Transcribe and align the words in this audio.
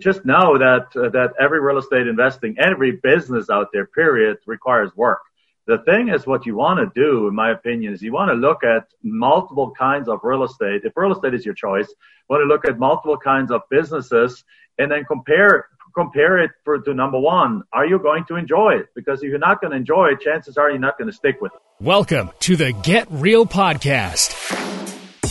Just 0.00 0.26
know 0.26 0.58
that 0.58 0.88
uh, 0.94 1.08
that 1.10 1.32
every 1.40 1.58
real 1.58 1.78
estate 1.78 2.06
investing, 2.06 2.56
every 2.58 2.92
business 3.02 3.48
out 3.48 3.68
there, 3.72 3.86
period, 3.86 4.36
requires 4.46 4.94
work. 4.94 5.20
The 5.66 5.78
thing 5.78 6.10
is, 6.10 6.26
what 6.26 6.44
you 6.44 6.54
want 6.54 6.80
to 6.80 7.00
do, 7.00 7.28
in 7.28 7.34
my 7.34 7.50
opinion, 7.50 7.94
is 7.94 8.02
you 8.02 8.12
want 8.12 8.30
to 8.30 8.34
look 8.34 8.62
at 8.62 8.88
multiple 9.02 9.72
kinds 9.76 10.08
of 10.08 10.20
real 10.22 10.44
estate. 10.44 10.82
If 10.84 10.92
real 10.96 11.12
estate 11.12 11.32
is 11.32 11.46
your 11.46 11.54
choice, 11.54 11.88
you 11.88 12.26
want 12.28 12.42
to 12.42 12.46
look 12.46 12.68
at 12.68 12.78
multiple 12.78 13.16
kinds 13.16 13.50
of 13.50 13.62
businesses 13.70 14.44
and 14.78 14.92
then 14.92 15.04
compare 15.06 15.66
compare 15.94 16.40
it 16.40 16.50
for, 16.62 16.78
to 16.78 16.92
number 16.92 17.18
one. 17.18 17.62
Are 17.72 17.86
you 17.86 17.98
going 17.98 18.26
to 18.26 18.36
enjoy 18.36 18.74
it? 18.74 18.88
Because 18.94 19.22
if 19.22 19.30
you're 19.30 19.38
not 19.38 19.62
going 19.62 19.70
to 19.70 19.78
enjoy 19.78 20.08
it, 20.08 20.20
chances 20.20 20.58
are 20.58 20.68
you're 20.68 20.78
not 20.78 20.98
going 20.98 21.10
to 21.10 21.16
stick 21.16 21.40
with 21.40 21.52
it. 21.54 21.60
Welcome 21.80 22.32
to 22.40 22.54
the 22.54 22.72
Get 22.72 23.06
Real 23.10 23.46
Podcast, 23.46 24.34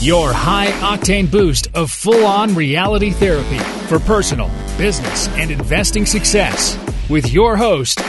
your 0.01 0.33
high 0.33 0.67
octane 0.67 1.29
boost 1.29 1.67
of 1.73 1.91
full 1.91 2.25
on 2.25 2.55
reality 2.55 3.11
therapy 3.11 3.59
for 3.87 3.99
personal, 3.99 4.49
business, 4.77 5.27
and 5.29 5.51
investing 5.51 6.05
success 6.05 6.77
with 7.09 7.31
your 7.31 7.55
host, 7.55 8.01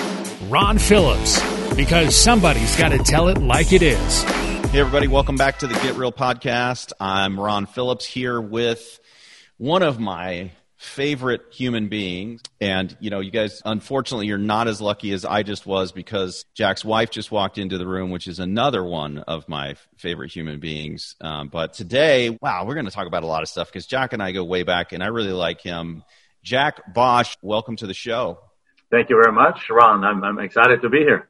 Ron 0.49 0.79
Phillips. 0.79 1.41
Because 1.75 2.17
somebody's 2.17 2.75
got 2.77 2.91
to 2.91 2.99
tell 2.99 3.29
it 3.29 3.39
like 3.39 3.73
it 3.73 3.83
is. 3.83 4.23
Hey, 4.23 4.81
everybody, 4.81 5.09
welcome 5.09 5.37
back 5.37 5.59
to 5.61 5.67
the 5.67 5.75
Get 5.75 5.97
Real 5.97 6.13
Podcast. 6.13 6.93
I'm 6.99 7.39
Ron 7.39 7.67
Phillips 7.67 8.05
here 8.05 8.41
with 8.41 8.99
one 9.59 9.83
of 9.83 9.99
my 9.99 10.51
favorite 10.87 11.43
human 11.51 11.89
beings. 11.89 12.41
And, 12.61 12.97
you 13.01 13.11
know, 13.11 13.21
you 13.21 13.31
guys, 13.31 13.61
unfortunately, 13.65 14.27
you're 14.27 14.39
not 14.39 14.69
as 14.69 14.81
lucky 14.81 15.13
as 15.13 15.25
I 15.25 15.43
just 15.43 15.67
was 15.67 15.93
because 15.93 16.45
Jack's 16.55 16.85
wife 16.85 17.11
just 17.11 17.31
walked 17.31 17.59
into 17.59 17.77
the 17.77 17.87
room, 17.87 18.11
which 18.11 18.27
is 18.27 18.39
another 18.39 18.85
one 18.85 19.19
of 19.19 19.49
my 19.49 19.75
favorite 19.97 20.33
human 20.33 20.61
beings. 20.61 21.17
Um, 21.21 21.49
but 21.49 21.75
today, 21.75 22.31
wow, 22.41 22.65
we're 22.65 22.75
going 22.75 22.87
to 22.87 22.93
talk 22.93 23.07
about 23.07 23.25
a 23.25 23.27
lot 23.27 23.43
of 23.43 23.49
stuff 23.49 23.69
because 23.69 23.87
Jack 23.87 24.13
and 24.13 24.23
I 24.23 24.33
go 24.33 24.45
way 24.45 24.63
back 24.63 24.93
and 24.93 25.03
I 25.03 25.09
really 25.09 25.33
like 25.33 25.61
him. 25.61 26.05
Jack 26.43 26.95
Bosch, 26.95 27.37
welcome 27.43 27.77
to 27.77 27.87
the 27.87 27.95
show. 27.95 28.39
Thank 28.91 29.11
you 29.11 29.21
very 29.21 29.35
much, 29.35 29.69
Ron. 29.69 30.05
I'm, 30.05 30.23
I'm 30.23 30.39
excited 30.39 30.83
to 30.83 30.89
be 30.89 30.99
here. 30.99 31.29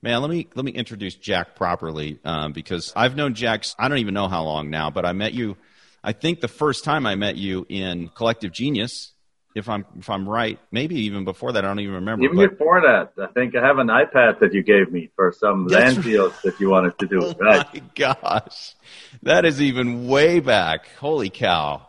Man, 0.00 0.20
let 0.20 0.30
me 0.30 0.48
let 0.56 0.64
me 0.64 0.72
introduce 0.72 1.14
Jack 1.14 1.54
properly 1.54 2.18
um, 2.24 2.52
because 2.52 2.92
I've 2.96 3.14
known 3.14 3.34
Jack. 3.34 3.64
I 3.78 3.88
don't 3.88 3.98
even 3.98 4.14
know 4.14 4.26
how 4.26 4.42
long 4.42 4.68
now, 4.68 4.90
but 4.90 5.04
I 5.04 5.12
met 5.12 5.32
you 5.32 5.56
I 6.04 6.12
think 6.12 6.40
the 6.40 6.48
first 6.48 6.84
time 6.84 7.06
I 7.06 7.14
met 7.14 7.36
you 7.36 7.64
in 7.68 8.08
Collective 8.08 8.52
Genius, 8.52 9.12
if 9.54 9.68
I'm 9.68 9.84
if 9.98 10.08
I'm 10.10 10.28
right, 10.28 10.58
maybe 10.70 10.96
even 11.02 11.24
before 11.24 11.52
that, 11.52 11.64
I 11.64 11.68
don't 11.68 11.80
even 11.80 11.94
remember. 11.94 12.24
Even 12.24 12.36
but, 12.36 12.50
before 12.50 12.80
that, 12.80 13.12
I 13.22 13.32
think 13.32 13.54
I 13.54 13.64
have 13.64 13.78
an 13.78 13.88
iPad 13.88 14.40
that 14.40 14.52
you 14.52 14.62
gave 14.62 14.90
me 14.90 15.10
for 15.14 15.32
some 15.32 15.66
land 15.66 16.02
deals 16.02 16.34
that 16.42 16.58
you 16.58 16.70
wanted 16.70 16.98
to 16.98 17.06
do. 17.06 17.22
oh 17.22 17.34
right. 17.38 17.74
my 17.74 17.82
gosh, 17.94 18.74
that 19.22 19.44
is 19.44 19.60
even 19.60 20.08
way 20.08 20.40
back. 20.40 20.88
Holy 20.98 21.30
cow! 21.30 21.86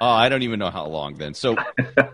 Oh, 0.00 0.06
I 0.06 0.28
don't 0.28 0.42
even 0.42 0.58
know 0.58 0.70
how 0.70 0.86
long 0.86 1.14
then. 1.14 1.34
So 1.34 1.56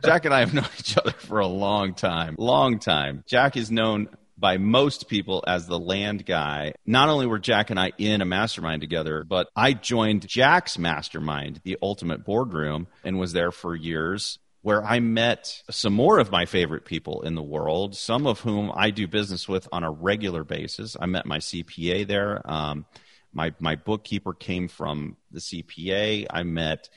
Jack 0.05 0.25
and 0.25 0.33
I 0.33 0.41
have 0.41 0.55
known 0.55 0.69
each 0.79 0.97
other 0.97 1.13
for 1.13 1.41
a 1.41 1.47
long 1.47 1.95
time, 1.95 2.37
long 2.39 2.79
time. 2.79 3.25
Jack 3.27 3.57
is 3.57 3.71
known 3.71 4.09
by 4.37 4.59
most 4.59 5.09
people 5.09 5.45
as 5.47 5.67
the 5.67 5.79
land 5.79 6.27
guy. 6.27 6.73
Not 6.87 7.09
only 7.09 7.27
were 7.27 7.39
Jack 7.39 7.71
and 7.71 7.79
I 7.79 7.93
in 7.99 8.21
a 8.21 8.25
mastermind 8.25 8.81
together, 8.81 9.25
but 9.25 9.49
I 9.55 9.73
joined 9.73 10.27
Jack's 10.29 10.79
mastermind, 10.79 11.61
the 11.65 11.79
Ultimate 11.83 12.25
Boardroom, 12.25 12.89
and 13.05 13.19
was 13.19 13.33
there 13.33 13.53
for 13.53 13.75
years 13.75 14.39
where 14.63 14.83
I 14.83 14.99
met 14.99 15.63
some 15.69 15.93
more 15.93 16.19
of 16.19 16.31
my 16.31 16.47
favorite 16.47 16.87
people 16.87 17.21
in 17.21 17.35
the 17.35 17.43
world, 17.43 17.95
some 17.95 18.27
of 18.27 18.41
whom 18.41 18.73
I 18.75 18.91
do 18.91 19.07
business 19.07 19.47
with 19.47 19.69
on 19.71 19.85
a 19.85 19.91
regular 19.91 20.43
basis. 20.43 20.97
I 20.99 21.05
met 21.05 21.27
my 21.27 21.37
CPA 21.37 22.07
there. 22.07 22.41
Um, 22.51 22.87
my 23.35 23.53
my 23.59 23.77
bookkeeper 23.77 24.33
came 24.33 24.69
from 24.69 25.19
the 25.31 25.41
CPA. 25.41 26.27
I 26.31 26.45
met 26.45 26.89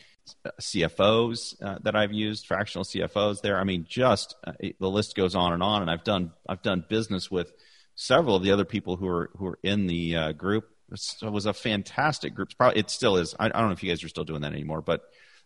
CFOs 0.62 1.62
uh, 1.62 1.80
that 1.84 1.96
I've 1.96 2.14
used, 2.14 2.46
fractional 2.46 2.84
CFOs 2.86 3.42
there. 3.42 3.60
I 3.60 3.64
mean, 3.64 3.86
just 3.88 4.36
uh, 4.46 4.54
the 4.80 4.90
list 4.90 5.16
goes 5.16 5.36
on 5.36 5.54
and 5.54 5.64
on. 5.64 5.82
And 5.82 5.92
I've 5.92 6.04
done 6.04 6.32
I've 6.48 6.62
done 6.62 6.86
business 6.88 7.30
with 7.32 7.52
several 7.96 8.36
of 8.36 8.44
the 8.44 8.52
other 8.52 8.66
people 8.66 8.96
who 8.96 9.08
are 9.08 9.30
who 9.38 9.48
are 9.48 9.60
in 9.64 9.88
the 9.88 10.16
uh, 10.16 10.32
group. 10.34 10.66
It 10.90 11.32
was 11.32 11.46
a 11.46 11.54
fantastic 11.54 12.34
group. 12.34 12.50
Probably 12.58 12.80
it 12.80 12.90
still 12.90 13.18
is. 13.18 13.36
I, 13.38 13.46
I, 13.46 13.50
don't 13.50 13.68
know 13.68 13.72
if 13.72 13.84
you 13.84 13.90
guys 13.90 14.04
are 14.04 14.10
still 14.10 14.24
doing 14.24 14.42
that 14.42 14.54
anymore, 14.54 14.82
but 14.82 15.02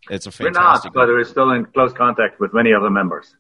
it's 0.10 0.28
a 0.28 0.32
fantastic. 0.32 0.94
We're 0.94 1.02
not, 1.02 1.08
but 1.08 1.14
we're 1.14 1.24
still 1.24 1.52
in 1.52 1.66
close 1.66 1.94
contact 1.94 2.40
with 2.40 2.54
many 2.54 2.72
of 2.72 2.84
the 2.84 2.92
members. 2.92 3.36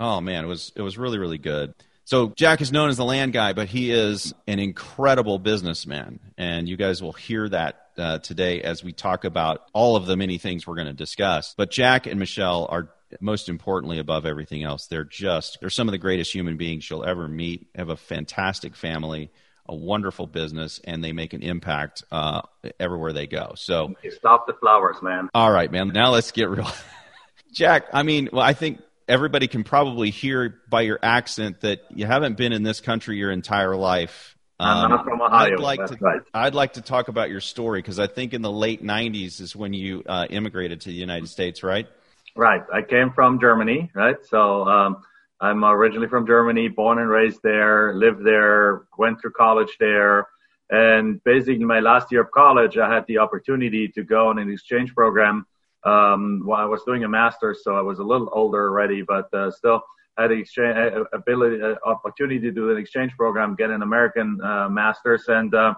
Oh 0.00 0.20
man, 0.20 0.44
it 0.44 0.48
was 0.48 0.72
it 0.74 0.82
was 0.82 0.98
really 0.98 1.18
really 1.18 1.38
good. 1.38 1.74
So 2.04 2.28
Jack 2.36 2.60
is 2.60 2.70
known 2.70 2.90
as 2.90 2.98
the 2.98 3.04
land 3.04 3.32
guy, 3.32 3.54
but 3.54 3.66
he 3.66 3.90
is 3.90 4.34
an 4.46 4.58
incredible 4.58 5.38
businessman, 5.38 6.20
and 6.36 6.68
you 6.68 6.76
guys 6.76 7.02
will 7.02 7.12
hear 7.12 7.48
that 7.48 7.88
uh, 7.96 8.18
today 8.18 8.60
as 8.60 8.84
we 8.84 8.92
talk 8.92 9.24
about 9.24 9.62
all 9.72 9.96
of 9.96 10.04
the 10.04 10.16
many 10.16 10.36
things 10.36 10.66
we're 10.66 10.74
going 10.74 10.86
to 10.86 10.92
discuss. 10.92 11.54
But 11.56 11.70
Jack 11.70 12.06
and 12.06 12.18
Michelle 12.18 12.66
are 12.70 12.90
most 13.20 13.48
importantly 13.48 13.98
above 13.98 14.26
everything 14.26 14.64
else. 14.64 14.86
They're 14.86 15.04
just 15.04 15.58
they're 15.60 15.70
some 15.70 15.88
of 15.88 15.92
the 15.92 15.98
greatest 15.98 16.34
human 16.34 16.56
beings 16.56 16.88
you'll 16.88 17.04
ever 17.04 17.26
meet. 17.26 17.68
Have 17.74 17.88
a 17.88 17.96
fantastic 17.96 18.76
family, 18.76 19.30
a 19.66 19.74
wonderful 19.74 20.26
business, 20.26 20.80
and 20.84 21.02
they 21.02 21.12
make 21.12 21.32
an 21.32 21.42
impact 21.42 22.04
uh, 22.10 22.42
everywhere 22.78 23.14
they 23.14 23.26
go. 23.26 23.52
So 23.56 23.94
stop 24.10 24.46
the 24.46 24.54
flowers, 24.54 24.96
man. 25.00 25.30
All 25.34 25.50
right, 25.50 25.70
man. 25.70 25.88
Now 25.88 26.10
let's 26.10 26.32
get 26.32 26.50
real. 26.50 26.70
Jack, 27.52 27.86
I 27.92 28.02
mean, 28.02 28.28
well, 28.32 28.42
I 28.42 28.52
think 28.52 28.80
everybody 29.08 29.48
can 29.48 29.64
probably 29.64 30.10
hear 30.10 30.60
by 30.68 30.82
your 30.82 30.98
accent 31.02 31.60
that 31.60 31.80
you 31.90 32.06
haven't 32.06 32.36
been 32.36 32.52
in 32.52 32.62
this 32.62 32.80
country 32.80 33.16
your 33.16 33.30
entire 33.30 33.76
life 33.76 34.34
I'm 34.58 34.90
not 34.90 35.00
um, 35.00 35.04
from 35.04 35.20
Ohio. 35.20 35.52
I'd 35.52 35.60
like 35.60 35.84
to. 35.86 35.96
Right. 36.00 36.20
I'd 36.32 36.54
like 36.54 36.74
to 36.74 36.80
talk 36.80 37.08
about 37.08 37.28
your 37.28 37.40
story 37.40 37.80
because 37.80 37.98
I 37.98 38.06
think 38.06 38.34
in 38.34 38.42
the 38.42 38.52
late 38.52 38.84
'90s 38.84 39.40
is 39.40 39.56
when 39.56 39.72
you 39.72 40.02
uh, 40.06 40.26
immigrated 40.30 40.82
to 40.82 40.90
the 40.90 40.94
United 40.94 41.28
States, 41.28 41.62
right? 41.62 41.88
Right. 42.36 42.62
I 42.72 42.82
came 42.82 43.10
from 43.12 43.40
Germany, 43.40 43.90
right? 43.94 44.16
So 44.28 44.64
um, 44.64 45.02
I'm 45.40 45.64
originally 45.64 46.08
from 46.08 46.26
Germany, 46.26 46.68
born 46.68 46.98
and 46.98 47.08
raised 47.08 47.40
there, 47.42 47.94
lived 47.94 48.24
there, 48.24 48.82
went 48.96 49.20
through 49.20 49.32
college 49.32 49.70
there, 49.80 50.28
and 50.70 51.22
basically 51.24 51.64
my 51.64 51.80
last 51.80 52.12
year 52.12 52.22
of 52.22 52.30
college, 52.30 52.78
I 52.78 52.92
had 52.92 53.06
the 53.06 53.18
opportunity 53.18 53.88
to 53.88 54.04
go 54.04 54.28
on 54.28 54.38
an 54.38 54.50
exchange 54.50 54.94
program. 54.94 55.46
Um, 55.84 56.42
while 56.44 56.62
I 56.62 56.64
was 56.64 56.82
doing 56.86 57.04
a 57.04 57.08
master's, 57.08 57.62
so 57.62 57.76
I 57.76 57.82
was 57.82 57.98
a 57.98 58.04
little 58.04 58.30
older 58.32 58.68
already, 58.68 59.02
but 59.02 59.32
uh, 59.34 59.50
still 59.50 59.82
had 60.16 60.30
the 60.30 60.34
exchange 60.34 60.94
ability, 61.12 61.60
uh, 61.62 61.74
opportunity 61.84 62.40
to 62.40 62.50
do 62.50 62.70
an 62.70 62.78
exchange 62.78 63.12
program, 63.16 63.54
get 63.54 63.70
an 63.70 63.82
American 63.82 64.40
uh, 64.42 64.68
master's, 64.68 65.24
and 65.28 65.54
uh, 65.54 65.74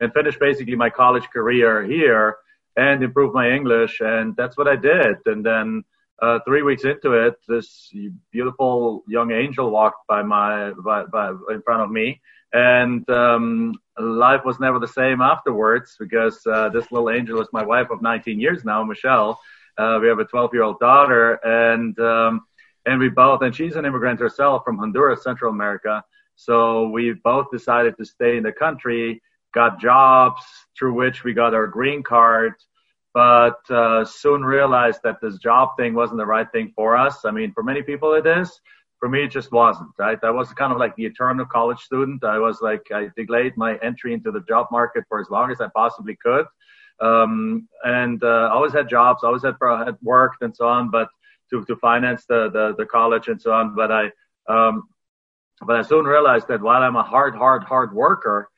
and 0.00 0.12
finish 0.12 0.38
basically 0.38 0.76
my 0.76 0.90
college 0.90 1.24
career 1.32 1.84
here 1.84 2.36
and 2.76 3.02
improve 3.02 3.32
my 3.32 3.50
English, 3.50 4.00
and 4.00 4.36
that's 4.36 4.56
what 4.58 4.68
I 4.68 4.76
did. 4.76 5.16
And 5.24 5.44
then 5.44 5.84
uh, 6.20 6.38
three 6.46 6.62
weeks 6.62 6.84
into 6.84 7.12
it, 7.12 7.34
this 7.48 7.90
beautiful 8.30 9.04
young 9.08 9.30
angel 9.30 9.70
walked 9.70 10.06
by 10.06 10.22
my 10.22 10.72
by, 10.84 11.04
by 11.04 11.30
in 11.50 11.62
front 11.62 11.82
of 11.82 11.90
me, 11.90 12.20
and 12.52 13.08
um, 13.10 13.74
life 13.98 14.42
was 14.44 14.60
never 14.60 14.78
the 14.78 14.88
same 14.88 15.20
afterwards 15.20 15.96
because 15.98 16.40
uh, 16.46 16.68
this 16.70 16.90
little 16.90 17.10
angel 17.10 17.40
is 17.40 17.48
my 17.52 17.64
wife 17.64 17.90
of 17.90 18.02
19 18.02 18.40
years 18.40 18.64
now, 18.64 18.84
Michelle. 18.84 19.40
Uh, 19.78 19.98
we 20.00 20.08
have 20.08 20.18
a 20.18 20.24
12 20.24 20.54
year 20.54 20.62
old 20.62 20.78
daughter, 20.78 21.34
and 21.44 21.98
um, 21.98 22.46
and 22.86 23.00
we 23.00 23.08
both, 23.08 23.42
and 23.42 23.54
she's 23.54 23.76
an 23.76 23.84
immigrant 23.84 24.20
herself 24.20 24.62
from 24.64 24.78
Honduras, 24.78 25.22
Central 25.22 25.52
America. 25.52 26.02
So 26.36 26.88
we 26.88 27.12
both 27.12 27.46
decided 27.50 27.96
to 27.98 28.04
stay 28.04 28.36
in 28.36 28.42
the 28.42 28.52
country, 28.52 29.22
got 29.54 29.80
jobs 29.80 30.42
through 30.78 30.94
which 30.94 31.24
we 31.24 31.32
got 31.32 31.54
our 31.54 31.66
green 31.66 32.02
card, 32.02 32.54
but 33.12 33.58
uh, 33.70 34.04
soon 34.04 34.44
realized 34.44 35.00
that 35.02 35.16
this 35.20 35.38
job 35.38 35.70
thing 35.78 35.94
wasn't 35.94 36.18
the 36.18 36.26
right 36.26 36.50
thing 36.52 36.72
for 36.76 36.96
us. 36.96 37.24
I 37.24 37.30
mean, 37.30 37.52
for 37.52 37.62
many 37.62 37.82
people 37.82 38.14
it 38.14 38.26
is. 38.26 38.60
For 38.98 39.08
me, 39.08 39.24
it 39.24 39.30
just 39.30 39.52
wasn't. 39.52 39.90
Right? 39.98 40.18
I 40.22 40.30
was 40.30 40.52
kind 40.54 40.72
of 40.72 40.78
like 40.78 40.96
the 40.96 41.04
eternal 41.04 41.46
college 41.46 41.80
student. 41.80 42.24
I 42.24 42.38
was 42.38 42.60
like, 42.60 42.82
I 42.92 43.08
delayed 43.16 43.56
my 43.56 43.76
entry 43.82 44.14
into 44.14 44.30
the 44.30 44.40
job 44.48 44.66
market 44.70 45.04
for 45.08 45.20
as 45.20 45.28
long 45.30 45.50
as 45.50 45.60
I 45.60 45.68
possibly 45.74 46.16
could, 46.16 46.46
um, 47.00 47.68
and 47.84 48.22
uh, 48.22 48.50
always 48.52 48.72
had 48.72 48.88
jobs, 48.88 49.22
I 49.22 49.28
always 49.28 49.42
had, 49.42 49.56
had 49.60 49.96
worked 50.02 50.42
and 50.42 50.54
so 50.54 50.66
on, 50.66 50.90
but 50.90 51.08
to, 51.50 51.64
to 51.64 51.76
finance 51.76 52.24
the, 52.26 52.50
the, 52.50 52.74
the 52.78 52.86
college 52.86 53.28
and 53.28 53.40
so 53.40 53.52
on. 53.52 53.74
But 53.74 53.92
I, 53.92 54.10
um, 54.48 54.88
but 55.66 55.76
I 55.76 55.82
soon 55.82 56.04
realized 56.04 56.48
that 56.48 56.60
while 56.60 56.82
I'm 56.82 56.96
a 56.96 57.02
hard, 57.02 57.34
hard, 57.34 57.64
hard 57.64 57.94
worker, 57.94 58.48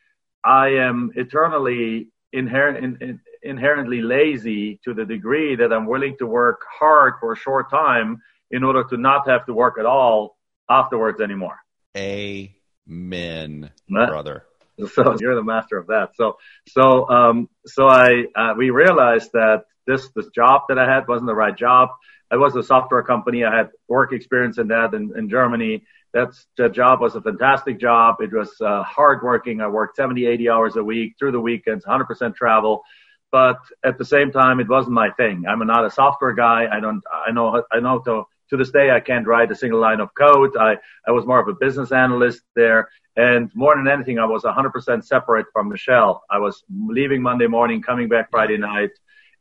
I 0.45 0.69
am 0.69 1.11
eternally 1.17 2.09
inherent, 2.33 2.85
in, 2.85 2.99
in, 3.01 3.21
inherently 3.43 4.01
lazy 4.01 4.81
to 4.85 4.95
the 4.95 5.05
degree 5.05 5.57
that 5.57 5.73
I'm 5.73 5.87
willing 5.87 6.17
to 6.19 6.27
work 6.27 6.61
hard 6.79 7.15
for 7.21 7.33
a 7.33 7.37
short 7.37 7.71
time 7.71 8.23
in 8.51 8.65
order 8.65 8.85
to 8.85 8.97
not 8.97 9.29
have 9.29 9.47
to 9.47 9.55
work 9.55 9.77
at 9.79 9.87
all 9.87 10.38
afterwards 10.69 11.21
anymore. 11.21 11.59
Amen, 11.97 13.71
brother. 14.09 14.45
So 14.95 15.17
you're 15.19 15.35
the 15.35 15.43
master 15.43 15.77
of 15.77 15.89
that. 15.89 16.11
So, 16.15 16.39
so, 16.69 17.09
um, 17.11 17.49
so 17.67 17.89
I, 17.89 18.27
uh, 18.37 18.55
we 18.57 18.71
realized 18.71 19.33
that 19.33 19.65
this, 19.89 20.09
this 20.15 20.29
job 20.29 20.63
that 20.69 20.79
I 20.79 20.89
had 20.89 21.09
wasn't 21.09 21.27
the 21.27 21.35
right 21.35 21.57
job. 21.57 21.89
I 22.31 22.37
was 22.37 22.55
a 22.55 22.63
software 22.63 23.03
company. 23.03 23.45
I 23.45 23.57
had 23.57 23.71
work 23.89 24.13
experience 24.13 24.59
in 24.59 24.69
that 24.69 24.95
in, 24.95 25.13
in 25.19 25.29
Germany. 25.29 25.85
That's 26.13 26.47
the 26.57 26.69
job 26.69 27.01
was 27.01 27.17
a 27.17 27.21
fantastic 27.21 27.81
job. 27.81 28.17
It 28.21 28.33
was 28.33 28.55
uh, 28.61 28.83
hard 28.83 29.23
working. 29.23 29.61
I 29.61 29.67
worked 29.67 29.97
70, 29.97 30.27
80 30.27 30.49
hours 30.49 30.77
a 30.77 30.85
week 30.85 31.15
through 31.19 31.33
the 31.33 31.41
weekends, 31.41 31.85
100% 31.85 32.35
travel. 32.35 32.83
But 33.31 33.59
at 33.85 33.99
the 33.99 34.05
same 34.05 34.31
time, 34.33 34.61
it 34.61 34.69
wasn't 34.69 34.95
my 34.95 35.11
thing. 35.11 35.45
I'm 35.47 35.67
not 35.67 35.85
a 35.85 35.91
software 35.91 36.35
guy. 36.35 36.67
I 36.71 36.81
don't, 36.81 37.03
I 37.13 37.31
know, 37.31 37.63
I 37.71 37.81
know 37.81 37.99
to 38.01 38.25
to 38.51 38.57
this 38.57 38.71
day, 38.71 38.91
I 38.91 39.01
can't 39.01 39.27
write 39.27 39.51
a 39.51 39.55
single 39.55 39.81
line 39.81 40.01
of 40.01 40.15
code. 40.15 40.57
I, 40.57 40.77
I 41.07 41.11
was 41.11 41.27
more 41.27 41.41
of 41.41 41.49
a 41.49 41.55
business 41.55 41.93
analyst 41.93 42.43
there. 42.55 42.89
And 43.17 43.51
more 43.55 43.77
than 43.77 43.89
anything, 43.89 44.19
I 44.19 44.27
was 44.27 44.45
100% 44.45 45.05
separate 45.05 45.47
from 45.53 45.69
Michelle. 45.69 46.23
I 46.31 46.39
was 46.39 46.63
leaving 46.71 47.21
Monday 47.21 47.47
morning, 47.47 47.83
coming 47.83 48.09
back 48.09 48.31
Friday 48.31 48.57
night. 48.57 48.91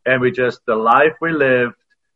And 0.06 0.22
we 0.22 0.32
just, 0.32 0.62
the 0.66 0.76
life 0.76 1.14
we 1.22 1.32
lived, 1.32 1.76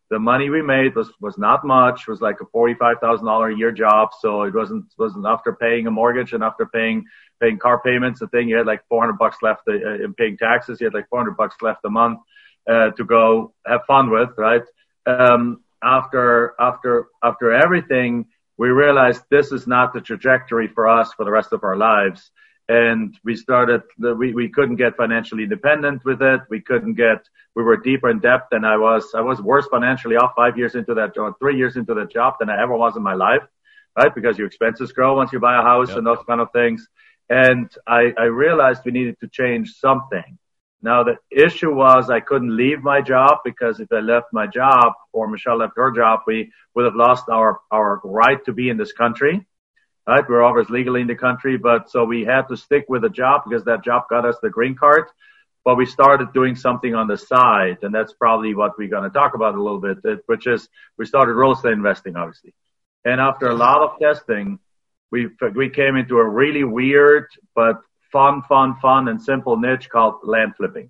the 0.10 0.20
money 0.20 0.50
we 0.50 0.62
made 0.62 0.96
was, 0.96 1.12
was 1.22 1.38
not 1.38 1.66
much. 1.66 2.02
It 2.02 2.12
was 2.12 2.20
like 2.20 2.42
a 2.42 2.46
$45,000 2.46 3.54
a 3.54 3.58
year 3.58 3.72
job. 3.72 4.10
So 4.20 4.44
it 4.44 4.54
wasn't, 4.54 4.86
wasn't 4.98 5.26
after 5.28 5.54
paying 5.54 5.88
a 5.88 5.92
mortgage 5.92 6.34
and 6.34 6.44
after 6.44 6.66
paying, 6.66 7.06
paying 7.40 7.60
car 7.60 7.82
payments, 7.82 8.20
the 8.20 8.28
thing 8.28 8.50
you 8.50 8.58
had 8.58 8.66
like 8.66 8.82
400 8.90 9.14
bucks 9.14 9.38
left 9.42 9.62
uh, 9.68 10.04
in 10.04 10.14
paying 10.16 10.38
taxes. 10.38 10.82
You 10.82 10.86
had 10.86 10.94
like 10.94 11.10
400 11.10 11.38
bucks 11.38 11.56
left 11.62 11.82
a 11.86 11.90
month, 11.90 12.20
uh, 12.70 12.92
to 12.92 13.04
go 13.04 13.54
have 13.66 13.82
fun 13.86 14.10
with, 14.10 14.30
right? 14.38 14.64
Um, 15.06 15.62
after, 15.84 16.54
after, 16.60 17.08
after 17.24 17.52
everything, 17.52 18.26
we 18.58 18.70
realized 18.70 19.24
this 19.30 19.52
is 19.52 19.68
not 19.68 19.94
the 19.94 20.02
trajectory 20.02 20.68
for 20.68 20.88
us 20.88 21.14
for 21.14 21.26
the 21.26 21.32
rest 21.32 21.52
of 21.54 21.64
our 21.64 21.76
lives. 21.76 22.32
And 22.70 23.18
we 23.24 23.36
started, 23.36 23.82
we, 23.98 24.34
we 24.34 24.48
couldn't 24.48 24.78
get 24.78 24.96
financially 24.96 25.44
independent 25.44 26.06
with 26.06 26.22
it. 26.22 26.42
We 26.50 26.62
couldn't 26.62 26.94
get, 26.94 27.28
we 27.56 27.64
were 27.64 27.76
deeper 27.76 28.10
in 28.10 28.20
debt 28.20 28.44
than 28.52 28.64
I 28.64 28.78
was. 28.78 29.12
I 29.16 29.22
was 29.22 29.42
worse 29.42 29.68
financially 29.68 30.16
off 30.16 30.34
five 30.36 30.58
years 30.58 30.76
into 30.76 30.94
that 30.94 31.14
job, 31.14 31.34
three 31.40 31.58
years 31.58 31.76
into 31.76 31.94
that 31.96 32.12
job 32.12 32.36
than 32.40 32.50
I 32.50 32.62
ever 32.62 32.78
was 32.78 32.96
in 32.96 33.04
my 33.04 33.14
life, 33.14 33.42
right? 33.98 34.14
Because 34.14 34.38
your 34.38 34.48
expenses 34.48 34.92
grow 34.92 35.16
once 35.18 35.34
you 35.34 35.40
buy 35.40 35.60
a 35.60 35.64
house 35.64 35.90
yep. 35.90 35.98
and 35.98 36.08
those 36.08 36.24
kind 36.28 36.40
of 36.40 36.50
things. 36.54 36.88
And 37.30 37.70
I, 37.88 38.14
I 38.18 38.26
realized 38.26 38.84
we 38.86 38.92
needed 38.92 39.20
to 39.22 39.28
change 39.28 39.74
something. 39.74 40.38
Now 40.82 41.04
the 41.04 41.18
issue 41.30 41.74
was 41.74 42.10
I 42.10 42.20
couldn't 42.20 42.56
leave 42.56 42.82
my 42.82 43.02
job 43.02 43.40
because 43.46 43.80
if 43.80 43.92
I 43.92 44.00
left 44.00 44.28
my 44.34 44.48
job 44.48 44.94
or 45.14 45.28
Michelle 45.28 45.58
left 45.58 45.74
her 45.78 45.92
job, 45.92 46.22
we 46.26 46.52
would 46.74 46.86
have 46.86 46.96
lost 46.96 47.30
our, 47.30 47.60
our 47.72 48.02
right 48.04 48.44
to 48.46 48.54
be 48.54 48.70
in 48.70 48.78
this 48.78 48.94
country. 48.94 49.46
Right? 50.08 50.28
We're 50.28 50.42
always 50.42 50.70
legally 50.70 51.02
in 51.02 51.08
the 51.08 51.16
country, 51.16 51.58
but 51.58 51.92
so 51.92 52.04
we 52.04 52.26
had 52.26 52.48
to 52.48 52.58
stick 52.58 52.86
with 52.90 53.04
a 53.04 53.10
job 53.10 53.44
because 53.48 53.66
that 53.66 53.84
job 53.84 54.04
got 54.10 54.26
us 54.26 54.36
the 54.42 54.50
green 54.50 54.76
card. 54.76 55.06
But 55.64 55.76
we 55.76 55.86
started 55.86 56.34
doing 56.34 56.56
something 56.56 56.96
on 56.96 57.08
the 57.08 57.18
side, 57.18 57.78
and 57.84 57.94
that's 57.94 58.14
probably 58.14 58.56
what 58.56 58.80
we're 58.80 58.90
going 58.90 59.04
to 59.04 59.12
talk 59.12 59.36
about 59.36 59.54
a 59.54 59.62
little 59.62 59.80
bit, 59.80 60.00
uh, 60.04 60.16
which 60.26 60.48
is 60.48 60.68
we 60.98 61.06
started 61.06 61.34
real 61.36 61.52
estate 61.52 61.74
investing, 61.74 62.16
obviously. 62.16 62.56
And 63.06 63.22
after 63.22 63.48
a 63.48 63.54
lot 63.54 63.82
of 63.84 64.00
testing, 64.00 64.58
we 65.12 65.30
we 65.54 65.70
came 65.70 65.98
into 65.98 66.18
a 66.18 66.28
really 66.28 66.64
weird 66.64 67.28
but 67.54 67.82
fun, 68.12 68.42
fun, 68.48 68.76
fun, 68.82 69.08
and 69.08 69.22
simple 69.22 69.58
niche 69.58 69.90
called 69.90 70.16
land 70.24 70.54
flipping. 70.56 70.90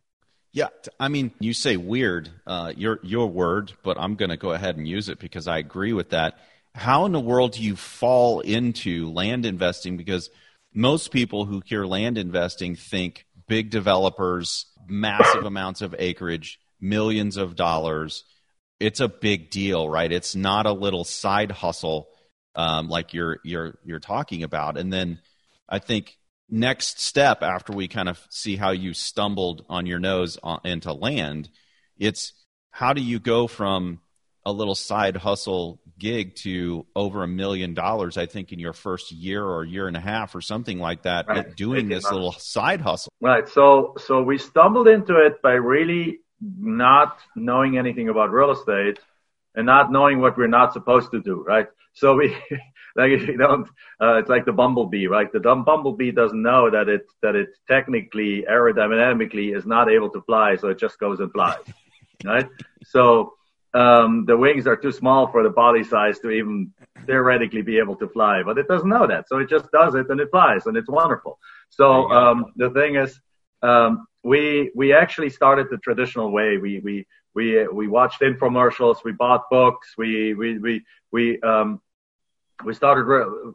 Yeah, 0.53 0.68
I 1.00 1.07
mean, 1.07 1.31
you 1.39 1.53
say 1.53 1.77
weird, 1.77 2.29
uh, 2.45 2.73
your 2.75 3.00
your 3.03 3.27
word, 3.27 3.71
but 3.83 3.97
I'm 3.97 4.15
going 4.15 4.31
to 4.31 4.38
go 4.38 4.51
ahead 4.51 4.75
and 4.75 4.88
use 4.88 5.07
it 5.07 5.19
because 5.19 5.47
I 5.47 5.59
agree 5.59 5.94
with 5.94 6.09
that. 6.09 6.39
How 6.75 7.06
in 7.06 7.13
the 7.13 7.19
world 7.19 7.53
do 7.53 7.63
you 7.63 7.75
fall 7.75 8.41
into 8.41 9.09
land 9.12 9.45
investing? 9.45 9.95
Because 9.95 10.29
most 10.73 11.12
people 11.12 11.45
who 11.45 11.62
hear 11.65 11.85
land 11.85 12.18
investing 12.18 12.75
think 12.75 13.25
big 13.47 13.69
developers, 13.69 14.65
massive 14.88 15.45
amounts 15.45 15.81
of 15.81 15.95
acreage, 15.97 16.59
millions 16.81 17.38
of 17.38 17.56
dollars. 17.56 18.25
It's 18.79 19.00
a 19.00 19.07
big 19.07 19.51
deal, 19.51 19.88
right? 19.88 20.12
It's 20.12 20.35
not 20.35 20.65
a 20.65 20.74
little 20.74 21.03
side 21.03 21.51
hustle 21.51 22.07
um, 22.56 22.89
like 22.89 23.13
you're 23.13 23.39
you're 23.44 23.77
you're 23.83 24.00
talking 24.00 24.44
about. 24.44 24.77
And 24.77 24.91
then 24.91 25.19
I 25.69 25.79
think 25.79 26.17
next 26.51 27.00
step 27.00 27.42
after 27.42 27.74
we 27.74 27.88
kind 27.88 28.09
of 28.09 28.19
see 28.30 28.57
how 28.57 28.71
you 28.71 28.94
stumbled 28.94 29.65
on 29.69 29.86
your 29.86 30.00
nose 30.00 30.38
uh, 30.44 30.57
into 30.65 30.92
land, 30.94 31.50
it's 31.98 32.33
how 32.69 32.94
do 32.94 33.01
you 33.01 33.19
go 33.19 33.48
from 33.48 34.01
a 34.45 34.51
little 34.51 34.75
side 34.75 35.15
hustle 35.15 35.80
gig 35.98 36.36
to 36.36 36.86
over 36.95 37.24
a 37.24 37.27
million 37.27 37.74
dollars, 37.74 38.18
I 38.18 38.25
think, 38.25 38.51
in 38.51 38.59
your 38.59 38.74
first 38.74 39.12
year 39.12 39.45
or 39.45 39.63
year 39.63 39.88
and 39.88 39.95
a 39.95 40.00
half 40.00 40.33
or 40.33 40.42
something 40.42 40.80
like 40.80 41.03
that, 41.03 41.27
right. 41.27 41.56
doing 41.56 41.89
this 41.89 42.12
little 42.12 42.31
side 42.31 42.81
hustle. 42.81 43.13
Right. 43.21 43.48
So, 43.48 43.95
so 44.06 44.24
we 44.24 44.38
stumbled 44.38 44.88
into 44.88 45.24
it 45.24 45.42
by 45.42 45.53
really 45.53 46.19
not 46.42 47.19
knowing 47.36 47.77
anything 47.77 48.09
about 48.09 48.31
real 48.31 48.51
estate 48.51 49.00
and 49.53 49.65
not 49.65 49.92
knowing 49.92 50.19
what 50.19 50.38
we're 50.38 50.48
not 50.48 50.74
supposed 50.74 51.12
to 51.12 51.21
do. 51.21 51.44
Right. 51.48 51.68
So 51.94 52.15
we, 52.15 52.36
like 52.95 53.11
if 53.11 53.27
you 53.27 53.38
don't, 53.38 53.67
uh, 54.01 54.15
it's 54.15 54.29
like 54.29 54.45
the 54.45 54.51
bumblebee, 54.51 55.07
right? 55.07 55.31
The 55.31 55.39
dumb 55.39 55.63
bumblebee 55.63 56.11
doesn't 56.11 56.41
know 56.41 56.69
that 56.69 56.89
it 56.89 57.05
that 57.21 57.35
it 57.35 57.49
technically 57.67 58.43
aerodynamically 58.49 59.55
is 59.55 59.65
not 59.65 59.89
able 59.89 60.09
to 60.11 60.21
fly, 60.21 60.55
so 60.55 60.69
it 60.69 60.79
just 60.79 60.99
goes 60.99 61.19
and 61.19 61.31
flies, 61.31 61.63
right? 62.25 62.47
So 62.83 63.33
um, 63.73 64.25
the 64.25 64.35
wings 64.35 64.67
are 64.67 64.75
too 64.75 64.91
small 64.91 65.27
for 65.27 65.43
the 65.43 65.49
body 65.49 65.83
size 65.83 66.19
to 66.19 66.29
even 66.29 66.73
theoretically 67.05 67.61
be 67.61 67.77
able 67.77 67.95
to 67.95 68.07
fly, 68.09 68.43
but 68.43 68.57
it 68.57 68.67
doesn't 68.67 68.89
know 68.89 69.07
that, 69.07 69.27
so 69.27 69.38
it 69.38 69.49
just 69.49 69.71
does 69.71 69.95
it 69.95 70.09
and 70.09 70.19
it 70.19 70.29
flies, 70.31 70.65
and 70.65 70.75
it's 70.77 70.89
wonderful. 70.89 71.39
So 71.69 72.11
um, 72.11 72.47
the 72.57 72.69
thing 72.71 72.95
is, 72.95 73.19
um, 73.61 74.07
we 74.23 74.71
we 74.75 74.93
actually 74.93 75.29
started 75.29 75.67
the 75.69 75.77
traditional 75.77 76.31
way. 76.31 76.57
We 76.57 76.79
we 76.79 77.07
we 77.33 77.67
we 77.67 77.88
watched 77.88 78.21
infomercials, 78.21 78.97
we 79.03 79.13
bought 79.13 79.49
books, 79.49 79.93
we 79.97 80.33
we 80.33 80.57
we 80.57 80.83
we 81.11 81.41
um, 81.41 81.81
we 82.66 82.74
started 82.74 83.06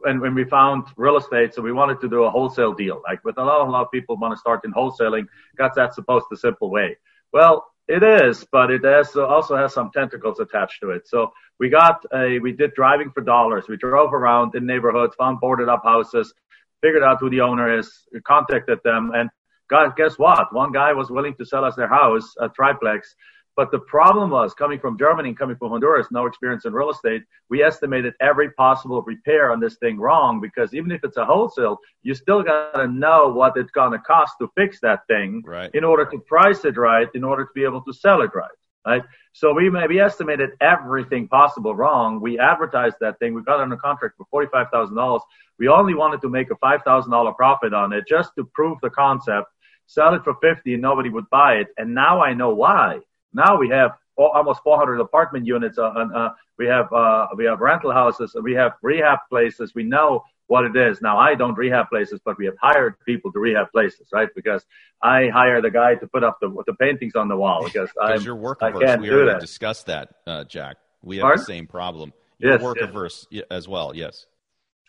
and 0.05 0.21
when 0.21 0.35
we 0.35 0.43
found 0.45 0.87
real 0.97 1.17
estate, 1.17 1.53
so 1.53 1.61
we 1.61 1.71
wanted 1.71 1.99
to 2.01 2.09
do 2.09 2.23
a 2.23 2.29
wholesale 2.29 2.73
deal. 2.73 3.01
Like 3.07 3.23
with 3.23 3.37
a 3.37 3.43
lot, 3.43 3.67
a 3.67 3.69
lot 3.69 3.83
of 3.83 3.91
people 3.91 4.17
want 4.17 4.33
to 4.33 4.39
start 4.39 4.65
in 4.65 4.73
wholesaling, 4.73 5.27
because 5.51 5.71
that's 5.75 5.95
supposed 5.95 6.25
the 6.29 6.37
simple 6.37 6.69
way. 6.69 6.97
Well, 7.33 7.65
it 7.87 8.03
is, 8.03 8.45
but 8.51 8.69
it 8.69 8.83
has, 8.83 9.15
also 9.15 9.55
has 9.55 9.73
some 9.73 9.91
tentacles 9.93 10.39
attached 10.39 10.81
to 10.81 10.91
it. 10.91 11.07
So 11.07 11.31
we 11.59 11.69
got 11.69 12.03
a, 12.13 12.39
we 12.39 12.51
did 12.51 12.73
driving 12.73 13.11
for 13.11 13.21
dollars. 13.21 13.65
We 13.69 13.77
drove 13.77 14.13
around 14.13 14.55
in 14.55 14.65
neighborhoods, 14.65 15.15
found 15.15 15.39
boarded 15.39 15.69
up 15.69 15.83
houses, 15.83 16.33
figured 16.81 17.03
out 17.03 17.19
who 17.19 17.29
the 17.29 17.41
owner 17.41 17.79
is, 17.79 17.89
contacted 18.25 18.79
them, 18.83 19.11
and 19.15 19.29
got, 19.69 19.95
guess 19.95 20.19
what? 20.19 20.53
One 20.53 20.71
guy 20.71 20.93
was 20.93 21.09
willing 21.09 21.35
to 21.35 21.45
sell 21.45 21.63
us 21.63 21.75
their 21.75 21.87
house, 21.87 22.35
a 22.39 22.49
triplex, 22.49 23.15
but 23.57 23.71
the 23.71 23.79
problem 23.79 24.29
was 24.29 24.53
coming 24.53 24.79
from 24.79 24.99
Germany 24.99 25.29
and 25.29 25.37
coming 25.37 25.55
from 25.55 25.71
Honduras, 25.71 26.07
no 26.11 26.27
experience 26.27 26.65
in 26.65 26.73
real 26.73 26.91
estate. 26.91 27.23
We 27.49 27.63
estimated 27.63 28.13
every 28.21 28.51
possible 28.51 29.01
repair 29.01 29.51
on 29.51 29.59
this 29.59 29.77
thing 29.77 29.99
wrong 29.99 30.39
because 30.39 30.75
even 30.75 30.91
if 30.91 31.03
it's 31.03 31.17
a 31.17 31.25
wholesale, 31.25 31.79
you 32.03 32.13
still 32.13 32.43
got 32.43 32.73
to 32.73 32.87
know 32.87 33.29
what 33.29 33.57
it's 33.57 33.71
going 33.71 33.93
to 33.93 33.97
cost 33.97 34.35
to 34.41 34.51
fix 34.55 34.79
that 34.81 35.07
thing 35.07 35.41
right. 35.43 35.71
in 35.73 35.83
order 35.83 36.05
to 36.05 36.19
price 36.19 36.65
it 36.65 36.77
right, 36.77 37.07
in 37.15 37.23
order 37.23 37.45
to 37.45 37.51
be 37.55 37.63
able 37.63 37.81
to 37.81 37.91
sell 37.93 38.21
it 38.21 38.29
right. 38.35 38.51
Right. 38.85 39.03
So 39.33 39.51
we 39.53 39.69
maybe 39.69 39.99
estimated 39.99 40.51
everything 40.61 41.27
possible 41.27 41.75
wrong. 41.75 42.21
We 42.21 42.39
advertised 42.39 42.95
that 43.01 43.19
thing. 43.19 43.33
We 43.33 43.41
got 43.41 43.59
under 43.59 43.75
contract 43.75 44.15
for 44.17 44.47
$45,000. 44.47 45.19
We 45.59 45.67
only 45.67 45.93
wanted 45.93 46.21
to 46.21 46.29
make 46.29 46.51
a 46.51 46.55
$5,000 46.55 47.35
profit 47.35 47.73
on 47.73 47.91
it 47.91 48.05
just 48.07 48.31
to 48.37 48.45
prove 48.53 48.77
the 48.81 48.91
concept, 48.91 49.47
sell 49.87 50.13
it 50.13 50.23
for 50.23 50.35
50 50.41 50.73
and 50.73 50.81
nobody 50.81 51.09
would 51.09 51.29
buy 51.31 51.55
it. 51.55 51.67
And 51.77 51.93
now 51.93 52.21
I 52.21 52.33
know 52.33 52.53
why 52.53 52.99
now 53.37 53.57
we 53.57 53.69
have 53.69 53.91
almost 54.17 54.61
400 54.63 54.99
apartment 54.99 55.45
units. 55.45 55.77
Uh, 55.77 55.89
uh, 55.89 56.29
we 56.57 56.65
have 56.65 56.91
uh, 56.91 57.27
we 57.35 57.45
have 57.45 57.59
rental 57.59 57.91
houses. 57.91 58.35
We 58.41 58.53
have 58.53 58.73
rehab 58.81 59.19
places. 59.29 59.73
We 59.75 59.83
know 59.83 60.23
what 60.47 60.65
it 60.65 60.75
is. 60.75 61.01
Now 61.01 61.17
I 61.17 61.35
don't 61.35 61.55
rehab 61.57 61.89
places, 61.89 62.19
but 62.23 62.37
we 62.37 62.45
have 62.45 62.55
hired 62.61 62.95
people 63.05 63.31
to 63.33 63.39
rehab 63.39 63.71
places, 63.71 64.07
right? 64.11 64.29
Because 64.35 64.65
I 65.03 65.27
hire 65.27 65.61
the 65.61 65.69
guy 65.69 65.95
to 65.95 66.07
put 66.07 66.23
up 66.23 66.39
the 66.41 66.49
the 66.65 66.73
paintings 66.73 67.15
on 67.15 67.27
the 67.27 67.37
wall 67.37 67.63
because 67.71 67.89
I 68.01 68.15
you're 68.15 68.35
work 68.35 68.61
averse. 68.61 68.81
I 68.81 68.85
can't 68.85 69.01
we 69.01 69.09
do 69.09 69.15
already 69.15 69.33
that. 69.33 69.41
discussed 69.41 69.85
that, 69.85 70.09
uh, 70.25 70.43
Jack. 70.45 70.77
We 71.03 71.17
have 71.17 71.23
Pardon? 71.23 71.41
the 71.41 71.45
same 71.45 71.67
problem. 71.67 72.13
You're 72.39 72.53
yes, 72.53 72.61
work 72.61 72.77
yes. 72.79 72.89
averse 72.89 73.27
as 73.51 73.67
well. 73.67 73.95
Yes. 73.95 74.25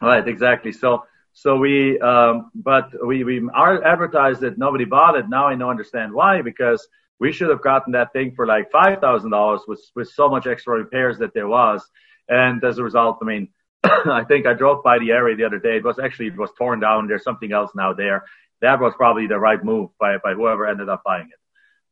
Right. 0.00 0.26
Exactly. 0.26 0.72
So. 0.72 1.04
So 1.34 1.56
we, 1.56 2.00
um, 2.00 2.50
but 2.52 2.90
we, 3.06 3.22
we 3.22 3.48
are 3.54 3.84
advertised 3.84 4.42
it. 4.42 4.58
Nobody 4.58 4.84
bought 4.84 5.14
it. 5.14 5.28
Now 5.28 5.46
I 5.46 5.54
know 5.54 5.70
understand 5.70 6.12
why 6.12 6.42
because 6.42 6.88
we 7.20 7.32
should 7.32 7.50
have 7.50 7.62
gotten 7.62 7.92
that 7.92 8.12
thing 8.12 8.32
for 8.34 8.46
like 8.46 8.70
five 8.70 9.00
thousand 9.00 9.30
dollars 9.30 9.62
with 9.66 9.80
with 9.94 10.08
so 10.08 10.28
much 10.28 10.46
extra 10.46 10.78
repairs 10.78 11.18
that 11.18 11.34
there 11.34 11.48
was. 11.48 11.82
And 12.28 12.62
as 12.62 12.78
a 12.78 12.84
result, 12.84 13.18
I 13.22 13.24
mean, 13.24 13.48
I 13.84 14.24
think 14.26 14.46
I 14.46 14.54
drove 14.54 14.84
by 14.84 14.98
the 14.98 15.10
area 15.10 15.36
the 15.36 15.44
other 15.44 15.58
day. 15.58 15.76
It 15.76 15.84
was 15.84 15.98
actually 15.98 16.28
it 16.28 16.36
was 16.36 16.50
torn 16.56 16.80
down. 16.80 17.08
There's 17.08 17.24
something 17.24 17.52
else 17.52 17.70
now 17.74 17.92
there. 17.92 18.24
That 18.60 18.80
was 18.80 18.92
probably 18.96 19.26
the 19.26 19.38
right 19.38 19.62
move 19.62 19.90
by 19.98 20.16
by 20.22 20.34
whoever 20.34 20.66
ended 20.66 20.88
up 20.88 21.02
buying 21.04 21.28
it. 21.32 21.40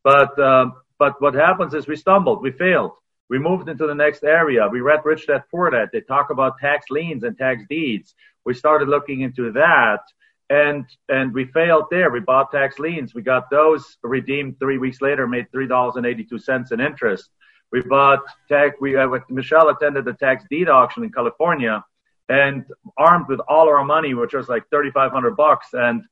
But 0.03 0.39
um, 0.39 0.73
but 0.99 1.21
what 1.21 1.35
happens 1.35 1.73
is 1.73 1.87
we 1.87 1.95
stumbled, 1.95 2.41
we 2.41 2.51
failed. 2.51 2.91
We 3.29 3.39
moved 3.39 3.67
into 3.67 3.87
the 3.87 3.93
next 3.93 4.23
area. 4.23 4.69
We 4.71 4.79
read 4.79 5.01
Rich 5.03 5.27
Dad 5.27 5.43
Poor 5.51 5.69
Dad. 5.69 5.89
They 5.91 5.99
talk 5.99 6.29
about 6.29 6.59
tax 6.59 6.85
liens 6.89 7.23
and 7.23 7.37
tax 7.37 7.63
deeds. 7.69 8.15
We 8.45 8.53
started 8.53 8.87
looking 8.87 9.19
into 9.19 9.51
that 9.51 9.99
and 10.49 10.85
and 11.09 11.33
we 11.33 11.45
failed 11.45 11.85
there. 11.91 12.09
We 12.09 12.19
bought 12.19 12.51
tax 12.51 12.79
liens. 12.79 13.13
We 13.13 13.21
got 13.21 13.49
those 13.49 13.97
redeemed 14.03 14.59
three 14.59 14.77
weeks 14.77 15.01
later, 15.01 15.27
made 15.27 15.51
three 15.51 15.67
dollars 15.67 15.95
and 15.95 16.05
eighty 16.05 16.23
two 16.23 16.39
cents 16.39 16.71
in 16.71 16.79
interest. 16.79 17.29
We 17.71 17.81
bought 17.81 18.19
tax. 18.47 18.75
We 18.79 18.95
uh, 18.95 19.07
Michelle 19.29 19.69
attended 19.69 20.05
the 20.05 20.13
tax 20.13 20.45
deed 20.49 20.69
auction 20.69 21.03
in 21.03 21.11
California, 21.11 21.83
and 22.29 22.65
armed 22.97 23.27
with 23.27 23.41
all 23.47 23.67
our 23.67 23.83
money, 23.83 24.13
which 24.13 24.33
was 24.33 24.47
like 24.47 24.63
thirty 24.71 24.91
five 24.91 25.11
hundred 25.11 25.35
bucks, 25.35 25.67
and 25.73 26.03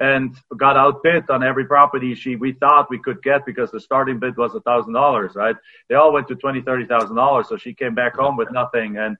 and 0.00 0.36
got 0.56 0.76
outbid 0.76 1.28
on 1.28 1.42
every 1.42 1.64
property 1.64 2.14
she 2.14 2.36
we 2.36 2.52
thought 2.52 2.90
we 2.90 2.98
could 2.98 3.20
get 3.22 3.44
because 3.44 3.70
the 3.70 3.80
starting 3.80 4.18
bid 4.18 4.36
was 4.36 4.54
a 4.54 4.60
thousand 4.60 4.92
dollars, 4.92 5.34
right? 5.34 5.56
They 5.88 5.94
all 5.94 6.12
went 6.12 6.28
to 6.28 6.34
twenty, 6.34 6.60
thirty 6.60 6.84
thousand 6.84 7.16
dollars, 7.16 7.48
so 7.48 7.56
she 7.56 7.72
came 7.72 7.94
back 7.94 8.16
home 8.16 8.36
with 8.36 8.52
nothing. 8.52 8.98
And 8.98 9.16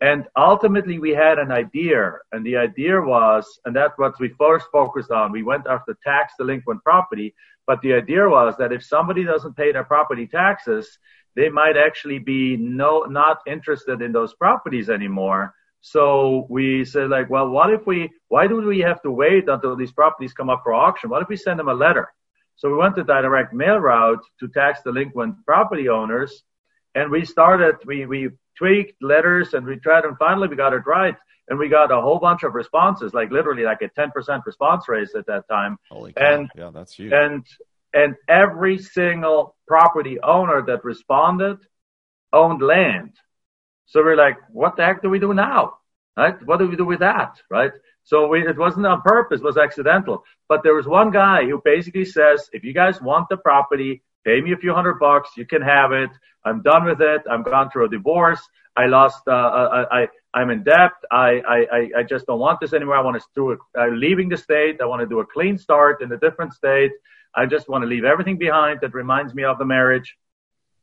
and 0.00 0.26
ultimately 0.36 0.98
we 0.98 1.10
had 1.10 1.38
an 1.38 1.52
idea, 1.52 2.14
and 2.32 2.44
the 2.44 2.56
idea 2.56 3.00
was, 3.00 3.60
and 3.64 3.74
that's 3.74 3.98
what 3.98 4.18
we 4.18 4.28
first 4.30 4.66
focused 4.72 5.10
on. 5.10 5.32
We 5.32 5.42
went 5.42 5.66
after 5.66 5.96
tax 6.02 6.34
delinquent 6.38 6.82
property, 6.82 7.34
but 7.66 7.80
the 7.82 7.94
idea 7.94 8.28
was 8.28 8.54
that 8.58 8.72
if 8.72 8.82
somebody 8.84 9.24
doesn't 9.24 9.56
pay 9.56 9.72
their 9.72 9.84
property 9.84 10.26
taxes, 10.26 10.98
they 11.36 11.48
might 11.48 11.76
actually 11.76 12.18
be 12.18 12.56
no 12.56 13.02
not 13.02 13.38
interested 13.46 14.02
in 14.02 14.12
those 14.12 14.34
properties 14.34 14.90
anymore 14.90 15.54
so 15.80 16.46
we 16.50 16.84
said 16.84 17.08
like, 17.08 17.30
well, 17.30 17.48
what 17.48 17.72
if 17.72 17.86
we, 17.86 18.10
why 18.28 18.46
do 18.46 18.56
we 18.56 18.80
have 18.80 19.00
to 19.02 19.10
wait 19.10 19.48
until 19.48 19.76
these 19.76 19.92
properties 19.92 20.32
come 20.32 20.50
up 20.50 20.60
for 20.62 20.74
auction? 20.74 21.10
What 21.10 21.22
if 21.22 21.28
we 21.28 21.36
send 21.36 21.58
them 21.58 21.68
a 21.68 21.74
letter? 21.74 22.08
So 22.56 22.68
we 22.68 22.76
went 22.76 22.96
the 22.96 23.04
direct 23.04 23.54
mail 23.54 23.78
route 23.78 24.22
to 24.40 24.48
tax 24.48 24.82
delinquent 24.82 25.36
property 25.46 25.88
owners 25.88 26.42
and 26.94 27.10
we 27.10 27.24
started, 27.24 27.76
we, 27.86 28.06
we 28.06 28.30
tweaked 28.56 29.02
letters 29.02 29.54
and 29.54 29.66
we 29.66 29.76
tried 29.76 30.04
and 30.04 30.16
finally 30.18 30.48
we 30.48 30.56
got 30.56 30.72
it 30.72 30.86
right. 30.86 31.16
And 31.48 31.58
we 31.58 31.68
got 31.68 31.90
a 31.90 32.00
whole 32.00 32.20
bunch 32.20 32.44
of 32.44 32.54
responses, 32.54 33.12
like 33.12 33.32
literally 33.32 33.64
like 33.64 33.82
a 33.82 33.88
10% 33.88 34.46
response 34.46 34.88
rate 34.88 35.08
at 35.16 35.26
that 35.26 35.48
time. 35.48 35.78
Holy. 35.90 36.12
And, 36.16 36.48
yeah, 36.56 36.70
that's 36.72 36.94
huge. 36.94 37.12
And, 37.12 37.44
and 37.92 38.14
every 38.28 38.78
single 38.78 39.56
property 39.66 40.20
owner 40.20 40.62
that 40.62 40.84
responded 40.84 41.58
owned 42.32 42.62
land. 42.62 43.14
So 43.86 44.00
we're 44.00 44.16
like, 44.16 44.36
what 44.52 44.76
the 44.76 44.84
heck 44.84 45.02
do 45.02 45.10
we 45.10 45.18
do 45.18 45.34
now? 45.34 45.74
Right? 46.16 46.36
What 46.44 46.58
do 46.60 46.68
we 46.68 46.76
do 46.76 46.84
with 46.84 47.00
that? 47.00 47.40
Right? 47.50 47.72
So 48.04 48.28
we, 48.28 48.46
it 48.46 48.58
wasn't 48.58 48.86
on 48.86 49.02
purpose, 49.02 49.40
it 49.40 49.44
was 49.44 49.56
accidental. 49.56 50.24
But 50.48 50.62
there 50.62 50.74
was 50.74 50.86
one 50.86 51.10
guy 51.10 51.44
who 51.46 51.60
basically 51.64 52.04
says, 52.04 52.48
if 52.52 52.62
you 52.62 52.72
guys 52.72 53.00
want 53.00 53.28
the 53.28 53.36
property, 53.36 54.02
pay 54.24 54.40
me 54.40 54.52
a 54.52 54.56
few 54.56 54.74
hundred 54.74 54.98
bucks, 54.98 55.30
you 55.36 55.46
can 55.46 55.62
have 55.62 55.92
it. 55.92 56.10
I'm 56.44 56.62
done 56.62 56.84
with 56.84 57.00
it. 57.00 57.22
I'm 57.30 57.42
gone 57.42 57.70
through 57.70 57.86
a 57.86 57.88
divorce. 57.88 58.40
I 58.76 58.86
lost, 58.86 59.22
uh, 59.26 59.32
uh 59.32 59.86
I, 59.90 60.08
I, 60.34 60.42
am 60.42 60.50
in 60.50 60.62
debt. 60.62 60.92
I, 61.10 61.42
I, 61.48 61.90
I 61.98 62.02
just 62.02 62.26
don't 62.26 62.38
want 62.38 62.60
this 62.60 62.72
anymore. 62.72 62.96
I 62.96 63.02
want 63.02 63.20
to 63.20 63.26
do 63.34 63.50
it. 63.50 63.58
I'm 63.76 63.98
leaving 63.98 64.28
the 64.28 64.36
state. 64.36 64.80
I 64.80 64.86
want 64.86 65.00
to 65.00 65.06
do 65.06 65.20
a 65.20 65.26
clean 65.26 65.58
start 65.58 66.02
in 66.02 66.12
a 66.12 66.18
different 66.18 66.54
state. 66.54 66.92
I 67.34 67.46
just 67.46 67.68
want 67.68 67.82
to 67.82 67.88
leave 67.88 68.04
everything 68.04 68.38
behind 68.38 68.80
that 68.80 68.94
reminds 68.94 69.34
me 69.34 69.44
of 69.44 69.58
the 69.58 69.64
marriage. 69.64 70.16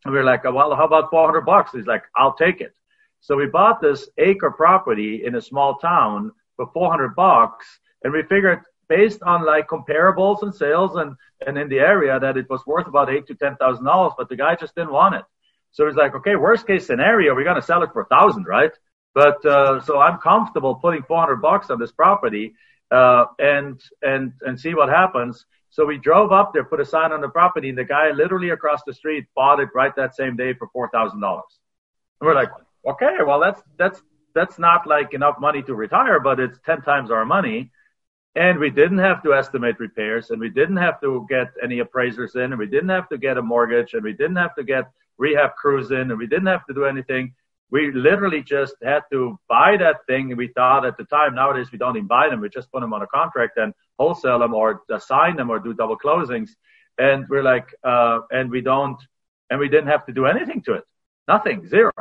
And 0.05 0.13
we 0.13 0.19
are 0.19 0.23
like, 0.23 0.43
well, 0.43 0.75
how 0.75 0.85
about 0.85 1.09
400 1.09 1.41
bucks? 1.41 1.71
He's 1.73 1.87
like, 1.87 2.03
I'll 2.15 2.35
take 2.35 2.61
it. 2.61 2.73
So 3.21 3.35
we 3.35 3.47
bought 3.47 3.81
this 3.81 4.09
acre 4.17 4.51
property 4.51 5.25
in 5.25 5.35
a 5.35 5.41
small 5.41 5.75
town 5.79 6.31
for 6.55 6.69
400 6.73 7.15
bucks, 7.15 7.65
and 8.03 8.13
we 8.13 8.23
figured 8.23 8.61
based 8.89 9.21
on 9.23 9.45
like 9.45 9.67
comparables 9.67 10.41
and 10.41 10.53
sales 10.53 10.95
and 10.95 11.15
and 11.45 11.57
in 11.57 11.69
the 11.69 11.79
area 11.79 12.19
that 12.19 12.37
it 12.37 12.49
was 12.49 12.65
worth 12.65 12.87
about 12.87 13.09
eight 13.09 13.27
to 13.27 13.35
ten 13.35 13.55
thousand 13.57 13.85
dollars, 13.85 14.13
but 14.17 14.29
the 14.29 14.35
guy 14.35 14.55
just 14.55 14.75
didn't 14.75 14.91
want 14.91 15.15
it. 15.15 15.23
So 15.71 15.85
he's 15.85 15.95
like, 15.95 16.15
okay, 16.15 16.35
worst 16.35 16.65
case 16.65 16.87
scenario, 16.87 17.35
we're 17.35 17.43
gonna 17.43 17.61
sell 17.61 17.83
it 17.83 17.91
for 17.93 18.01
a 18.01 18.05
thousand, 18.05 18.45
right? 18.45 18.71
But 19.13 19.45
uh, 19.45 19.81
so 19.81 19.99
I'm 19.99 20.19
comfortable 20.19 20.75
putting 20.75 21.03
400 21.03 21.37
bucks 21.41 21.69
on 21.69 21.79
this 21.79 21.91
property 21.91 22.53
uh, 22.91 23.25
and 23.39 23.81
and 24.01 24.33
and 24.41 24.59
see 24.59 24.73
what 24.73 24.89
happens. 24.89 25.45
So 25.69 25.85
we 25.85 25.97
drove 25.97 26.31
up 26.31 26.53
there, 26.53 26.63
put 26.63 26.79
a 26.79 26.85
sign 26.85 27.11
on 27.11 27.21
the 27.21 27.29
property, 27.29 27.69
and 27.69 27.77
the 27.77 27.83
guy 27.83 28.11
literally 28.11 28.49
across 28.49 28.81
the 28.85 28.93
street 28.93 29.25
bought 29.35 29.59
it 29.59 29.69
right 29.75 29.95
that 29.95 30.15
same 30.15 30.35
day 30.35 30.53
for 30.53 30.67
four 30.73 30.89
thousand 30.89 31.19
dollars. 31.19 31.59
And 32.19 32.27
we're 32.27 32.35
like, 32.35 32.49
okay, 32.87 33.17
well 33.25 33.39
that's 33.39 33.61
that's 33.77 34.01
that's 34.33 34.59
not 34.59 34.87
like 34.87 35.13
enough 35.13 35.35
money 35.39 35.61
to 35.63 35.75
retire, 35.75 36.19
but 36.19 36.39
it's 36.39 36.59
ten 36.65 36.81
times 36.81 37.11
our 37.11 37.25
money. 37.25 37.71
And 38.37 38.59
we 38.59 38.69
didn't 38.69 38.99
have 38.99 39.23
to 39.23 39.33
estimate 39.33 39.79
repairs, 39.79 40.29
and 40.29 40.39
we 40.39 40.49
didn't 40.49 40.77
have 40.77 41.01
to 41.01 41.25
get 41.27 41.47
any 41.63 41.79
appraisers 41.79 42.35
in, 42.35 42.51
and 42.53 42.59
we 42.59 42.67
didn't 42.67 42.89
have 42.89 43.09
to 43.09 43.17
get 43.17 43.39
a 43.39 43.41
mortgage, 43.41 43.95
and 43.95 44.03
we 44.03 44.13
didn't 44.13 44.35
have 44.35 44.53
to 44.57 44.63
get 44.63 44.91
rehab 45.17 45.55
crews 45.55 45.89
in, 45.89 46.11
and 46.11 46.19
we 46.19 46.27
didn't 46.27 46.45
have 46.45 46.63
to 46.67 46.73
do 46.75 46.85
anything. 46.85 47.33
We 47.71 47.91
literally 47.91 48.43
just 48.43 48.75
had 48.83 49.01
to 49.11 49.39
buy 49.49 49.75
that 49.77 50.05
thing. 50.05 50.35
We 50.37 50.49
thought 50.49 50.85
at 50.85 50.97
the 50.97 51.05
time, 51.05 51.33
nowadays 51.33 51.71
we 51.71 51.79
don't 51.79 51.97
even 51.97 52.05
buy 52.05 52.29
them. 52.29 52.39
We 52.39 52.49
just 52.49 52.71
put 52.71 52.81
them 52.81 52.93
on 52.93 53.01
a 53.01 53.07
contract 53.07 53.57
and 53.57 53.73
wholesale 53.97 54.37
them 54.37 54.53
or 54.53 54.83
assign 54.91 55.35
them 55.35 55.49
or 55.49 55.57
do 55.57 55.73
double 55.73 55.97
closings. 55.97 56.51
And 56.99 57.27
we're 57.27 57.41
like, 57.41 57.73
uh, 57.83 58.19
and 58.29 58.51
we 58.51 58.61
don't, 58.61 59.01
and 59.49 59.59
we 59.59 59.67
didn't 59.67 59.87
have 59.87 60.05
to 60.05 60.13
do 60.13 60.27
anything 60.27 60.61
to 60.65 60.73
it. 60.73 60.83
Nothing, 61.27 61.67
zero. 61.67 61.91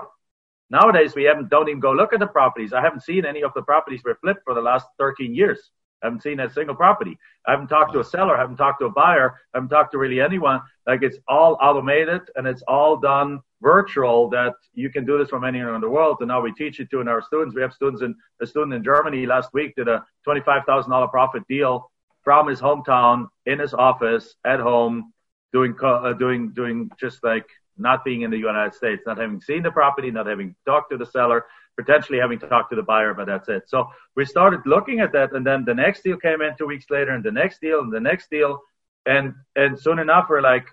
Nowadays, 0.68 1.14
we 1.14 1.24
haven't, 1.24 1.48
don't 1.48 1.70
even 1.70 1.80
go 1.80 1.92
look 1.92 2.12
at 2.12 2.20
the 2.20 2.26
properties. 2.26 2.74
I 2.74 2.82
haven't 2.82 3.04
seen 3.04 3.24
any 3.24 3.42
of 3.42 3.54
the 3.54 3.62
properties 3.62 4.02
we 4.04 4.12
flipped 4.20 4.44
for 4.44 4.52
the 4.52 4.60
last 4.60 4.86
13 4.98 5.34
years. 5.34 5.70
I 6.02 6.06
haven't 6.06 6.22
seen 6.22 6.40
a 6.40 6.50
single 6.50 6.74
property. 6.74 7.18
I 7.46 7.52
haven't 7.52 7.68
talked 7.68 7.92
to 7.94 8.00
a 8.00 8.04
seller. 8.04 8.36
I 8.36 8.40
haven't 8.40 8.56
talked 8.56 8.80
to 8.80 8.86
a 8.86 8.90
buyer. 8.90 9.34
I 9.54 9.58
haven't 9.58 9.70
talked 9.70 9.92
to 9.92 9.98
really 9.98 10.20
anyone. 10.20 10.60
Like 10.86 11.02
it's 11.02 11.18
all 11.26 11.56
automated 11.60 12.22
and 12.36 12.46
it's 12.46 12.62
all 12.68 12.96
done 12.98 13.40
virtual 13.62 14.28
that 14.30 14.52
you 14.74 14.90
can 14.90 15.06
do 15.06 15.18
this 15.18 15.30
from 15.30 15.44
anywhere 15.44 15.74
in 15.74 15.80
the 15.80 15.88
world. 15.88 16.18
And 16.20 16.28
now 16.28 16.40
we 16.40 16.52
teach 16.52 16.80
it 16.80 16.90
to 16.90 17.00
our 17.08 17.22
students. 17.22 17.54
We 17.54 17.62
have 17.62 17.72
students 17.72 18.02
in 18.02 18.14
a 18.42 18.46
student 18.46 18.74
in 18.74 18.84
Germany 18.84 19.26
last 19.26 19.50
week 19.54 19.74
did 19.76 19.88
a 19.88 20.04
$25,000 20.26 21.10
profit 21.10 21.42
deal 21.48 21.90
from 22.22 22.48
his 22.48 22.60
hometown 22.60 23.28
in 23.46 23.58
his 23.58 23.72
office 23.72 24.34
at 24.44 24.60
home 24.60 25.12
doing, 25.52 25.74
uh, 25.82 26.12
doing, 26.12 26.50
doing 26.50 26.90
just 27.00 27.24
like 27.24 27.46
not 27.78 28.04
being 28.04 28.22
in 28.22 28.30
the 28.30 28.38
United 28.38 28.74
States, 28.74 29.02
not 29.06 29.18
having 29.18 29.40
seen 29.40 29.62
the 29.62 29.70
property, 29.70 30.10
not 30.10 30.26
having 30.26 30.54
talked 30.66 30.90
to 30.90 30.98
the 30.98 31.06
seller, 31.06 31.44
potentially 31.76 32.18
having 32.18 32.38
to 32.40 32.48
talk 32.48 32.70
to 32.70 32.76
the 32.76 32.82
buyer, 32.82 33.14
but 33.14 33.26
that's 33.26 33.48
it. 33.48 33.64
So 33.68 33.88
we 34.14 34.24
started 34.24 34.60
looking 34.66 35.00
at 35.00 35.12
that, 35.12 35.32
and 35.32 35.46
then 35.46 35.64
the 35.64 35.74
next 35.74 36.02
deal 36.02 36.16
came 36.16 36.40
in 36.42 36.56
two 36.56 36.66
weeks 36.66 36.86
later, 36.90 37.12
and 37.12 37.24
the 37.24 37.30
next 37.30 37.60
deal, 37.60 37.80
and 37.80 37.92
the 37.92 38.00
next 38.00 38.30
deal, 38.30 38.60
and 39.04 39.34
and 39.54 39.78
soon 39.78 39.98
enough 39.98 40.26
we're 40.28 40.40
like, 40.40 40.66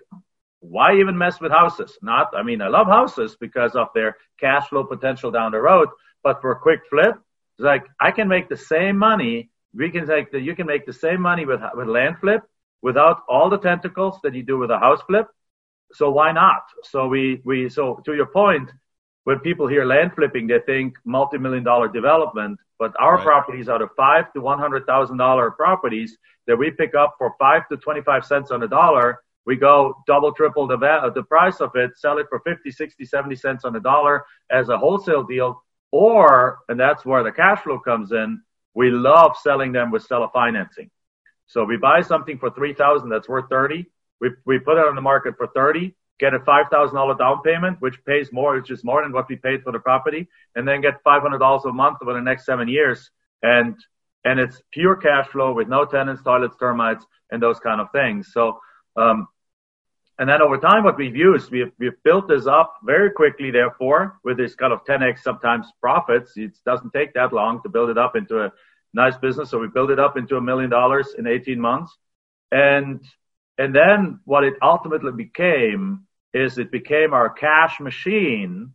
why 0.60 0.96
even 0.96 1.16
mess 1.16 1.40
with 1.40 1.52
houses? 1.52 1.98
Not, 2.02 2.28
I 2.34 2.42
mean, 2.42 2.62
I 2.62 2.68
love 2.68 2.86
houses 2.86 3.36
because 3.38 3.76
of 3.76 3.88
their 3.94 4.16
cash 4.40 4.68
flow 4.68 4.84
potential 4.84 5.30
down 5.30 5.52
the 5.52 5.60
road, 5.60 5.88
but 6.22 6.40
for 6.40 6.52
a 6.52 6.58
quick 6.58 6.80
flip, 6.90 7.14
it's 7.58 7.64
like 7.64 7.84
I 8.00 8.10
can 8.10 8.28
make 8.28 8.48
the 8.48 8.56
same 8.56 8.96
money. 8.96 9.50
We 9.74 9.90
can 9.90 10.06
take 10.06 10.32
the, 10.32 10.40
you 10.40 10.54
can 10.54 10.66
make 10.66 10.86
the 10.86 10.92
same 10.92 11.20
money 11.20 11.44
with 11.44 11.60
with 11.74 11.88
land 11.88 12.16
flip 12.20 12.42
without 12.82 13.22
all 13.28 13.48
the 13.50 13.58
tentacles 13.58 14.18
that 14.22 14.34
you 14.34 14.42
do 14.42 14.58
with 14.58 14.70
a 14.70 14.78
house 14.78 15.02
flip 15.06 15.28
so 15.94 16.10
why 16.10 16.32
not? 16.32 16.62
So 16.82 17.06
we, 17.06 17.40
we, 17.44 17.68
so 17.68 18.02
to 18.04 18.14
your 18.14 18.26
point, 18.26 18.70
when 19.24 19.38
people 19.40 19.66
hear 19.66 19.84
land 19.84 20.12
flipping, 20.14 20.46
they 20.46 20.60
think 20.60 20.94
multi-million 21.04 21.64
dollar 21.64 21.88
development, 21.88 22.58
but 22.78 22.92
our 22.98 23.16
right. 23.16 23.24
properties 23.24 23.68
are 23.68 23.78
the 23.78 23.88
five 23.96 24.32
to 24.34 24.40
one 24.40 24.58
hundred 24.58 24.86
thousand 24.86 25.16
dollar 25.16 25.50
properties 25.50 26.16
that 26.46 26.56
we 26.56 26.70
pick 26.70 26.94
up 26.94 27.14
for 27.18 27.34
five 27.38 27.68
to 27.70 27.76
twenty-five 27.78 28.24
cents 28.24 28.50
on 28.50 28.62
a 28.62 28.68
dollar. 28.68 29.20
We 29.46 29.56
go 29.56 29.94
double, 30.06 30.32
triple 30.32 30.66
the 30.66 30.76
va- 30.76 31.10
the 31.14 31.22
price 31.22 31.60
of 31.60 31.70
it, 31.74 31.92
sell 31.96 32.18
it 32.18 32.26
for 32.30 32.40
50, 32.40 32.70
60, 32.70 33.04
70 33.04 33.36
cents 33.36 33.64
on 33.66 33.76
a 33.76 33.80
dollar 33.80 34.24
as 34.50 34.70
a 34.70 34.78
wholesale 34.78 35.22
deal, 35.22 35.62
or 35.90 36.60
and 36.68 36.78
that's 36.78 37.04
where 37.04 37.22
the 37.22 37.32
cash 37.32 37.62
flow 37.62 37.78
comes 37.78 38.12
in. 38.12 38.42
We 38.74 38.90
love 38.90 39.36
selling 39.42 39.72
them 39.72 39.90
with 39.90 40.02
seller 40.02 40.28
financing. 40.32 40.90
So 41.46 41.64
we 41.64 41.76
buy 41.76 42.00
something 42.02 42.38
for 42.38 42.50
three 42.50 42.74
thousand 42.74 43.08
that's 43.08 43.28
worth 43.28 43.48
thirty. 43.48 43.86
We, 44.20 44.30
we 44.46 44.58
put 44.58 44.78
it 44.78 44.86
on 44.86 44.94
the 44.94 45.02
market 45.02 45.36
for 45.36 45.48
30, 45.48 45.94
get 46.20 46.34
a 46.34 46.38
$5,000 46.38 47.18
down 47.18 47.42
payment, 47.42 47.80
which 47.80 48.04
pays 48.04 48.32
more, 48.32 48.54
which 48.56 48.70
is 48.70 48.84
more 48.84 49.02
than 49.02 49.12
what 49.12 49.28
we 49.28 49.36
paid 49.36 49.62
for 49.62 49.72
the 49.72 49.78
property, 49.78 50.28
and 50.54 50.66
then 50.66 50.80
get 50.80 51.02
$500 51.04 51.64
a 51.64 51.72
month 51.72 51.98
over 52.02 52.14
the 52.14 52.20
next 52.20 52.46
seven 52.46 52.68
years. 52.68 53.10
And, 53.42 53.76
and 54.24 54.38
it's 54.38 54.62
pure 54.72 54.96
cash 54.96 55.26
flow 55.28 55.52
with 55.52 55.68
no 55.68 55.84
tenants, 55.84 56.22
toilets, 56.22 56.56
termites, 56.58 57.04
and 57.30 57.42
those 57.42 57.58
kind 57.58 57.80
of 57.80 57.90
things. 57.92 58.32
So, 58.32 58.60
um, 58.96 59.28
and 60.18 60.28
then 60.28 60.40
over 60.40 60.58
time, 60.58 60.84
what 60.84 60.96
we've 60.96 61.16
used, 61.16 61.50
we've, 61.50 61.72
we've 61.78 62.00
built 62.04 62.28
this 62.28 62.46
up 62.46 62.76
very 62.84 63.10
quickly, 63.10 63.50
therefore, 63.50 64.18
with 64.22 64.36
this 64.36 64.54
kind 64.54 64.72
of 64.72 64.84
10x 64.84 65.18
sometimes 65.20 65.66
profits. 65.80 66.36
It 66.36 66.56
doesn't 66.64 66.92
take 66.92 67.14
that 67.14 67.32
long 67.32 67.60
to 67.62 67.68
build 67.68 67.90
it 67.90 67.98
up 67.98 68.14
into 68.14 68.44
a 68.44 68.52
nice 68.92 69.16
business. 69.16 69.50
So 69.50 69.58
we 69.58 69.66
built 69.66 69.90
it 69.90 69.98
up 69.98 70.16
into 70.16 70.36
a 70.36 70.40
million 70.40 70.70
dollars 70.70 71.14
in 71.18 71.26
18 71.26 71.60
months. 71.60 71.96
And 72.52 73.04
and 73.58 73.74
then 73.74 74.20
what 74.24 74.44
it 74.44 74.54
ultimately 74.62 75.12
became 75.12 76.06
is 76.32 76.58
it 76.58 76.70
became 76.70 77.14
our 77.14 77.30
cash 77.30 77.78
machine 77.80 78.74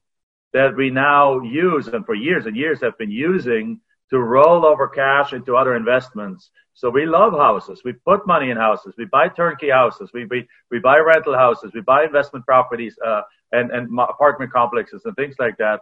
that 0.54 0.76
we 0.76 0.90
now 0.90 1.42
use 1.42 1.88
and 1.88 2.06
for 2.06 2.16
years 2.16 2.46
and 2.46 2.56
years 2.56 2.82
have 2.82 2.98
been 2.98 3.12
using 3.12 3.82
to 4.10 4.20
roll 4.20 4.66
over 4.66 4.88
cash 4.88 5.34
into 5.34 5.56
other 5.56 5.76
investments. 5.76 6.50
So 6.74 6.90
we 6.90 7.06
love 7.06 7.34
houses. 7.34 7.82
We 7.84 7.94
put 7.94 8.26
money 8.26 8.50
in 8.50 8.58
houses. 8.58 8.96
We 8.98 9.06
buy 9.06 9.28
turnkey 9.28 9.70
houses. 9.70 10.10
We, 10.14 10.26
we, 10.26 10.48
we 10.72 10.80
buy 10.80 10.98
rental 11.00 11.36
houses. 11.36 11.72
We 11.74 11.82
buy 11.82 12.06
investment 12.06 12.46
properties, 12.46 12.98
uh, 13.06 13.22
and, 13.52 13.70
and 13.72 14.00
apartment 14.00 14.52
complexes 14.52 15.02
and 15.06 15.16
things 15.16 15.36
like 15.40 15.58
that. 15.58 15.82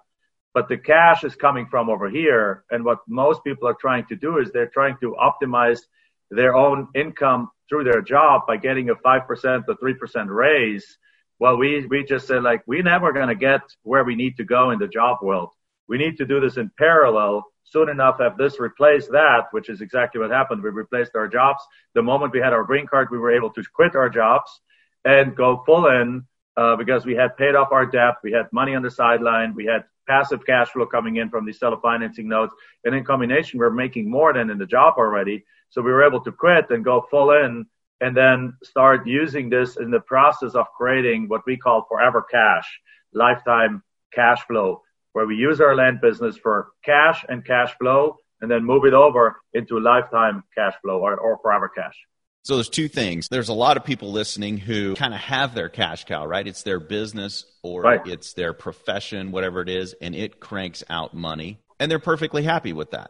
But 0.54 0.68
the 0.68 0.78
cash 0.78 1.24
is 1.24 1.36
coming 1.36 1.68
from 1.70 1.90
over 1.90 2.10
here. 2.10 2.64
And 2.72 2.84
what 2.84 3.00
most 3.08 3.44
people 3.44 3.68
are 3.68 3.78
trying 3.80 4.06
to 4.08 4.16
do 4.16 4.40
is 4.40 4.52
they're 4.52 4.72
trying 4.74 4.98
to 5.02 5.16
optimize 5.22 5.82
their 6.30 6.56
own 6.56 6.88
income 6.96 7.50
through 7.70 7.84
their 7.84 8.02
job 8.02 8.42
by 8.48 8.58
getting 8.58 8.90
a 8.90 8.96
5% 8.96 9.64
or 9.68 9.76
3% 9.76 10.28
raise. 10.30 10.98
Well, 11.40 11.58
we, 11.58 11.86
we 11.86 12.04
just 12.04 12.28
said 12.28 12.44
like, 12.44 12.64
we're 12.66 12.84
never 12.84 13.14
going 13.14 13.28
to 13.28 13.36
get 13.36 13.62
where 13.84 14.04
we 14.04 14.16
need 14.16 14.38
to 14.38 14.44
go 14.44 14.72
in 14.72 14.80
the 14.80 14.88
job 14.88 15.18
world. 15.22 15.50
We 15.88 15.98
need 15.98 16.18
to 16.18 16.26
do 16.26 16.40
this 16.40 16.58
in 16.58 16.72
parallel 16.78 17.46
soon 17.70 17.90
enough 17.90 18.20
have 18.20 18.38
this 18.38 18.60
replace 18.60 19.08
that, 19.08 19.48
which 19.52 19.70
is 19.70 19.82
exactly 19.82 20.22
what 20.22 20.32
happened. 20.32 20.64
We 20.64 20.70
replaced 20.70 21.16
our 21.16 21.28
jobs. 21.28 21.62
The 21.96 22.02
moment 22.02 22.34
we 22.34 22.40
had 22.40 22.54
our 22.54 22.64
green 22.64 22.88
card, 22.88 23.10
we 23.12 23.18
were 23.18 23.36
able 23.36 23.52
to 23.52 23.64
quit 23.74 23.96
our 23.96 24.10
jobs 24.10 24.62
and 25.04 25.36
go 25.36 25.64
full 25.66 25.88
in 25.88 26.26
uh, 26.56 26.76
because 26.76 27.06
we 27.06 27.16
had 27.16 27.38
paid 27.38 27.56
off 27.56 27.72
our 27.72 27.86
debt. 27.86 28.16
We 28.24 28.32
had 28.32 28.48
money 28.52 28.76
on 28.76 28.84
the 28.84 28.92
sideline. 28.92 29.54
We 29.54 29.66
had 29.66 29.84
passive 30.08 30.46
cash 30.46 30.70
flow 30.70 30.86
coming 30.86 31.18
in 31.18 31.30
from 31.30 31.46
these 31.46 31.60
seller 31.60 31.78
financing 31.82 32.30
notes. 32.30 32.54
And 32.86 32.96
in 32.96 33.04
combination, 33.04 33.60
we 33.60 33.66
we're 33.66 33.72
making 33.72 34.10
more 34.10 34.34
than 34.34 34.50
in 34.50 34.58
the 34.58 34.66
job 34.66 34.96
already. 34.98 35.44
So 35.70 35.82
we 35.82 35.92
were 35.92 36.06
able 36.06 36.22
to 36.22 36.32
quit 36.32 36.70
and 36.70 36.84
go 36.84 37.06
full 37.10 37.32
in 37.32 37.66
and 38.00 38.16
then 38.16 38.58
start 38.64 39.08
using 39.08 39.50
this 39.50 39.78
in 39.78 39.92
the 39.92 40.00
process 40.00 40.56
of 40.56 40.68
creating 40.78 41.28
what 41.28 41.46
we 41.46 41.58
call 41.58 41.86
forever 41.90 42.26
cash, 42.30 42.80
lifetime 43.14 43.84
cash 44.14 44.42
flow 44.48 44.84
where 45.18 45.26
we 45.26 45.36
use 45.36 45.60
our 45.60 45.76
land 45.76 46.00
business 46.00 46.38
for 46.38 46.68
cash 46.86 47.26
and 47.28 47.44
cash 47.44 47.76
flow 47.80 48.18
and 48.40 48.52
then 48.52 48.64
move 48.64 48.86
it 48.86 48.94
over 48.94 49.38
into 49.52 49.80
lifetime 49.80 50.44
cash 50.56 50.76
flow 50.84 51.00
or, 51.00 51.16
or 51.16 51.40
forever 51.42 51.68
cash. 51.68 51.96
So 52.44 52.54
there's 52.54 52.70
two 52.70 52.88
things. 52.88 53.28
There's 53.28 53.50
a 53.50 53.54
lot 53.54 53.78
of 53.78 53.84
people 53.84 54.12
listening 54.12 54.58
who 54.58 54.94
kind 54.94 55.16
of 55.16 55.20
have 55.20 55.56
their 55.56 55.70
cash 55.70 56.06
cow, 56.06 56.28
right? 56.28 56.48
It's 56.48 56.62
their 56.62 56.80
business 56.80 57.46
or 57.64 57.82
right. 57.82 58.06
it's 58.06 58.34
their 58.34 58.54
profession, 58.54 59.32
whatever 59.32 59.62
it 59.62 59.70
is, 59.70 59.96
and 60.00 60.14
it 60.14 60.40
cranks 60.40 60.84
out 60.88 61.16
money. 61.16 61.60
And 61.80 61.90
they're 61.90 61.98
perfectly 61.98 62.44
happy 62.44 62.74
with 62.74 62.92
that. 62.92 63.10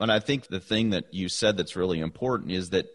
And 0.00 0.12
I 0.12 0.20
think 0.20 0.46
the 0.46 0.60
thing 0.60 0.90
that 0.90 1.12
you 1.12 1.28
said 1.28 1.56
that's 1.56 1.76
really 1.76 2.00
important 2.00 2.52
is 2.52 2.70
that 2.70 2.86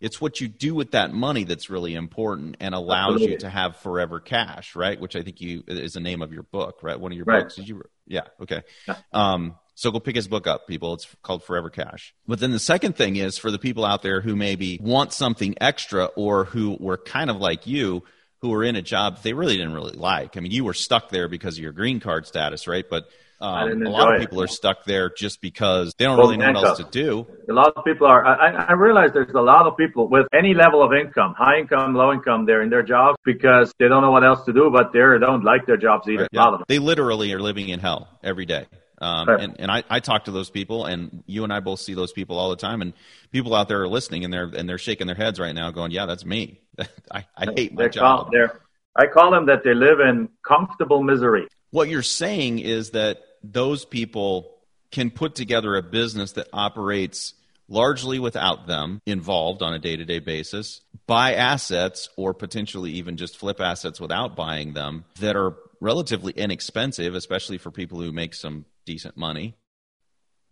it's 0.00 0.20
what 0.20 0.40
you 0.40 0.48
do 0.48 0.74
with 0.74 0.90
that 0.90 1.12
money 1.12 1.44
that's 1.44 1.70
really 1.70 1.94
important 1.94 2.56
and 2.60 2.74
allows 2.74 3.14
Absolutely. 3.14 3.32
you 3.32 3.38
to 3.38 3.50
have 3.50 3.76
forever 3.76 4.20
cash, 4.20 4.76
right? 4.76 5.00
Which 5.00 5.16
I 5.16 5.22
think 5.22 5.40
you 5.40 5.64
is 5.66 5.94
the 5.94 6.00
name 6.00 6.22
of 6.22 6.32
your 6.32 6.42
book, 6.42 6.80
right? 6.82 6.98
One 6.98 7.12
of 7.12 7.16
your 7.16 7.24
right. 7.24 7.42
books. 7.42 7.56
Did 7.56 7.68
you? 7.68 7.82
Yeah. 8.06 8.22
Okay. 8.40 8.62
Yeah. 8.86 8.96
Um, 9.12 9.56
so 9.74 9.90
go 9.90 10.00
pick 10.00 10.16
his 10.16 10.28
book 10.28 10.46
up, 10.46 10.66
people. 10.66 10.94
It's 10.94 11.06
called 11.22 11.44
Forever 11.44 11.70
Cash. 11.70 12.14
But 12.26 12.40
then 12.40 12.50
the 12.50 12.58
second 12.58 12.96
thing 12.96 13.16
is 13.16 13.36
for 13.36 13.50
the 13.50 13.58
people 13.58 13.84
out 13.84 14.02
there 14.02 14.22
who 14.22 14.34
maybe 14.34 14.78
want 14.82 15.12
something 15.12 15.54
extra 15.60 16.06
or 16.16 16.46
who 16.46 16.76
were 16.80 16.96
kind 16.96 17.28
of 17.28 17.36
like 17.36 17.66
you, 17.66 18.02
who 18.40 18.50
were 18.50 18.64
in 18.64 18.76
a 18.76 18.82
job 18.82 19.22
they 19.22 19.32
really 19.32 19.56
didn't 19.56 19.74
really 19.74 19.96
like. 19.96 20.36
I 20.36 20.40
mean, 20.40 20.52
you 20.52 20.64
were 20.64 20.74
stuck 20.74 21.10
there 21.10 21.28
because 21.28 21.56
of 21.56 21.62
your 21.62 21.72
green 21.72 22.00
card 22.00 22.26
status, 22.26 22.66
right? 22.66 22.84
But 22.88 23.08
um, 23.40 23.82
a 23.82 23.90
lot 23.90 24.14
of 24.14 24.20
people 24.20 24.40
it. 24.40 24.44
are 24.44 24.48
stuck 24.48 24.84
there 24.84 25.10
just 25.10 25.40
because 25.40 25.94
they 25.98 26.04
don't 26.04 26.18
really 26.18 26.36
know 26.36 26.52
what 26.52 26.64
else 26.64 26.78
to 26.78 26.84
do. 26.90 27.26
A 27.48 27.52
lot 27.52 27.72
of 27.76 27.84
people 27.84 28.06
are. 28.06 28.24
I, 28.24 28.64
I 28.68 28.72
realize 28.72 29.10
there's 29.12 29.34
a 29.34 29.40
lot 29.40 29.66
of 29.66 29.76
people 29.76 30.08
with 30.08 30.26
any 30.32 30.54
level 30.54 30.82
of 30.82 30.92
income, 30.92 31.34
high 31.36 31.58
income, 31.58 31.94
low 31.94 32.12
income, 32.12 32.46
they're 32.46 32.62
in 32.62 32.70
their 32.70 32.82
jobs 32.82 33.18
because 33.24 33.72
they 33.78 33.88
don't 33.88 34.02
know 34.02 34.10
what 34.10 34.24
else 34.24 34.44
to 34.46 34.52
do, 34.52 34.70
but 34.72 34.92
they 34.92 35.00
don't 35.20 35.44
like 35.44 35.66
their 35.66 35.76
jobs 35.76 36.08
either. 36.08 36.22
Right, 36.22 36.28
yeah. 36.32 36.56
They 36.66 36.78
literally 36.78 37.32
are 37.34 37.40
living 37.40 37.68
in 37.68 37.80
hell 37.80 38.08
every 38.22 38.46
day. 38.46 38.66
Um, 38.98 39.28
right. 39.28 39.40
And, 39.40 39.56
and 39.58 39.70
I, 39.70 39.84
I 39.90 40.00
talk 40.00 40.24
to 40.24 40.30
those 40.30 40.48
people, 40.48 40.86
and 40.86 41.22
you 41.26 41.44
and 41.44 41.52
I 41.52 41.60
both 41.60 41.80
see 41.80 41.94
those 41.94 42.12
people 42.12 42.38
all 42.38 42.50
the 42.50 42.56
time. 42.56 42.80
And 42.80 42.94
people 43.30 43.54
out 43.54 43.68
there 43.68 43.82
are 43.82 43.88
listening, 43.88 44.24
and 44.24 44.32
they're 44.32 44.50
and 44.56 44.68
they're 44.68 44.78
shaking 44.78 45.06
their 45.06 45.16
heads 45.16 45.38
right 45.38 45.54
now, 45.54 45.70
going, 45.70 45.90
"Yeah, 45.90 46.06
that's 46.06 46.24
me. 46.24 46.60
I, 47.10 47.26
I 47.36 47.46
hate 47.54 47.74
my 47.74 47.82
they're 47.82 47.88
job." 47.90 48.30
Call, 48.32 48.48
I 48.96 49.06
call 49.06 49.30
them 49.30 49.46
that 49.46 49.62
they 49.64 49.74
live 49.74 50.00
in 50.00 50.30
comfortable 50.46 51.02
misery. 51.02 51.46
What 51.70 51.88
you're 51.90 52.02
saying 52.02 52.60
is 52.60 52.90
that 52.90 53.18
those 53.52 53.84
people 53.84 54.56
can 54.90 55.10
put 55.10 55.34
together 55.34 55.76
a 55.76 55.82
business 55.82 56.32
that 56.32 56.48
operates 56.52 57.34
largely 57.68 58.18
without 58.18 58.66
them 58.66 59.00
involved 59.06 59.62
on 59.62 59.74
a 59.74 59.78
day 59.78 59.96
to 59.96 60.04
day 60.04 60.18
basis, 60.18 60.80
buy 61.06 61.34
assets 61.34 62.08
or 62.16 62.32
potentially 62.32 62.92
even 62.92 63.16
just 63.16 63.36
flip 63.36 63.60
assets 63.60 64.00
without 64.00 64.36
buying 64.36 64.72
them 64.72 65.04
that 65.20 65.36
are 65.36 65.56
relatively 65.80 66.32
inexpensive, 66.32 67.14
especially 67.14 67.58
for 67.58 67.70
people 67.70 68.00
who 68.00 68.12
make 68.12 68.34
some 68.34 68.64
decent 68.84 69.16
money. 69.16 69.54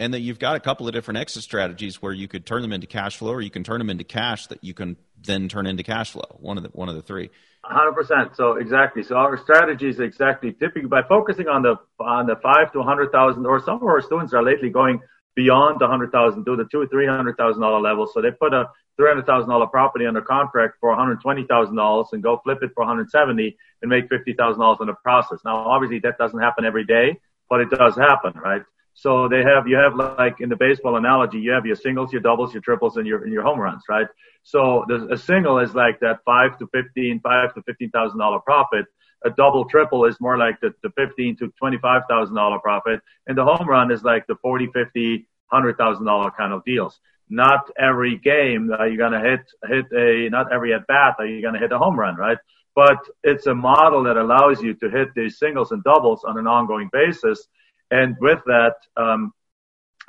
And 0.01 0.13
that 0.13 0.21
you've 0.21 0.41
got 0.41 0.57
a 0.57 0.61
couple 0.61 0.89
of 0.89 0.93
different 0.93 1.19
exit 1.19 1.45
strategies 1.45 2.03
where 2.03 2.13
you 2.13 2.27
could 2.27 2.45
turn 2.45 2.63
them 2.63 2.73
into 2.73 2.89
cash 2.89 3.17
flow 3.17 3.31
or 3.31 3.41
you 3.41 3.51
can 3.51 3.63
turn 3.63 3.79
them 3.79 3.91
into 3.91 4.03
cash 4.03 4.49
that 4.49 4.65
you 4.65 4.75
can 4.75 4.97
then 5.23 5.49
turn 5.49 5.67
into 5.67 5.85
cash 5.85 6.11
flow. 6.11 6.37
One 6.41 6.57
of 6.57 6.65
the 6.65 6.71
one 6.71 6.89
of 6.89 6.97
the 6.97 7.03
three. 7.03 7.31
Hundred 7.63 7.93
percent. 7.93 8.37
So 8.37 8.57
exactly. 8.57 9.05
So 9.05 9.15
our 9.15 9.39
strategy 9.39 9.89
is 9.89 10.01
exactly 10.01 10.53
typically 10.53 10.89
by 10.89 11.03
focusing 11.09 11.49
on 11.49 11.63
the 11.63 11.77
on 12.01 12.27
the 12.27 12.37
five 12.43 12.73
to 12.73 12.83
hundred 12.83 13.13
thousand, 13.13 13.47
or 13.47 13.61
some 13.61 13.77
of 13.77 13.85
our 13.85 14.03
students 14.03 14.35
are 14.35 14.43
lately 14.43 14.69
going 14.69 15.01
beyond 15.37 15.79
the 15.81 15.87
hundred 15.87 16.11
thousand, 16.13 16.45
to 16.45 16.57
the 16.57 16.67
two 16.71 16.87
three 16.89 17.07
hundred 17.07 17.37
thousand 17.37 17.63
dollar 17.63 17.81
level. 17.81 18.07
So 18.13 18.21
they 18.21 18.33
put 18.33 18.53
a 18.53 18.69
three 18.97 19.09
hundred 19.09 19.27
thousand 19.27 19.49
dollar 19.49 19.69
property 19.69 20.07
under 20.07 20.23
contract 20.23 20.75
for 20.81 20.91
one 20.91 20.99
hundred 20.99 21.21
twenty 21.23 21.47
thousand 21.47 21.77
dollars 21.77 22.09
and 22.13 22.23
go 22.23 22.41
flip 22.45 22.59
it 22.63 22.73
for 22.75 22.85
one 22.85 22.89
hundred 22.89 23.11
seventy 23.11 23.57
and 23.81 23.89
make 23.89 24.09
fifty 24.09 24.35
thousand 24.35 24.61
dollars 24.61 24.79
in 24.81 24.89
the 24.89 24.95
process. 24.95 25.39
Now, 25.45 25.57
obviously, 25.57 26.01
that 26.01 26.19
doesn't 26.19 26.41
happen 26.41 26.65
every 26.65 26.85
day, 26.85 27.21
but 27.49 27.61
it 27.61 27.71
does 27.71 27.95
happen, 27.97 28.33
right? 28.35 28.63
So 28.95 29.29
they 29.29 29.43
have 29.43 29.67
you 29.67 29.77
have 29.77 29.97
like 29.97 30.41
in 30.41 30.49
the 30.49 30.57
baseball 30.57 30.97
analogy, 30.97 31.39
you 31.41 31.51
have 31.51 31.67
your 31.67 31.77
singles, 31.77 32.13
your 32.13 32.23
doubles, 32.23 32.55
your 32.55 32.63
triples, 32.63 32.97
and 32.97 33.07
your 33.07 33.25
and 33.25 33.33
your 33.33 33.43
home 33.43 33.59
runs, 33.59 33.83
right? 33.89 34.07
So 34.45 34.85
a 35.11 35.17
single 35.17 35.59
is 35.59 35.75
like 35.75 35.99
that 36.01 36.21
five 36.25 36.59
to 36.59 36.69
fifteen, 36.69 37.21
five 37.21 37.55
to 37.55 37.63
fifteen 37.63 37.91
thousand 37.91 38.19
dollar 38.21 38.39
profit. 38.39 38.87
A 39.25 39.31
double 39.31 39.65
triple 39.65 40.05
is 40.05 40.21
more 40.21 40.39
like 40.39 40.61
the, 40.61 40.73
the 40.83 40.91
fifteen 40.91 41.37
to 41.39 41.53
twenty 41.59 41.79
five 41.79 42.03
thousand 42.09 42.37
dollar 42.37 42.61
profit, 42.61 43.01
and 43.27 43.37
the 43.37 43.45
home 43.45 43.69
run 43.69 43.91
is 43.91 44.05
like 44.05 44.27
the 44.29 44.37
forty, 44.41 44.69
fifty, 44.73 45.27
hundred 45.47 45.77
thousand 45.77 46.05
dollar 46.05 46.31
kind 46.31 46.53
of 46.53 46.65
deals. 46.65 47.01
Not 47.29 47.71
every 47.77 48.17
game 48.19 48.71
are 48.79 48.87
you 48.87 48.97
gonna 48.97 49.21
hit 49.21 49.41
hit 49.67 49.87
a 49.93 50.29
not 50.31 50.53
every 50.53 50.73
at 50.73 50.87
bat 50.87 51.17
are 51.19 51.27
you 51.27 51.43
gonna 51.43 51.59
hit 51.59 51.73
a 51.73 51.79
home 51.79 51.99
run, 51.99 52.15
right? 52.15 52.39
But 52.77 52.99
it's 53.25 53.47
a 53.47 53.55
model 53.55 54.05
that 54.05 54.17
allows 54.17 54.63
you 54.63 54.75
to 54.75 54.91
hit 54.91 55.09
these 55.17 55.39
singles 55.39 55.73
and 55.73 55.83
doubles 55.83 56.23
on 56.23 56.39
an 56.39 56.47
ongoing 56.47 56.91
basis 56.93 57.49
and 57.91 58.17
with 58.21 58.41
that, 58.47 58.75
um, 58.97 59.33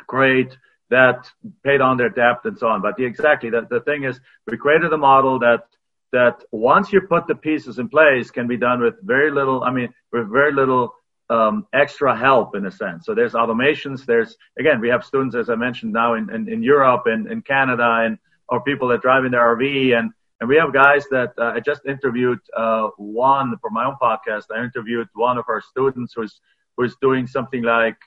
create 0.08 0.56
that 0.90 1.30
paid 1.64 1.82
on 1.82 1.98
their 1.98 2.10
debt 2.10 2.40
and 2.44 2.58
so 2.58 2.68
on. 2.68 2.82
But 2.82 2.96
the, 2.96 3.06
exactly, 3.06 3.50
the, 3.50 3.68
the 3.70 3.82
thing 3.82 4.04
is, 4.04 4.20
we 4.48 4.58
created 4.58 4.94
a 4.94 4.98
model 4.98 5.40
that 5.40 5.64
that 6.12 6.44
once 6.52 6.94
you 6.94 7.02
put 7.02 7.28
the 7.28 7.36
pieces 7.36 7.80
in 7.80 7.90
place, 7.90 8.32
can 8.32 8.48
be 8.48 8.58
done 8.58 8.80
with 8.82 8.96
very 9.02 9.32
little. 9.32 9.64
I 9.64 9.72
mean, 9.72 9.94
with 10.12 10.32
very 10.32 10.54
little 10.54 10.94
um, 11.30 11.68
extra 11.74 12.16
help 12.16 12.56
in 12.56 12.66
a 12.66 12.72
sense. 12.72 13.06
So 13.06 13.16
there's 13.16 13.34
automations. 13.34 14.06
There's 14.06 14.38
again, 14.60 14.80
we 14.80 14.90
have 14.90 15.04
students, 15.04 15.36
as 15.36 15.50
I 15.50 15.56
mentioned, 15.56 15.92
now 15.94 16.14
in, 16.14 16.30
in, 16.34 16.48
in 16.48 16.64
Europe 16.64 17.04
and 17.08 17.30
in 17.30 17.42
Canada, 17.42 18.04
and 18.06 18.18
or 18.48 18.62
people 18.62 18.88
that 18.90 19.02
drive 19.02 19.26
in 19.26 19.32
their 19.32 19.56
RV, 19.56 19.98
and 19.98 20.12
and 20.40 20.50
we 20.50 20.58
have 20.58 20.74
guys 20.74 21.06
that 21.12 21.34
uh, 21.38 21.54
I 21.56 21.60
just 21.60 21.82
interviewed 21.86 22.40
uh, 22.56 22.90
one 22.98 23.56
for 23.62 23.70
my 23.70 23.86
own 23.86 23.96
podcast. 24.02 24.46
I 24.56 24.64
interviewed 24.64 25.08
one 25.14 25.38
of 25.38 25.46
our 25.48 25.62
students 25.62 26.14
who's 26.16 26.40
was 26.78 26.96
doing 27.02 27.28
something 27.28 27.64
like 27.64 27.98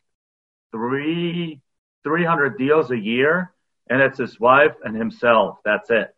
three, 0.72 1.60
300 2.04 2.58
deals 2.58 2.90
a 2.90 2.98
year, 2.98 3.52
and 3.88 4.00
it's 4.02 4.18
his 4.18 4.38
wife 4.38 4.74
and 4.84 4.96
himself. 4.96 5.58
That's 5.64 5.90
it. 5.90 6.14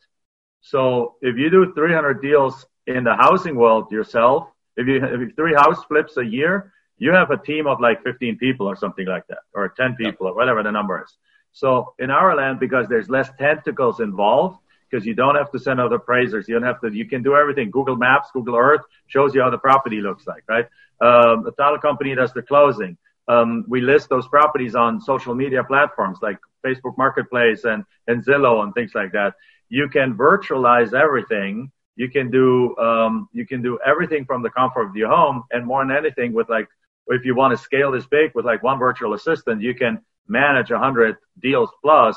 So 0.61 1.17
if 1.23 1.37
you 1.37 1.51
do 1.51 1.73
300 1.73 2.21
deals 2.21 2.67
in 2.87 3.05
the 3.05 3.15
housing 3.15 3.57
world 3.57 3.91
yourself, 3.91 4.49
if 4.77 4.87
you 4.87 5.01
have 5.01 5.21
three 5.37 5.55
house 5.55 5.85
flips 5.85 6.17
a 6.17 6.25
year, 6.25 6.73
you 6.99 7.13
have 7.13 7.31
a 7.31 7.39
team 7.39 7.67
of 7.67 7.81
like 7.81 8.03
15 8.03 8.37
people 8.39 8.67
or 8.67 8.77
something 8.77 9.07
like 9.07 9.27
that, 9.29 9.41
or 9.55 9.71
10 9.71 9.97
people 9.97 10.27
or 10.27 10.35
whatever 10.35 10.63
the 10.63 10.71
number 10.71 11.03
is. 11.03 11.17
So 11.53 11.95
in 11.99 12.11
our 12.11 12.37
land, 12.37 12.61
because 12.61 12.89
there's 12.89 13.09
less 13.09 13.31
tentacles 13.39 14.01
involved, 14.01 14.59
because 14.91 15.07
you 15.07 15.15
don't 15.15 15.37
have 15.37 15.51
to 15.53 15.59
send 15.59 15.81
out 15.81 15.93
appraisers, 15.93 16.49
you 16.49 16.55
don't 16.55 16.65
have 16.65 16.81
to, 16.81 16.93
you 16.93 17.07
can 17.07 17.23
do 17.23 17.35
everything. 17.37 17.71
Google 17.71 17.97
Maps, 17.97 18.29
Google 18.33 18.57
Earth 18.57 18.83
shows 19.07 19.35
you 19.35 19.43
how 19.43 19.51
the 19.51 19.59
property 19.59 20.01
looks 20.01 20.27
like, 20.27 20.43
right? 20.49 20.67
Um, 21.01 21.45
the 21.45 21.53
title 21.53 21.79
company 21.79 22.15
does 22.15 22.33
the 22.33 22.43
closing. 22.43 22.97
Um, 23.29 23.65
we 23.69 23.81
list 23.81 24.09
those 24.09 24.27
properties 24.27 24.75
on 24.75 25.01
social 25.01 25.35
media 25.35 25.63
platforms 25.63 26.19
like 26.21 26.39
Facebook 26.67 26.99
Marketplace 26.99 27.65
and, 27.65 27.85
and 28.07 28.25
Zillow 28.25 28.63
and 28.63 28.75
things 28.75 28.93
like 28.95 29.13
that. 29.13 29.35
You 29.69 29.89
can 29.89 30.17
virtualize 30.17 30.93
everything. 30.93 31.71
You 31.97 32.11
can 32.11 32.31
do 32.31 32.77
um, 32.79 33.29
you 33.33 33.47
can 33.47 33.63
do 33.63 33.79
everything 33.85 34.25
from 34.25 34.43
the 34.43 34.51
comfort 34.51 34.87
of 34.89 34.97
your 34.97 35.11
home, 35.11 35.45
and 35.51 35.67
more 35.67 35.85
than 35.85 35.95
anything, 35.95 36.33
with 36.33 36.49
like 36.49 36.67
if 37.09 37.25
you 37.25 37.35
want 37.35 37.57
to 37.57 37.63
scale 37.63 37.93
this 37.93 38.07
big 38.07 38.35
with 38.35 38.45
like 38.45 38.63
one 38.63 38.79
virtual 38.79 39.15
assistant, 39.15 39.61
you 39.61 39.75
can 39.75 40.01
manage 40.27 40.71
a 40.71 40.79
hundred 40.79 41.17
deals 41.41 41.71
plus 41.83 42.17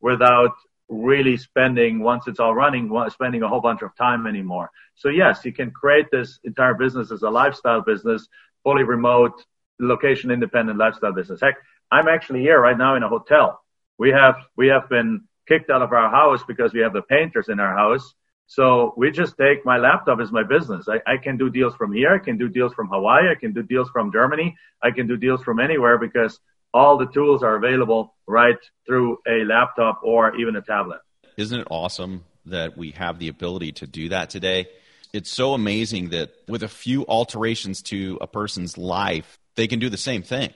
without 0.00 0.52
really 0.88 1.36
spending 1.36 2.00
once 2.00 2.26
it's 2.26 2.40
all 2.40 2.54
running, 2.54 2.90
spending 3.10 3.42
a 3.42 3.48
whole 3.48 3.60
bunch 3.60 3.82
of 3.82 3.94
time 3.96 4.26
anymore. 4.26 4.70
So 4.94 5.08
yes, 5.08 5.44
you 5.44 5.52
can 5.52 5.70
create 5.70 6.06
this 6.10 6.38
entire 6.44 6.74
business 6.74 7.10
as 7.10 7.22
a 7.22 7.30
lifestyle 7.30 7.80
business, 7.80 8.28
fully 8.62 8.84
remote, 8.84 9.44
location 9.80 10.30
independent 10.30 10.78
lifestyle 10.78 11.12
business. 11.12 11.40
Heck, 11.40 11.56
I'm 11.90 12.08
actually 12.08 12.40
here 12.40 12.60
right 12.60 12.78
now 12.78 12.96
in 12.96 13.02
a 13.02 13.08
hotel. 13.08 13.60
We 13.98 14.10
have, 14.10 14.36
we 14.56 14.68
have 14.68 14.88
been 14.88 15.22
kicked 15.48 15.70
out 15.70 15.82
of 15.82 15.92
our 15.92 16.10
house 16.10 16.42
because 16.46 16.72
we 16.72 16.80
have 16.80 16.92
the 16.92 17.02
painters 17.02 17.48
in 17.48 17.60
our 17.60 17.76
house. 17.76 18.14
So 18.46 18.92
we 18.96 19.10
just 19.10 19.36
take 19.38 19.64
my 19.64 19.78
laptop 19.78 20.20
as 20.20 20.30
my 20.30 20.42
business. 20.42 20.86
I, 20.88 21.00
I 21.10 21.16
can 21.16 21.36
do 21.36 21.48
deals 21.48 21.74
from 21.76 21.92
here. 21.92 22.14
I 22.14 22.18
can 22.18 22.36
do 22.36 22.48
deals 22.48 22.74
from 22.74 22.88
Hawaii. 22.88 23.30
I 23.30 23.34
can 23.34 23.52
do 23.52 23.62
deals 23.62 23.88
from 23.90 24.12
Germany. 24.12 24.54
I 24.82 24.90
can 24.90 25.06
do 25.06 25.16
deals 25.16 25.42
from 25.42 25.60
anywhere 25.60 25.98
because 25.98 26.38
all 26.74 26.98
the 26.98 27.06
tools 27.06 27.42
are 27.42 27.56
available 27.56 28.14
right 28.26 28.58
through 28.84 29.18
a 29.26 29.44
laptop 29.44 30.00
or 30.02 30.36
even 30.36 30.56
a 30.56 30.60
tablet. 30.60 31.00
Isn't 31.36 31.60
it 31.60 31.68
awesome 31.70 32.24
that 32.46 32.76
we 32.76 32.90
have 32.90 33.18
the 33.18 33.28
ability 33.28 33.72
to 33.72 33.86
do 33.86 34.10
that 34.10 34.28
today? 34.28 34.68
It's 35.12 35.30
so 35.30 35.54
amazing 35.54 36.10
that 36.10 36.34
with 36.48 36.64
a 36.64 36.68
few 36.68 37.06
alterations 37.06 37.80
to 37.82 38.18
a 38.20 38.26
person's 38.26 38.76
life, 38.76 39.38
they 39.54 39.68
can 39.68 39.78
do 39.78 39.88
the 39.88 39.96
same 39.96 40.22
thing. 40.22 40.52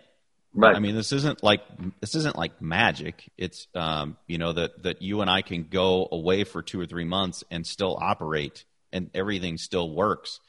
Right. 0.53 0.75
I 0.75 0.81
mean, 0.81 0.97
this 0.97 1.13
isn't 1.13 1.43
like 1.45 1.61
this 2.01 2.17
isn't 2.17 2.35
like 2.35 2.61
magic. 2.61 3.31
It's 3.37 3.69
um, 3.75 4.17
you 4.27 4.39
know 4.39 4.53
that 4.55 4.83
that 4.83 5.03
you 5.03 5.21
and 5.21 5.31
I 5.31 5.43
can 5.43 5.65
go 5.65 6.09
away 6.11 6.43
for 6.43 6.63
two 6.63 6.81
or 6.81 6.87
three 6.87 7.05
months 7.05 7.45
and 7.51 7.65
still 7.65 7.97
operate, 8.01 8.65
and 8.93 9.11
everything 9.15 9.59
still 9.59 9.89
works. 9.89 10.41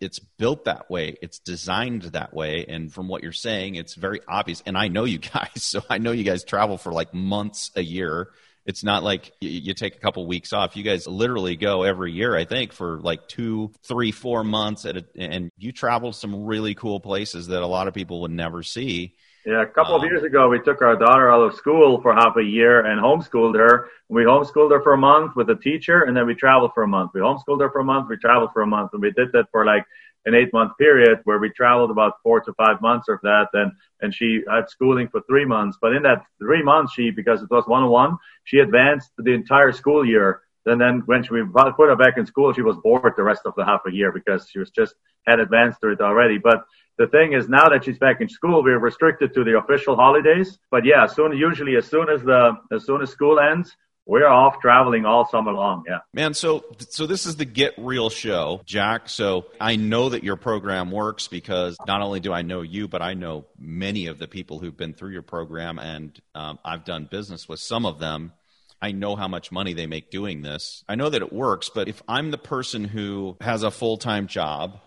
It's 0.00 0.18
built 0.18 0.64
that 0.64 0.90
way. 0.90 1.16
It's 1.22 1.38
designed 1.38 2.02
that 2.02 2.34
way. 2.34 2.64
And 2.68 2.92
from 2.92 3.08
what 3.08 3.22
you're 3.22 3.32
saying, 3.32 3.76
it's 3.76 3.94
very 3.94 4.20
obvious. 4.28 4.62
And 4.66 4.76
I 4.76 4.88
know 4.88 5.04
you 5.04 5.18
guys, 5.34 5.62
so 5.62 5.82
I 5.88 5.98
know 5.98 6.12
you 6.12 6.24
guys 6.24 6.44
travel 6.44 6.78
for 6.78 6.92
like 6.92 7.14
months 7.14 7.70
a 7.76 7.82
year 7.82 8.30
it's 8.66 8.82
not 8.82 9.04
like 9.04 9.32
you, 9.40 9.72
take 9.74 9.94
a 9.94 10.00
couple 10.00 10.26
weeks 10.26 10.52
off. 10.52 10.76
You 10.76 10.82
guys 10.82 11.06
literally 11.06 11.54
go 11.54 11.84
every 11.84 12.10
year, 12.12 12.36
I 12.36 12.44
think, 12.44 12.72
for 12.72 12.98
like 12.98 13.28
two, 13.28 13.72
three, 13.84 14.10
four 14.10 14.42
months, 14.42 14.84
at 14.84 14.96
a, 14.96 15.04
and 15.16 15.52
you 15.56 15.70
travel 15.70 16.12
some 16.12 16.44
really 16.44 16.74
cool 16.74 16.98
places 16.98 17.46
that 17.46 17.62
a 17.62 17.66
lot 17.66 17.86
of 17.86 17.94
people 17.94 18.22
would 18.22 18.32
never 18.32 18.64
see. 18.64 19.14
Yeah, 19.46 19.62
a 19.62 19.66
couple 19.66 19.94
um, 19.94 20.02
of 20.02 20.10
years 20.10 20.24
ago, 20.24 20.48
we 20.48 20.58
took 20.58 20.82
our 20.82 20.96
daughter 20.96 21.30
out 21.30 21.40
of 21.40 21.54
school 21.54 22.02
for 22.02 22.12
half 22.12 22.36
a 22.36 22.42
year 22.42 22.84
and 22.84 23.00
homeschooled 23.00 23.54
her. 23.54 23.88
We 24.08 24.24
homeschooled 24.24 24.72
her 24.72 24.82
for 24.82 24.94
a 24.94 24.98
month 24.98 25.36
with 25.36 25.48
a 25.50 25.54
teacher, 25.54 26.02
and 26.02 26.16
then 26.16 26.26
we 26.26 26.34
traveled 26.34 26.72
for 26.74 26.82
a 26.82 26.88
month. 26.88 27.12
We 27.14 27.20
homeschooled 27.20 27.60
her 27.60 27.70
for 27.70 27.78
a 27.78 27.84
month, 27.84 28.08
we 28.10 28.16
traveled 28.16 28.50
for 28.52 28.62
a 28.62 28.66
month, 28.66 28.90
and 28.92 29.00
we 29.00 29.12
did 29.12 29.30
that 29.34 29.46
for 29.52 29.64
like 29.64 29.84
an 30.24 30.34
eight 30.34 30.52
month 30.52 30.72
period 30.78 31.20
where 31.24 31.38
we 31.38 31.48
traveled 31.50 31.92
about 31.92 32.14
four 32.24 32.40
to 32.40 32.52
five 32.54 32.82
months 32.82 33.08
of 33.08 33.18
that 33.22 33.46
and 33.52 33.70
and 34.00 34.12
she 34.12 34.42
had 34.50 34.68
schooling 34.68 35.08
for 35.08 35.20
three 35.28 35.44
months 35.44 35.78
but 35.80 35.94
in 35.94 36.02
that 36.02 36.22
three 36.40 36.64
months 36.64 36.92
she 36.92 37.10
because 37.10 37.42
it 37.42 37.50
was 37.50 37.64
one 37.66 37.84
on 37.84 37.90
one 37.90 38.16
she 38.42 38.58
advanced 38.58 39.12
the 39.18 39.32
entire 39.32 39.70
school 39.70 40.04
year 40.04 40.40
and 40.66 40.80
then 40.80 41.00
when 41.06 41.22
she, 41.22 41.32
we 41.32 41.44
put 41.44 41.88
her 41.88 41.96
back 41.96 42.18
in 42.18 42.26
school 42.26 42.52
she 42.52 42.62
was 42.62 42.76
bored 42.82 43.14
the 43.16 43.22
rest 43.22 43.42
of 43.44 43.54
the 43.56 43.64
half 43.64 43.82
a 43.86 43.92
year 43.92 44.10
because 44.10 44.48
she 44.50 44.58
was 44.58 44.70
just 44.70 44.96
had 45.28 45.38
advanced 45.38 45.80
through 45.80 45.92
it 45.92 46.00
already 46.00 46.38
but 46.38 46.64
the 46.98 47.06
thing 47.08 47.32
is 47.32 47.48
now 47.48 47.68
that 47.68 47.84
she's 47.84 47.98
back 47.98 48.20
in 48.20 48.28
school 48.28 48.62
we're 48.62 48.78
restricted 48.78 49.34
to 49.34 49.44
the 49.44 49.56
official 49.58 49.96
holidays 49.96 50.58
but 50.70 50.84
yeah 50.84 51.06
soon 51.06 51.36
usually 51.36 51.76
as 51.76 51.86
soon 51.86 52.08
as 52.08 52.22
the 52.22 52.52
as 52.72 52.84
soon 52.84 53.02
as 53.02 53.10
school 53.10 53.38
ends 53.38 53.76
we're 54.06 54.26
off 54.26 54.60
traveling 54.60 55.04
all 55.04 55.28
summer 55.28 55.52
long. 55.52 55.82
Yeah, 55.86 55.98
man. 56.14 56.32
So, 56.32 56.64
so 56.88 57.06
this 57.06 57.26
is 57.26 57.36
the 57.36 57.44
Get 57.44 57.74
Real 57.76 58.08
show, 58.08 58.62
Jack. 58.64 59.08
So 59.08 59.46
I 59.60 59.74
know 59.74 60.08
that 60.10 60.22
your 60.22 60.36
program 60.36 60.92
works 60.92 61.26
because 61.26 61.76
not 61.86 62.00
only 62.00 62.20
do 62.20 62.32
I 62.32 62.42
know 62.42 62.62
you, 62.62 62.86
but 62.86 63.02
I 63.02 63.14
know 63.14 63.46
many 63.58 64.06
of 64.06 64.18
the 64.18 64.28
people 64.28 64.60
who've 64.60 64.76
been 64.76 64.94
through 64.94 65.10
your 65.10 65.22
program, 65.22 65.80
and 65.80 66.18
um, 66.36 66.60
I've 66.64 66.84
done 66.84 67.08
business 67.10 67.48
with 67.48 67.58
some 67.58 67.84
of 67.84 67.98
them. 67.98 68.32
I 68.80 68.92
know 68.92 69.16
how 69.16 69.26
much 69.26 69.50
money 69.50 69.72
they 69.72 69.86
make 69.86 70.10
doing 70.10 70.42
this. 70.42 70.84
I 70.88 70.94
know 70.94 71.08
that 71.10 71.22
it 71.22 71.32
works, 71.32 71.70
but 71.74 71.88
if 71.88 72.00
I'm 72.06 72.30
the 72.30 72.38
person 72.38 72.84
who 72.84 73.36
has 73.40 73.64
a 73.64 73.70
full 73.72 73.96
time 73.96 74.28
job 74.28 74.78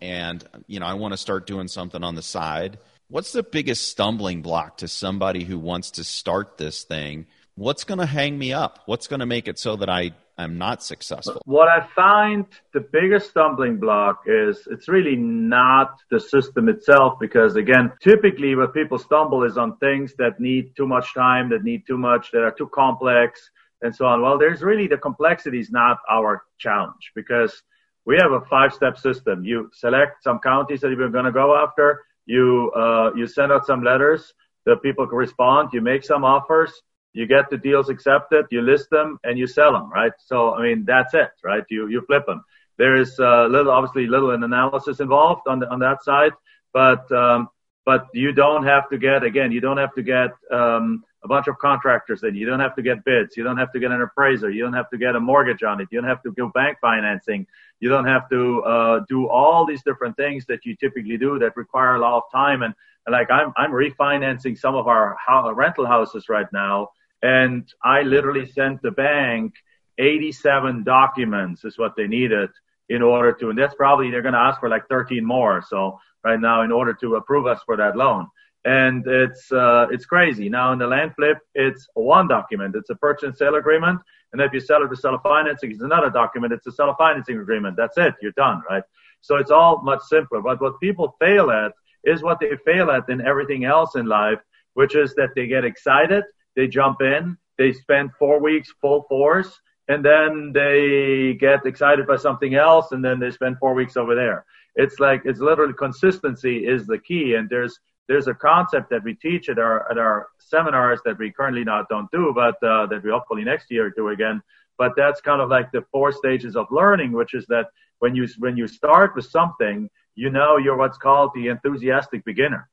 and 0.00 0.46
you 0.66 0.80
know 0.80 0.86
I 0.86 0.94
want 0.94 1.12
to 1.12 1.18
start 1.18 1.46
doing 1.46 1.68
something 1.68 2.02
on 2.02 2.14
the 2.14 2.22
side, 2.22 2.78
what's 3.08 3.32
the 3.32 3.42
biggest 3.42 3.88
stumbling 3.88 4.42
block 4.42 4.78
to 4.78 4.88
somebody 4.88 5.44
who 5.44 5.58
wants 5.58 5.92
to 5.92 6.04
start 6.04 6.58
this 6.58 6.84
thing? 6.84 7.26
what's 7.58 7.84
going 7.84 7.98
to 7.98 8.06
hang 8.06 8.38
me 8.38 8.52
up? 8.52 8.80
What's 8.86 9.08
going 9.08 9.20
to 9.20 9.26
make 9.26 9.48
it 9.48 9.58
so 9.58 9.76
that 9.76 9.90
I 9.90 10.12
am 10.38 10.58
not 10.58 10.82
successful? 10.82 11.42
What 11.44 11.68
I 11.68 11.86
find 11.94 12.46
the 12.72 12.80
biggest 12.80 13.30
stumbling 13.30 13.78
block 13.78 14.22
is 14.26 14.66
it's 14.70 14.88
really 14.88 15.16
not 15.16 15.98
the 16.10 16.20
system 16.20 16.68
itself 16.68 17.18
because 17.20 17.56
again, 17.56 17.92
typically 18.00 18.54
what 18.54 18.72
people 18.72 18.98
stumble 18.98 19.44
is 19.44 19.58
on 19.58 19.76
things 19.78 20.14
that 20.18 20.40
need 20.40 20.76
too 20.76 20.86
much 20.86 21.12
time, 21.14 21.50
that 21.50 21.64
need 21.64 21.86
too 21.86 21.98
much, 21.98 22.30
that 22.30 22.42
are 22.42 22.52
too 22.52 22.70
complex 22.72 23.50
and 23.82 23.94
so 23.94 24.06
on. 24.06 24.22
Well, 24.22 24.38
there's 24.38 24.62
really 24.62 24.86
the 24.86 24.96
complexity 24.96 25.58
is 25.58 25.70
not 25.70 25.98
our 26.08 26.44
challenge 26.58 27.12
because 27.14 27.62
we 28.08 28.14
have 28.22 28.32
a 28.32 28.42
five 28.54 28.72
step 28.78 28.94
system. 29.06 29.36
You 29.44 29.70
select 29.72 30.22
some 30.26 30.38
counties 30.50 30.80
that 30.80 30.90
you're 30.90 31.16
going 31.18 31.30
to 31.32 31.38
go 31.42 31.48
after. 31.64 31.86
You, 32.34 32.72
uh, 32.82 33.08
you 33.18 33.26
send 33.26 33.52
out 33.52 33.64
some 33.70 33.82
letters. 33.90 34.22
The 34.66 34.76
people 34.86 35.06
can 35.06 35.18
respond. 35.26 35.70
You 35.72 35.80
make 35.92 36.02
some 36.04 36.24
offers 36.24 36.72
you 37.18 37.26
get 37.26 37.50
the 37.50 37.58
deals 37.58 37.88
accepted, 37.88 38.46
you 38.50 38.60
list 38.62 38.90
them, 38.90 39.18
and 39.24 39.38
you 39.38 39.46
sell 39.46 39.72
them, 39.72 39.90
right? 39.90 40.12
So, 40.18 40.54
I 40.54 40.62
mean, 40.62 40.84
that's 40.86 41.14
it, 41.14 41.30
right? 41.42 41.64
You 41.70 41.88
you 41.88 42.02
flip 42.06 42.26
them. 42.26 42.44
There 42.76 42.96
is 42.96 43.18
uh, 43.18 43.46
little, 43.46 43.72
obviously, 43.72 44.06
little 44.06 44.30
an 44.30 44.44
analysis 44.44 45.00
involved 45.00 45.42
on 45.48 45.58
the, 45.58 45.68
on 45.68 45.80
that 45.80 46.04
side, 46.04 46.32
but 46.72 47.10
um, 47.10 47.48
but 47.84 48.06
you 48.14 48.32
don't 48.32 48.64
have 48.64 48.88
to 48.90 48.98
get 48.98 49.24
again, 49.24 49.50
you 49.52 49.60
don't 49.60 49.78
have 49.78 49.94
to 49.94 50.02
get 50.02 50.30
um, 50.52 51.02
a 51.28 51.34
bunch 51.34 51.46
of 51.46 51.58
contractors 51.58 52.22
in. 52.22 52.34
You 52.34 52.46
don't 52.46 52.60
have 52.60 52.74
to 52.76 52.82
get 52.82 53.04
bids. 53.04 53.36
You 53.36 53.44
don't 53.44 53.58
have 53.58 53.72
to 53.72 53.80
get 53.80 53.90
an 53.90 54.00
appraiser. 54.00 54.50
You 54.50 54.62
don't 54.64 54.72
have 54.72 54.88
to 54.90 54.98
get 54.98 55.14
a 55.14 55.20
mortgage 55.20 55.62
on 55.62 55.80
it. 55.80 55.88
You 55.90 56.00
don't 56.00 56.08
have 56.08 56.22
to 56.22 56.32
do 56.36 56.50
bank 56.54 56.78
financing. 56.80 57.46
You 57.80 57.88
don't 57.88 58.06
have 58.06 58.28
to 58.30 58.62
uh, 58.62 59.00
do 59.08 59.28
all 59.28 59.66
these 59.66 59.82
different 59.82 60.16
things 60.16 60.46
that 60.46 60.64
you 60.64 60.74
typically 60.76 61.18
do 61.18 61.38
that 61.40 61.56
require 61.56 61.96
a 61.96 62.00
lot 62.00 62.16
of 62.16 62.22
time. 62.32 62.62
And, 62.62 62.74
and 63.06 63.12
like 63.12 63.30
I'm 63.30 63.52
I'm 63.56 63.72
refinancing 63.72 64.58
some 64.58 64.74
of 64.74 64.86
our 64.88 65.16
ho- 65.26 65.52
rental 65.52 65.86
houses 65.86 66.28
right 66.28 66.50
now 66.52 66.88
and 67.22 67.68
I 67.82 68.02
literally 68.02 68.46
sent 68.46 68.82
the 68.82 68.90
bank 68.90 69.54
87 69.98 70.84
documents 70.84 71.64
is 71.64 71.76
what 71.76 71.96
they 71.96 72.06
needed 72.06 72.50
in 72.88 73.02
order 73.02 73.32
to, 73.32 73.50
and 73.50 73.58
that's 73.58 73.74
probably, 73.74 74.10
they're 74.10 74.22
going 74.22 74.34
to 74.34 74.40
ask 74.40 74.60
for 74.60 74.68
like 74.68 74.86
13 74.88 75.24
more. 75.24 75.62
So 75.68 75.98
right 76.24 76.40
now 76.40 76.62
in 76.62 76.72
order 76.72 76.94
to 76.94 77.16
approve 77.16 77.46
us 77.46 77.60
for 77.66 77.76
that 77.76 77.96
loan. 77.96 78.28
And 78.64 79.06
it's, 79.06 79.50
uh, 79.52 79.86
it's 79.90 80.04
crazy. 80.04 80.48
Now 80.48 80.72
in 80.72 80.78
the 80.78 80.86
land 80.86 81.14
flip, 81.14 81.38
it's 81.54 81.88
one 81.94 82.28
document. 82.28 82.74
It's 82.76 82.90
a 82.90 82.96
purchase 82.96 83.28
and 83.28 83.36
sale 83.36 83.54
agreement. 83.54 84.00
And 84.32 84.42
if 84.42 84.52
you 84.52 84.60
sell 84.60 84.82
it 84.82 84.88
to 84.88 84.96
seller 84.96 85.20
financing, 85.22 85.70
it's 85.70 85.80
another 85.80 86.10
document. 86.10 86.52
It's 86.52 86.66
a 86.66 86.72
seller 86.72 86.94
financing 86.98 87.38
agreement. 87.38 87.76
That's 87.76 87.96
it. 87.96 88.14
You're 88.20 88.32
done, 88.32 88.62
right? 88.68 88.82
So 89.20 89.36
it's 89.36 89.50
all 89.50 89.82
much 89.82 90.00
simpler. 90.02 90.42
But 90.42 90.60
what 90.60 90.78
people 90.80 91.16
fail 91.18 91.50
at 91.50 91.72
is 92.04 92.22
what 92.22 92.40
they 92.40 92.52
fail 92.64 92.90
at 92.90 93.08
in 93.08 93.20
everything 93.26 93.64
else 93.64 93.96
in 93.96 94.06
life, 94.06 94.38
which 94.74 94.94
is 94.94 95.14
that 95.14 95.30
they 95.34 95.46
get 95.46 95.64
excited 95.64 96.24
they 96.58 96.66
jump 96.66 97.00
in, 97.02 97.38
they 97.56 97.72
spend 97.72 98.10
four 98.18 98.40
weeks 98.40 98.74
full 98.80 99.04
force, 99.08 99.60
and 99.86 100.04
then 100.04 100.50
they 100.52 101.34
get 101.34 101.64
excited 101.64 102.04
by 102.04 102.16
something 102.16 102.56
else, 102.56 102.90
and 102.90 103.02
then 103.02 103.20
they 103.20 103.30
spend 103.30 103.58
four 103.60 103.74
weeks 103.74 103.96
over 103.96 104.16
there. 104.16 104.44
It's 104.74 104.98
like 104.98 105.22
it's 105.24 105.38
literally 105.38 105.74
consistency 105.74 106.66
is 106.66 106.84
the 106.84 106.98
key, 106.98 107.34
and 107.34 107.48
there's 107.48 107.78
there's 108.08 108.26
a 108.26 108.34
concept 108.34 108.90
that 108.90 109.04
we 109.04 109.14
teach 109.14 109.48
at 109.48 109.58
our 109.58 109.90
at 109.90 109.98
our 109.98 110.28
seminars 110.38 111.00
that 111.04 111.18
we 111.18 111.30
currently 111.30 111.64
not 111.64 111.88
don't 111.88 112.10
do, 112.10 112.32
but 112.34 112.56
uh, 112.62 112.86
that 112.86 113.02
we 113.04 113.10
hopefully 113.10 113.44
next 113.44 113.70
year 113.70 113.90
do 113.90 114.08
again. 114.08 114.42
But 114.78 114.92
that's 114.96 115.20
kind 115.20 115.40
of 115.40 115.48
like 115.50 115.70
the 115.72 115.84
four 115.92 116.12
stages 116.12 116.56
of 116.56 116.66
learning, 116.70 117.12
which 117.12 117.34
is 117.34 117.46
that 117.46 117.66
when 117.98 118.14
you 118.14 118.26
when 118.38 118.56
you 118.56 118.66
start 118.66 119.14
with 119.14 119.26
something, 119.26 119.90
you 120.14 120.30
know 120.30 120.56
you're 120.56 120.76
what's 120.76 120.98
called 120.98 121.30
the 121.34 121.48
enthusiastic 121.48 122.24
beginner 122.24 122.68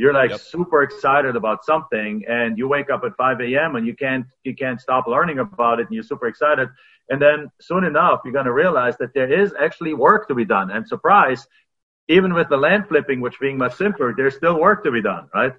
you're 0.00 0.14
like 0.14 0.30
yep. 0.30 0.40
super 0.40 0.82
excited 0.82 1.36
about 1.36 1.62
something 1.62 2.24
and 2.26 2.56
you 2.56 2.66
wake 2.66 2.88
up 2.88 3.02
at 3.04 3.14
5 3.16 3.40
a.m. 3.42 3.76
and 3.76 3.86
you 3.86 3.94
can't, 3.94 4.24
you 4.44 4.54
can't 4.54 4.80
stop 4.80 5.06
learning 5.06 5.40
about 5.40 5.78
it 5.78 5.86
and 5.88 5.94
you're 5.94 6.02
super 6.02 6.26
excited. 6.26 6.70
And 7.10 7.20
then 7.20 7.50
soon 7.60 7.84
enough, 7.84 8.20
you're 8.24 8.32
going 8.32 8.46
to 8.46 8.52
realize 8.52 8.96
that 8.96 9.12
there 9.12 9.30
is 9.30 9.52
actually 9.60 9.92
work 9.92 10.26
to 10.28 10.34
be 10.34 10.46
done 10.46 10.70
and 10.70 10.88
surprise, 10.88 11.46
even 12.10 12.34
with 12.34 12.48
the 12.48 12.56
land 12.56 12.88
flipping, 12.88 13.20
which 13.20 13.38
being 13.40 13.56
much 13.56 13.76
simpler, 13.76 14.12
there's 14.12 14.34
still 14.34 14.58
work 14.60 14.82
to 14.84 14.90
be 14.90 15.00
done, 15.00 15.28
right? 15.32 15.54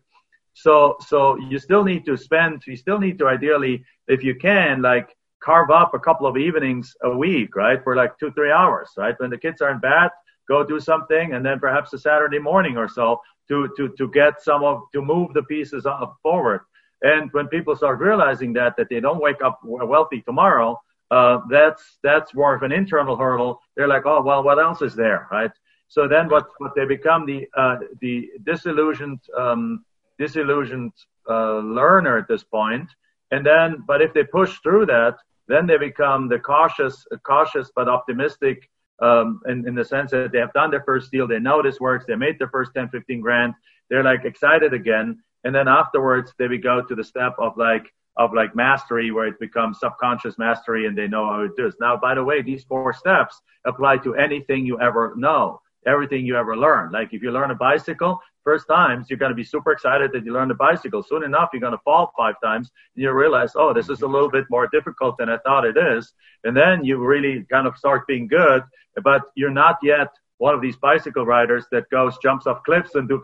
So, 0.54 0.98
so 1.08 1.38
you 1.38 1.58
still 1.60 1.84
need 1.84 2.06
to 2.06 2.18
spend, 2.18 2.62
you 2.68 2.76
still 2.76 3.00
need 3.00 3.18
to 3.20 3.28
ideally, 3.28 3.86
if 4.08 4.22
you 4.22 4.36
can, 4.36 4.82
like 4.82 5.16
carve 5.42 5.72
up 5.72 5.94
a 5.94 6.00
couple 6.00 6.28
of 6.28 6.36
evenings 6.38 6.94
a 7.04 7.16
week, 7.26 7.56
right? 7.56 7.82
For 7.82 7.96
like 7.96 8.20
two, 8.20 8.32
three 8.34 8.52
hours, 8.52 8.90
right? 8.98 9.16
When 9.18 9.30
the 9.30 9.38
kids 9.38 9.62
are 9.62 9.72
in 9.72 9.80
bed, 9.80 10.10
go 10.50 10.64
do 10.66 10.80
something 10.80 11.34
and 11.34 11.46
then 11.46 11.58
perhaps 11.60 11.94
a 11.94 11.98
Saturday 11.98 12.40
morning 12.40 12.76
or 12.76 12.90
so 12.90 13.22
to, 13.48 13.70
to, 13.78 13.94
to 13.98 14.10
get 14.10 14.42
some 14.42 14.64
of, 14.64 14.82
to 14.94 15.02
move 15.02 15.34
the 15.34 15.44
pieces 15.44 15.88
forward. 16.22 16.62
And 17.02 17.32
when 17.32 17.48
people 17.48 17.76
start 17.78 18.00
realizing 18.00 18.52
that, 18.54 18.76
that 18.78 18.90
they 18.90 19.00
don't 19.00 19.22
wake 19.22 19.42
up 19.42 19.60
wealthy 19.64 20.22
tomorrow, 20.22 20.80
uh, 21.12 21.40
that's, 21.50 21.98
that's 22.04 22.36
more 22.36 22.54
of 22.56 22.64
an 22.64 22.72
internal 22.72 23.16
hurdle. 23.16 23.60
They're 23.76 23.88
like, 23.88 24.06
oh, 24.06 24.22
well, 24.22 24.44
what 24.44 24.60
else 24.60 24.82
is 24.82 24.96
there, 24.96 25.28
right? 25.32 25.52
So 25.92 26.08
then 26.08 26.30
what, 26.30 26.48
what 26.60 26.74
they 26.74 26.86
become 26.86 27.26
the, 27.26 27.46
uh, 27.54 27.76
the 28.00 28.30
disillusioned, 28.44 29.20
um, 29.38 29.84
disillusioned, 30.18 30.94
uh, 31.30 31.58
learner 31.58 32.18
at 32.18 32.30
this 32.30 32.46
point. 32.46 32.90
And 33.32 33.46
then, 33.46 33.84
but 33.86 34.02
if 34.02 34.14
they 34.14 34.24
push 34.24 34.58
through 34.64 34.86
that, 34.86 35.18
then 35.50 35.68
they 35.68 35.78
become 35.78 36.30
the 36.30 36.40
cautious, 36.40 37.06
cautious 37.24 37.72
but 37.76 37.90
optimistic 37.90 38.70
um, 39.02 39.42
in, 39.50 39.68
in 39.68 39.76
the 39.76 39.84
sense 39.84 40.12
that 40.12 40.32
they 40.32 40.40
have 40.40 40.54
done 40.54 40.72
their 40.72 40.84
first 40.84 41.12
deal, 41.12 41.28
they 41.28 41.40
know 41.40 41.62
this 41.62 41.82
works, 41.82 42.06
they 42.08 42.16
made 42.16 42.40
their 42.40 42.48
first 42.48 42.72
10, 42.74 42.88
15 42.88 43.20
grand, 43.20 43.54
they're 43.90 44.04
like 44.04 44.24
excited 44.24 44.74
again. 44.74 45.22
And 45.44 45.54
then 45.54 45.68
afterwards, 45.68 46.34
they 46.40 46.48
would 46.48 46.64
go 46.64 46.82
to 46.82 46.96
the 46.96 47.04
step 47.04 47.34
of 47.38 47.58
like, 47.58 47.92
of 48.16 48.34
like 48.34 48.56
mastery 48.56 49.12
where 49.12 49.28
it 49.28 49.42
becomes 49.42 49.82
subconscious 49.82 50.38
mastery 50.38 50.86
and 50.86 50.98
they 50.98 51.10
know 51.10 51.26
how 51.30 51.42
it 51.42 51.58
does. 51.58 51.76
Now, 51.82 51.98
by 51.98 52.16
the 52.16 52.24
way, 52.24 52.42
these 52.42 52.64
four 52.64 52.94
steps 52.94 53.42
apply 53.66 53.98
to 53.98 54.16
anything 54.16 54.66
you 54.66 54.80
ever 54.80 55.14
know, 55.18 55.60
everything 55.86 56.26
you 56.26 56.38
ever 56.38 56.56
learn. 56.56 56.92
Like 56.92 57.14
if 57.14 57.22
you 57.22 57.32
learn 57.32 57.52
a 57.52 57.56
bicycle, 57.56 58.20
first 58.44 58.68
times, 58.68 59.08
you're 59.10 59.20
going 59.20 59.32
to 59.32 59.36
be 59.36 59.44
super 59.44 59.72
excited 59.72 60.12
that 60.14 60.26
you 60.26 60.34
learned 60.34 60.52
the 60.52 60.56
bicycle. 60.56 61.04
Soon 61.04 61.24
enough, 61.24 61.50
you're 61.54 61.62
going 61.62 61.74
to 61.74 61.82
fall 61.84 62.12
five 62.18 62.36
times 62.44 62.72
and 62.96 63.04
you 63.04 63.12
realize, 63.12 63.52
oh, 63.56 63.74
this 63.74 63.90
is 63.90 64.02
a 64.02 64.08
little 64.08 64.30
bit 64.30 64.46
more 64.50 64.68
difficult 64.68 65.18
than 65.18 65.30
I 65.30 65.38
thought 65.40 65.66
it 65.66 65.78
is. 65.78 66.14
And 66.44 66.56
then 66.56 66.84
you 66.84 66.98
really 66.98 67.46
kind 67.52 67.68
of 67.68 67.78
start 67.78 68.08
being 68.08 68.28
good, 68.28 68.64
but 69.04 69.24
you're 69.36 69.50
not 69.50 69.78
yet 69.84 70.10
one 70.38 70.56
of 70.56 70.62
these 70.62 70.76
bicycle 70.78 71.26
riders 71.26 71.66
that 71.72 71.90
goes, 71.90 72.18
jumps 72.18 72.48
off 72.48 72.64
cliffs 72.64 72.96
and 72.96 73.08
do 73.08 73.22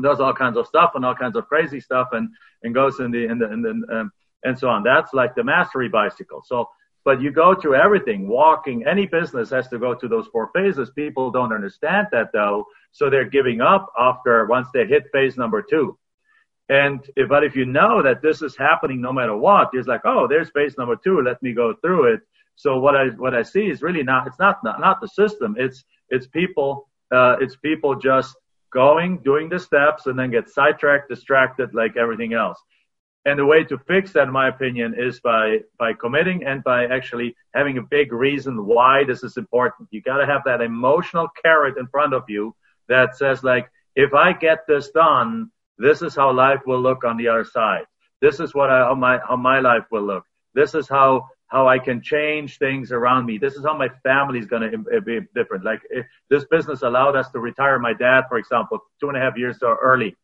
does 0.00 0.20
all 0.20 0.32
kinds 0.32 0.56
of 0.56 0.66
stuff 0.66 0.92
and 0.94 1.04
all 1.04 1.14
kinds 1.14 1.36
of 1.36 1.46
crazy 1.48 1.80
stuff 1.80 2.08
and, 2.12 2.28
and 2.62 2.74
goes 2.74 3.00
in 3.00 3.10
the, 3.10 3.24
in 3.24 3.38
the, 3.38 3.52
in 3.52 3.62
the, 3.62 3.96
um, 3.96 4.12
and 4.44 4.58
so 4.58 4.68
on. 4.68 4.82
That's 4.82 5.12
like 5.12 5.34
the 5.34 5.44
mastery 5.44 5.88
bicycle. 5.88 6.42
So, 6.44 6.68
but 7.08 7.22
you 7.22 7.30
go 7.30 7.54
through 7.54 7.74
everything, 7.74 8.28
walking, 8.28 8.86
any 8.86 9.06
business 9.06 9.48
has 9.48 9.66
to 9.68 9.78
go 9.78 9.94
through 9.94 10.10
those 10.10 10.26
four 10.26 10.50
phases. 10.54 10.90
People 10.90 11.30
don't 11.30 11.54
understand 11.54 12.06
that 12.12 12.28
though. 12.34 12.66
So 12.92 13.08
they're 13.08 13.30
giving 13.30 13.62
up 13.62 13.90
after 13.98 14.44
once 14.44 14.68
they 14.74 14.84
hit 14.86 15.04
phase 15.10 15.38
number 15.38 15.62
two. 15.62 15.98
And, 16.68 17.00
but 17.30 17.44
if 17.44 17.56
you 17.56 17.64
know 17.64 18.02
that 18.02 18.20
this 18.20 18.42
is 18.42 18.58
happening 18.58 19.00
no 19.00 19.10
matter 19.10 19.34
what, 19.34 19.70
it's 19.72 19.88
like, 19.88 20.02
oh, 20.04 20.28
there's 20.28 20.50
phase 20.50 20.76
number 20.76 20.96
two. 21.02 21.22
Let 21.22 21.42
me 21.42 21.54
go 21.54 21.72
through 21.80 22.12
it. 22.12 22.20
So 22.56 22.78
what 22.78 22.94
I, 22.94 23.06
what 23.16 23.34
I 23.34 23.42
see 23.42 23.70
is 23.70 23.80
really 23.80 24.02
not, 24.02 24.26
it's 24.26 24.38
not, 24.38 24.62
not, 24.62 24.78
not 24.78 25.00
the 25.00 25.08
system. 25.08 25.56
It's, 25.58 25.84
it's 26.10 26.26
people, 26.26 26.90
uh, 27.10 27.36
it's 27.40 27.56
people 27.56 27.94
just 27.94 28.36
going, 28.70 29.22
doing 29.24 29.48
the 29.48 29.58
steps 29.58 30.04
and 30.08 30.18
then 30.18 30.30
get 30.30 30.50
sidetracked, 30.50 31.08
distracted 31.08 31.72
like 31.72 31.96
everything 31.96 32.34
else. 32.34 32.58
And 33.24 33.38
the 33.38 33.44
way 33.44 33.64
to 33.64 33.78
fix 33.78 34.12
that, 34.12 34.28
in 34.28 34.32
my 34.32 34.48
opinion, 34.48 34.94
is 34.96 35.20
by, 35.20 35.58
by 35.78 35.92
committing 35.92 36.44
and 36.44 36.64
by 36.64 36.86
actually 36.86 37.36
having 37.54 37.76
a 37.78 37.82
big 37.82 38.12
reason 38.12 38.64
why 38.64 39.04
this 39.04 39.22
is 39.22 39.36
important. 39.36 39.88
You 39.90 40.00
got 40.00 40.18
to 40.18 40.26
have 40.26 40.42
that 40.46 40.60
emotional 40.60 41.28
carrot 41.42 41.76
in 41.78 41.88
front 41.88 42.14
of 42.14 42.24
you 42.28 42.54
that 42.88 43.16
says 43.16 43.44
like, 43.44 43.70
if 43.96 44.14
I 44.14 44.32
get 44.32 44.66
this 44.66 44.90
done, 44.90 45.50
this 45.76 46.00
is 46.00 46.14
how 46.14 46.32
life 46.32 46.60
will 46.66 46.80
look 46.80 47.04
on 47.04 47.16
the 47.16 47.28
other 47.28 47.44
side. 47.44 47.84
This 48.20 48.40
is 48.40 48.54
what 48.54 48.70
I, 48.70 48.78
how 48.80 48.94
my, 48.94 49.18
how 49.28 49.36
my 49.36 49.60
life 49.60 49.84
will 49.90 50.04
look. 50.04 50.24
This 50.54 50.74
is 50.74 50.88
how 50.88 51.28
how 51.48 51.66
I 51.66 51.78
can 51.78 52.02
change 52.02 52.58
things 52.58 52.92
around 52.92 53.24
me. 53.24 53.38
This 53.38 53.54
is 53.54 53.64
how 53.64 53.76
my 53.76 53.88
family 54.02 54.38
is 54.38 54.46
going 54.46 54.70
to 54.70 55.00
be 55.00 55.20
different. 55.34 55.64
Like 55.64 55.80
this 56.28 56.44
business 56.44 56.82
allowed 56.82 57.16
us 57.16 57.30
to 57.30 57.40
retire 57.40 57.78
my 57.78 57.94
dad, 57.94 58.24
for 58.28 58.36
example, 58.36 58.80
two 59.00 59.08
and 59.08 59.16
a 59.16 59.20
half 59.20 59.36
years 59.36 59.58
early, 59.62 60.14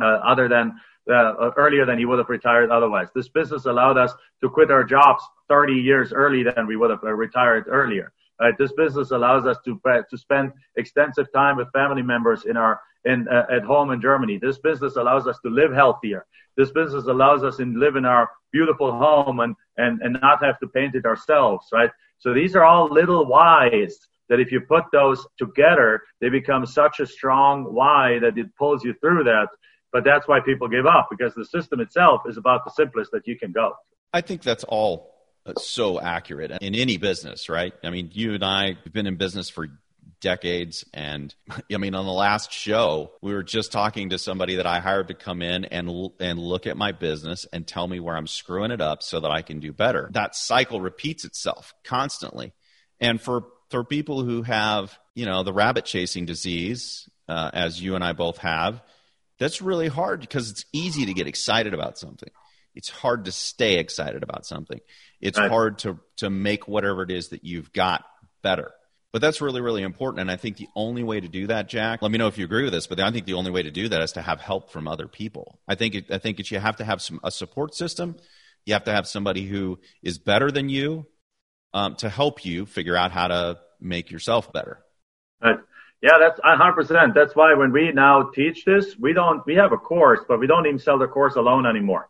uh, 0.00 0.04
other 0.04 0.48
than 0.48 0.80
uh, 1.08 1.50
earlier 1.56 1.86
than 1.86 1.98
he 1.98 2.04
would 2.04 2.18
have 2.18 2.28
retired 2.28 2.70
otherwise. 2.70 3.08
This 3.14 3.28
business 3.28 3.66
allowed 3.66 3.98
us 3.98 4.12
to 4.42 4.50
quit 4.50 4.70
our 4.70 4.84
jobs 4.84 5.22
30 5.48 5.74
years 5.74 6.12
early 6.12 6.42
than 6.42 6.66
we 6.66 6.76
would 6.76 6.90
have 6.90 7.02
uh, 7.02 7.12
retired 7.12 7.64
earlier. 7.68 8.12
Right? 8.40 8.54
This 8.58 8.72
business 8.72 9.10
allows 9.10 9.46
us 9.46 9.56
to 9.64 9.80
uh, 9.88 10.02
to 10.10 10.18
spend 10.18 10.52
extensive 10.76 11.26
time 11.32 11.56
with 11.56 11.72
family 11.72 12.02
members 12.02 12.44
in 12.44 12.56
our 12.56 12.80
in 13.04 13.26
uh, 13.28 13.46
at 13.50 13.62
home 13.64 13.90
in 13.90 14.00
Germany. 14.00 14.38
This 14.38 14.58
business 14.58 14.96
allows 14.96 15.26
us 15.26 15.38
to 15.44 15.50
live 15.50 15.72
healthier. 15.72 16.26
This 16.56 16.70
business 16.70 17.06
allows 17.06 17.44
us 17.44 17.56
to 17.56 17.64
live 17.64 17.96
in 17.96 18.04
our 18.04 18.28
beautiful 18.52 18.92
home 18.92 19.40
and, 19.40 19.54
and, 19.76 20.00
and 20.02 20.18
not 20.20 20.42
have 20.42 20.58
to 20.60 20.66
paint 20.68 20.94
it 20.94 21.04
ourselves, 21.04 21.66
right? 21.72 21.90
So 22.18 22.34
these 22.34 22.56
are 22.56 22.64
all 22.64 22.92
little 22.92 23.26
whys 23.26 23.96
that 24.28 24.40
if 24.40 24.52
you 24.52 24.60
put 24.60 24.84
those 24.92 25.24
together, 25.38 26.02
they 26.20 26.28
become 26.28 26.66
such 26.66 27.00
a 27.00 27.06
strong 27.06 27.64
why 27.64 28.18
that 28.20 28.36
it 28.36 28.54
pulls 28.56 28.84
you 28.84 28.94
through 29.00 29.24
that. 29.24 29.48
But 29.92 30.04
that's 30.04 30.28
why 30.28 30.40
people 30.40 30.68
give 30.68 30.86
up 30.86 31.08
because 31.10 31.34
the 31.34 31.44
system 31.44 31.80
itself 31.80 32.22
is 32.26 32.36
about 32.36 32.64
the 32.64 32.70
simplest 32.70 33.10
that 33.12 33.26
you 33.26 33.38
can 33.38 33.52
go. 33.52 33.74
I 34.12 34.20
think 34.20 34.42
that's 34.42 34.64
all 34.64 35.14
so 35.56 35.98
accurate 36.00 36.50
in 36.60 36.74
any 36.74 36.98
business, 36.98 37.48
right? 37.48 37.72
I 37.82 37.90
mean, 37.90 38.10
you 38.12 38.34
and 38.34 38.44
I 38.44 38.76
have 38.84 38.92
been 38.92 39.06
in 39.06 39.16
business 39.16 39.48
for 39.48 39.68
decades. 40.20 40.84
And 40.92 41.34
I 41.72 41.78
mean, 41.78 41.94
on 41.94 42.06
the 42.06 42.12
last 42.12 42.52
show, 42.52 43.12
we 43.22 43.32
were 43.32 43.42
just 43.42 43.72
talking 43.72 44.10
to 44.10 44.18
somebody 44.18 44.56
that 44.56 44.66
I 44.66 44.80
hired 44.80 45.08
to 45.08 45.14
come 45.14 45.42
in 45.42 45.64
and 45.66 46.10
and 46.20 46.38
look 46.38 46.66
at 46.66 46.76
my 46.76 46.92
business 46.92 47.46
and 47.52 47.66
tell 47.66 47.86
me 47.86 48.00
where 48.00 48.16
I'm 48.16 48.26
screwing 48.26 48.70
it 48.70 48.80
up 48.80 49.02
so 49.02 49.20
that 49.20 49.30
I 49.30 49.42
can 49.42 49.60
do 49.60 49.72
better. 49.72 50.08
That 50.12 50.34
cycle 50.34 50.80
repeats 50.80 51.24
itself 51.24 51.74
constantly. 51.84 52.52
And 53.00 53.20
for 53.20 53.44
for 53.70 53.84
people 53.84 54.22
who 54.22 54.42
have, 54.42 54.98
you 55.14 55.26
know, 55.26 55.42
the 55.42 55.52
rabbit 55.52 55.84
chasing 55.84 56.26
disease, 56.26 57.08
uh, 57.28 57.50
as 57.52 57.80
you 57.80 57.94
and 57.94 58.02
I 58.02 58.12
both 58.12 58.38
have, 58.38 58.82
that's 59.38 59.62
really 59.62 59.88
hard 59.88 60.20
because 60.20 60.50
it's 60.50 60.64
easy 60.72 61.06
to 61.06 61.14
get 61.14 61.26
excited 61.26 61.74
about 61.74 61.98
something. 61.98 62.30
It's 62.74 62.90
hard 62.90 63.24
to 63.24 63.32
stay 63.32 63.78
excited 63.78 64.22
about 64.22 64.46
something. 64.46 64.80
It's 65.20 65.38
right. 65.38 65.50
hard 65.50 65.78
to 65.80 65.98
to 66.18 66.30
make 66.30 66.68
whatever 66.68 67.02
it 67.02 67.10
is 67.10 67.28
that 67.28 67.44
you've 67.44 67.72
got 67.72 68.04
better. 68.42 68.72
But 69.10 69.22
that's 69.22 69.40
really, 69.40 69.62
really 69.62 69.82
important. 69.82 70.20
And 70.20 70.30
I 70.30 70.36
think 70.36 70.58
the 70.58 70.68
only 70.76 71.02
way 71.02 71.18
to 71.18 71.28
do 71.28 71.46
that, 71.46 71.68
Jack, 71.68 72.02
let 72.02 72.10
me 72.10 72.18
know 72.18 72.26
if 72.26 72.36
you 72.36 72.44
agree 72.44 72.64
with 72.64 72.74
this, 72.74 72.86
but 72.86 73.00
I 73.00 73.10
think 73.10 73.24
the 73.24 73.34
only 73.34 73.50
way 73.50 73.62
to 73.62 73.70
do 73.70 73.88
that 73.88 74.02
is 74.02 74.12
to 74.12 74.22
have 74.22 74.40
help 74.40 74.70
from 74.70 74.86
other 74.86 75.08
people. 75.08 75.58
I 75.66 75.76
think, 75.76 75.94
it, 75.94 76.10
I 76.10 76.18
think 76.18 76.38
it, 76.40 76.50
you 76.50 76.58
have 76.58 76.76
to 76.76 76.84
have 76.84 77.00
some, 77.00 77.18
a 77.24 77.30
support 77.30 77.74
system. 77.74 78.16
You 78.66 78.74
have 78.74 78.84
to 78.84 78.92
have 78.92 79.08
somebody 79.08 79.46
who 79.46 79.78
is 80.02 80.18
better 80.18 80.50
than 80.50 80.68
you 80.68 81.06
um, 81.72 81.96
to 81.96 82.10
help 82.10 82.44
you 82.44 82.66
figure 82.66 82.96
out 82.96 83.12
how 83.12 83.28
to 83.28 83.58
make 83.80 84.10
yourself 84.10 84.52
better. 84.52 84.84
Yeah, 86.00 86.18
that's 86.18 86.38
100%. 86.40 87.14
That's 87.14 87.34
why 87.34 87.54
when 87.54 87.72
we 87.72 87.90
now 87.92 88.30
teach 88.34 88.64
this, 88.64 88.96
we 88.98 89.12
don't, 89.12 89.44
we 89.46 89.54
have 89.56 89.72
a 89.72 89.76
course, 89.76 90.20
but 90.28 90.38
we 90.38 90.46
don't 90.46 90.66
even 90.66 90.78
sell 90.78 90.98
the 90.98 91.08
course 91.08 91.34
alone 91.34 91.66
anymore 91.66 92.08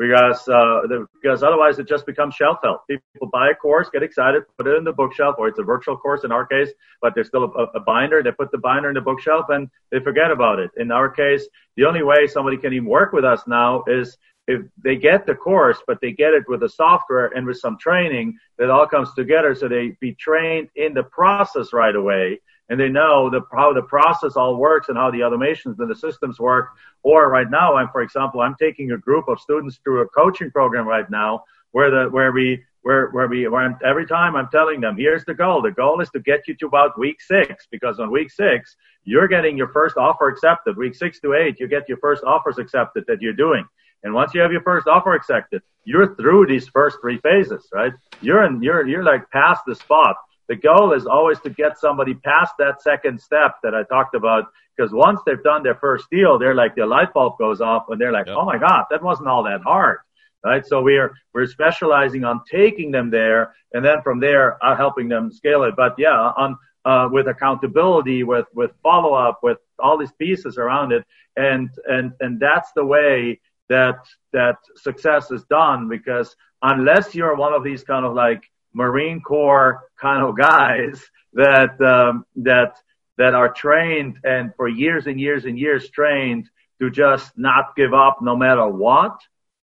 because 0.00 0.48
uh, 0.48 0.80
the, 0.88 1.06
because 1.22 1.42
otherwise 1.42 1.78
it 1.78 1.86
just 1.86 2.06
becomes 2.06 2.34
shelf 2.34 2.58
help. 2.62 2.86
People 2.88 3.28
buy 3.30 3.50
a 3.50 3.54
course, 3.54 3.88
get 3.90 4.02
excited, 4.02 4.42
put 4.56 4.66
it 4.66 4.76
in 4.76 4.84
the 4.84 4.92
bookshelf, 4.92 5.36
or 5.38 5.46
it's 5.46 5.58
a 5.58 5.62
virtual 5.62 5.96
course 5.96 6.24
in 6.24 6.32
our 6.32 6.46
case, 6.46 6.70
but 7.02 7.14
there's 7.14 7.28
still 7.28 7.44
a, 7.44 7.64
a 7.76 7.80
binder. 7.80 8.22
They 8.22 8.32
put 8.32 8.50
the 8.50 8.58
binder 8.58 8.88
in 8.88 8.94
the 8.94 9.02
bookshelf 9.02 9.46
and 9.50 9.68
they 9.90 10.00
forget 10.00 10.30
about 10.30 10.58
it. 10.58 10.70
In 10.78 10.90
our 10.90 11.10
case, 11.10 11.46
the 11.76 11.84
only 11.84 12.02
way 12.02 12.26
somebody 12.26 12.56
can 12.56 12.72
even 12.72 12.88
work 12.88 13.12
with 13.12 13.26
us 13.26 13.42
now 13.46 13.84
is 13.86 14.16
if 14.48 14.62
they 14.82 14.96
get 14.96 15.26
the 15.26 15.34
course, 15.34 15.78
but 15.86 16.00
they 16.00 16.12
get 16.12 16.32
it 16.32 16.44
with 16.48 16.60
the 16.60 16.68
software 16.68 17.26
and 17.36 17.46
with 17.46 17.58
some 17.58 17.76
training 17.78 18.38
that 18.58 18.70
all 18.70 18.86
comes 18.86 19.12
together, 19.14 19.54
so 19.54 19.68
they 19.68 19.96
be 20.00 20.14
trained 20.14 20.68
in 20.76 20.94
the 20.94 21.04
process 21.04 21.74
right 21.74 21.94
away 21.94 22.40
and 22.70 22.80
they 22.80 22.88
know 22.88 23.28
the, 23.28 23.40
how 23.52 23.74
the 23.74 23.82
process 23.82 24.36
all 24.36 24.56
works 24.56 24.88
and 24.88 24.96
how 24.96 25.10
the 25.10 25.18
automations 25.18 25.78
and 25.80 25.90
the 25.90 25.94
systems 25.94 26.38
work. 26.38 26.68
Or 27.02 27.28
right 27.28 27.50
now, 27.50 27.76
I'm, 27.76 27.88
for 27.90 28.00
example, 28.00 28.40
I'm 28.40 28.54
taking 28.58 28.92
a 28.92 28.96
group 28.96 29.28
of 29.28 29.40
students 29.40 29.78
through 29.82 30.00
a 30.00 30.08
coaching 30.08 30.50
program 30.50 30.86
right 30.86 31.10
now 31.10 31.44
where 31.72 31.90
the, 31.90 32.08
where 32.10 32.32
we, 32.32 32.64
where, 32.82 33.10
where 33.10 33.28
we, 33.28 33.46
where 33.48 33.62
I'm, 33.62 33.76
every 33.84 34.06
time 34.06 34.36
I'm 34.36 34.48
telling 34.50 34.80
them, 34.80 34.96
here's 34.96 35.24
the 35.24 35.34
goal. 35.34 35.60
The 35.60 35.72
goal 35.72 36.00
is 36.00 36.08
to 36.10 36.20
get 36.20 36.48
you 36.48 36.54
to 36.56 36.66
about 36.66 36.98
week 36.98 37.20
six, 37.20 37.66
because 37.70 38.00
on 38.00 38.10
week 38.10 38.30
six, 38.30 38.76
you're 39.04 39.28
getting 39.28 39.58
your 39.58 39.68
first 39.68 39.96
offer 39.96 40.28
accepted. 40.28 40.76
Week 40.76 40.94
six 40.94 41.20
to 41.20 41.34
eight, 41.34 41.60
you 41.60 41.68
get 41.68 41.88
your 41.88 41.98
first 41.98 42.22
offers 42.24 42.58
accepted 42.58 43.04
that 43.08 43.20
you're 43.20 43.32
doing. 43.32 43.66
And 44.02 44.14
once 44.14 44.32
you 44.32 44.40
have 44.40 44.52
your 44.52 44.62
first 44.62 44.86
offer 44.86 45.12
accepted, 45.14 45.60
you're 45.84 46.14
through 46.14 46.46
these 46.46 46.68
first 46.68 46.98
three 47.02 47.18
phases, 47.18 47.68
right? 47.72 47.92
You're 48.22 48.44
in, 48.44 48.62
you're, 48.62 48.86
you're 48.86 49.04
like 49.04 49.28
past 49.30 49.62
the 49.66 49.74
spot 49.74 50.16
the 50.50 50.56
goal 50.56 50.92
is 50.92 51.06
always 51.06 51.38
to 51.40 51.50
get 51.50 51.78
somebody 51.78 52.12
past 52.12 52.54
that 52.58 52.82
second 52.82 53.20
step 53.20 53.54
that 53.62 53.72
I 53.72 53.84
talked 53.84 54.16
about. 54.16 54.46
Because 54.76 54.92
once 54.92 55.20
they've 55.24 55.42
done 55.44 55.62
their 55.62 55.76
first 55.76 56.06
deal, 56.10 56.40
they're 56.40 56.56
like, 56.56 56.74
the 56.74 56.84
light 56.84 57.14
bulb 57.14 57.38
goes 57.38 57.60
off 57.60 57.84
and 57.88 58.00
they're 58.00 58.10
like, 58.10 58.26
yep. 58.26 58.36
oh 58.36 58.44
my 58.44 58.58
God, 58.58 58.86
that 58.90 59.00
wasn't 59.00 59.28
all 59.28 59.44
that 59.44 59.60
hard. 59.60 59.98
Right. 60.44 60.66
So 60.66 60.82
we're, 60.82 61.12
we're 61.32 61.46
specializing 61.46 62.24
on 62.24 62.40
taking 62.50 62.90
them 62.90 63.10
there 63.10 63.54
and 63.72 63.84
then 63.84 64.02
from 64.02 64.18
there, 64.18 64.58
uh, 64.64 64.74
helping 64.74 65.08
them 65.08 65.30
scale 65.30 65.62
it. 65.62 65.74
But 65.76 65.94
yeah, 65.98 66.32
on, 66.36 66.58
uh, 66.84 67.08
with 67.12 67.28
accountability, 67.28 68.24
with, 68.24 68.46
with 68.52 68.72
follow 68.82 69.14
up, 69.14 69.40
with 69.44 69.58
all 69.78 69.98
these 69.98 70.12
pieces 70.18 70.58
around 70.58 70.90
it. 70.90 71.04
And, 71.36 71.70
and, 71.86 72.12
and 72.18 72.40
that's 72.40 72.72
the 72.74 72.84
way 72.84 73.40
that, 73.68 73.98
that 74.32 74.56
success 74.74 75.30
is 75.30 75.44
done 75.44 75.88
because 75.88 76.34
unless 76.60 77.14
you're 77.14 77.36
one 77.36 77.52
of 77.52 77.62
these 77.62 77.84
kind 77.84 78.04
of 78.04 78.14
like, 78.14 78.42
Marine 78.72 79.20
Corps 79.20 79.80
kind 80.00 80.22
of 80.24 80.36
guys 80.36 81.04
that 81.32 81.80
um, 81.80 82.24
that 82.36 82.76
that 83.18 83.34
are 83.34 83.52
trained 83.52 84.18
and 84.24 84.54
for 84.56 84.68
years 84.68 85.06
and 85.06 85.20
years 85.20 85.44
and 85.44 85.58
years 85.58 85.90
trained 85.90 86.48
to 86.80 86.90
just 86.90 87.36
not 87.36 87.76
give 87.76 87.92
up 87.92 88.18
no 88.22 88.34
matter 88.34 88.66
what, 88.66 89.20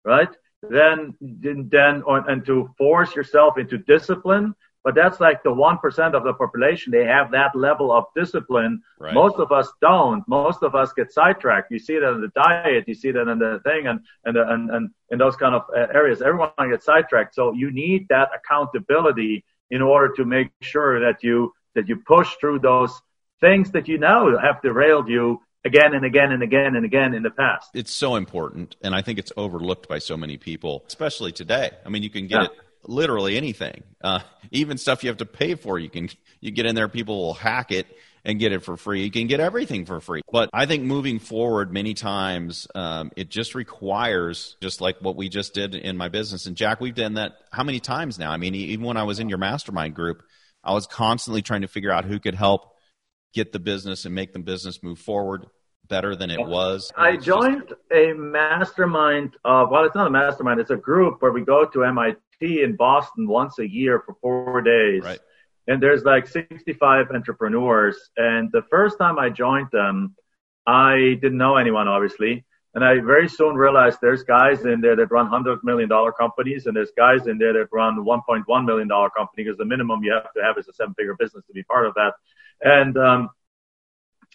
right? 0.04 0.30
Then 0.62 1.14
then 1.20 1.70
and 2.06 2.44
to 2.46 2.70
force 2.78 3.14
yourself 3.14 3.58
into 3.58 3.78
discipline 3.78 4.54
but 4.84 4.94
that's 4.94 5.18
like 5.18 5.42
the 5.42 5.50
1% 5.50 6.14
of 6.14 6.24
the 6.24 6.34
population. 6.34 6.92
They 6.92 7.06
have 7.06 7.30
that 7.30 7.56
level 7.56 7.90
of 7.90 8.04
discipline. 8.14 8.82
Right. 9.00 9.14
Most 9.14 9.36
of 9.36 9.50
us 9.50 9.66
don't. 9.80 10.22
Most 10.28 10.62
of 10.62 10.74
us 10.74 10.92
get 10.92 11.10
sidetracked. 11.10 11.70
You 11.70 11.78
see 11.78 11.98
that 11.98 12.12
in 12.12 12.20
the 12.20 12.30
diet. 12.34 12.84
You 12.86 12.94
see 12.94 13.10
that 13.10 13.26
in 13.26 13.38
the 13.38 13.60
thing 13.64 13.86
and, 13.86 14.00
and, 14.26 14.36
and, 14.36 14.70
and 14.70 14.90
in 15.10 15.18
those 15.18 15.36
kind 15.36 15.54
of 15.54 15.62
uh, 15.74 15.86
areas. 15.92 16.20
Everyone 16.20 16.50
gets 16.70 16.84
sidetracked. 16.84 17.34
So 17.34 17.54
you 17.54 17.72
need 17.72 18.08
that 18.10 18.28
accountability 18.36 19.44
in 19.70 19.80
order 19.80 20.12
to 20.16 20.26
make 20.26 20.50
sure 20.60 21.00
that 21.00 21.22
you, 21.22 21.54
that 21.74 21.88
you 21.88 21.96
push 21.96 22.34
through 22.38 22.58
those 22.58 22.92
things 23.40 23.70
that 23.70 23.88
you 23.88 23.96
know 23.96 24.38
have 24.38 24.60
derailed 24.60 25.08
you 25.08 25.40
again 25.64 25.94
and 25.94 26.04
again 26.04 26.30
and 26.30 26.42
again 26.42 26.76
and 26.76 26.84
again 26.84 27.14
in 27.14 27.22
the 27.22 27.30
past. 27.30 27.70
It's 27.72 27.90
so 27.90 28.16
important, 28.16 28.76
and 28.82 28.94
I 28.94 29.02
think 29.02 29.18
it's 29.18 29.32
overlooked 29.36 29.88
by 29.88 29.98
so 29.98 30.16
many 30.16 30.36
people, 30.36 30.84
especially 30.86 31.32
today. 31.32 31.70
I 31.84 31.88
mean, 31.88 32.02
you 32.02 32.10
can 32.10 32.26
get 32.26 32.42
yeah. 32.42 32.46
it 32.46 32.52
literally 32.86 33.36
anything, 33.36 33.82
uh, 34.02 34.20
even 34.50 34.78
stuff 34.78 35.02
you 35.02 35.08
have 35.10 35.18
to 35.18 35.26
pay 35.26 35.54
for. 35.54 35.78
You 35.78 35.90
can 35.90 36.08
you 36.40 36.50
get 36.50 36.66
in 36.66 36.74
there, 36.74 36.88
people 36.88 37.20
will 37.22 37.34
hack 37.34 37.72
it 37.72 37.86
and 38.24 38.38
get 38.38 38.52
it 38.52 38.62
for 38.62 38.76
free. 38.76 39.04
You 39.04 39.10
can 39.10 39.26
get 39.26 39.40
everything 39.40 39.84
for 39.84 40.00
free. 40.00 40.22
But 40.30 40.48
I 40.52 40.66
think 40.66 40.84
moving 40.84 41.18
forward, 41.18 41.72
many 41.72 41.94
times 41.94 42.66
um, 42.74 43.10
it 43.16 43.28
just 43.28 43.54
requires 43.54 44.56
just 44.60 44.80
like 44.80 44.96
what 45.00 45.16
we 45.16 45.28
just 45.28 45.52
did 45.52 45.74
in 45.74 45.96
my 45.96 46.08
business. 46.08 46.46
And 46.46 46.56
Jack, 46.56 46.80
we've 46.80 46.94
done 46.94 47.14
that 47.14 47.36
how 47.52 47.64
many 47.64 47.80
times 47.80 48.18
now? 48.18 48.30
I 48.30 48.38
mean, 48.38 48.54
even 48.54 48.86
when 48.86 48.96
I 48.96 49.02
was 49.02 49.20
in 49.20 49.28
your 49.28 49.38
mastermind 49.38 49.94
group, 49.94 50.22
I 50.62 50.72
was 50.72 50.86
constantly 50.86 51.42
trying 51.42 51.62
to 51.62 51.68
figure 51.68 51.92
out 51.92 52.06
who 52.06 52.18
could 52.18 52.34
help 52.34 52.74
get 53.34 53.52
the 53.52 53.58
business 53.58 54.06
and 54.06 54.14
make 54.14 54.32
the 54.32 54.38
business 54.38 54.82
move 54.82 54.98
forward. 54.98 55.46
Better 55.88 56.16
than 56.16 56.30
it 56.30 56.44
was? 56.44 56.92
I 56.96 57.16
joined 57.16 57.68
just... 57.68 57.80
a 57.92 58.12
mastermind 58.12 59.36
of, 59.44 59.70
well, 59.70 59.84
it's 59.84 59.94
not 59.94 60.06
a 60.06 60.10
mastermind, 60.10 60.60
it's 60.60 60.70
a 60.70 60.76
group 60.76 61.22
where 61.22 61.32
we 61.32 61.42
go 61.42 61.64
to 61.64 61.84
MIT 61.84 62.62
in 62.62 62.76
Boston 62.76 63.28
once 63.28 63.58
a 63.58 63.68
year 63.68 64.02
for 64.04 64.16
four 64.20 64.60
days. 64.62 65.02
Right. 65.02 65.20
And 65.66 65.82
there's 65.82 66.04
like 66.04 66.26
65 66.26 67.06
entrepreneurs. 67.10 68.10
And 68.16 68.50
the 68.52 68.62
first 68.70 68.98
time 68.98 69.18
I 69.18 69.30
joined 69.30 69.68
them, 69.72 70.14
I 70.66 71.18
didn't 71.20 71.38
know 71.38 71.56
anyone, 71.56 71.88
obviously. 71.88 72.44
And 72.74 72.84
I 72.84 72.98
very 72.98 73.28
soon 73.28 73.54
realized 73.54 73.98
there's 74.02 74.24
guys 74.24 74.64
in 74.64 74.80
there 74.80 74.96
that 74.96 75.10
run 75.12 75.28
hundred 75.28 75.60
million 75.62 75.88
dollar 75.88 76.10
companies, 76.10 76.66
and 76.66 76.74
there's 76.74 76.90
guys 76.96 77.28
in 77.28 77.38
there 77.38 77.52
that 77.52 77.68
run 77.72 78.04
1.1 78.04 78.64
million 78.64 78.88
dollar 78.88 79.10
company 79.10 79.44
because 79.44 79.56
the 79.56 79.64
minimum 79.64 80.02
you 80.02 80.12
have 80.12 80.32
to 80.34 80.42
have 80.42 80.58
is 80.58 80.66
a 80.66 80.72
seven 80.72 80.92
figure 80.94 81.14
business 81.16 81.44
to 81.46 81.52
be 81.52 81.62
part 81.62 81.86
of 81.86 81.94
that. 81.94 82.14
And 82.62 82.96
um, 82.96 83.30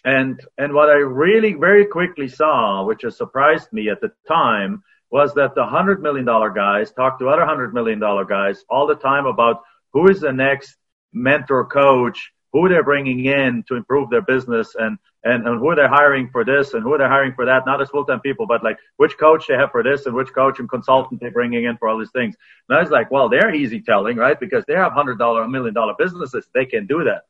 and 0.04 0.40
and 0.58 0.72
what 0.72 0.88
I 0.88 0.94
really 0.94 1.54
very 1.54 1.86
quickly 1.86 2.28
saw, 2.28 2.84
which 2.84 3.02
has 3.02 3.16
surprised 3.16 3.72
me 3.72 3.88
at 3.88 4.00
the 4.00 4.12
time, 4.26 4.82
was 5.10 5.34
that 5.34 5.54
the 5.54 5.64
hundred 5.64 6.02
million 6.02 6.24
dollar 6.24 6.50
guys 6.50 6.92
talk 6.92 7.18
to 7.18 7.28
other 7.28 7.44
hundred 7.44 7.74
million 7.74 7.98
dollar 7.98 8.24
guys 8.24 8.64
all 8.68 8.86
the 8.86 8.94
time 8.94 9.26
about 9.26 9.62
who 9.92 10.08
is 10.08 10.20
the 10.20 10.32
next 10.32 10.76
mentor 11.12 11.66
coach 11.66 12.32
who 12.52 12.68
they're 12.68 12.84
bringing 12.84 13.26
in 13.26 13.62
to 13.68 13.76
improve 13.76 14.10
their 14.10 14.22
business 14.22 14.74
and, 14.78 14.98
and, 15.24 15.46
and 15.46 15.60
who 15.60 15.74
they're 15.74 15.88
hiring 15.88 16.28
for 16.30 16.44
this 16.44 16.74
and 16.74 16.82
who 16.82 16.96
they're 16.98 17.08
hiring 17.08 17.32
for 17.34 17.44
that, 17.44 17.64
not 17.66 17.80
as 17.80 17.88
full-time 17.90 18.20
people, 18.20 18.46
but 18.46 18.64
like 18.64 18.76
which 18.96 19.16
coach 19.18 19.46
they 19.46 19.54
have 19.54 19.70
for 19.70 19.82
this 19.82 20.06
and 20.06 20.14
which 20.14 20.32
coach 20.32 20.58
and 20.58 20.68
consultant 20.68 21.20
they're 21.20 21.30
bringing 21.30 21.64
in 21.64 21.76
for 21.76 21.88
all 21.88 21.98
these 21.98 22.10
things. 22.10 22.34
And 22.68 22.76
I 22.76 22.82
was 22.82 22.90
like, 22.90 23.10
well, 23.10 23.28
they're 23.28 23.54
easy 23.54 23.80
telling, 23.80 24.16
right? 24.16 24.38
Because 24.38 24.64
they 24.66 24.74
have 24.74 24.92
hundred 24.92 25.18
dollar, 25.18 25.46
million 25.46 25.74
dollar 25.74 25.94
businesses. 25.98 26.48
They 26.54 26.66
can 26.66 26.86
do 26.86 27.04
that. 27.04 27.22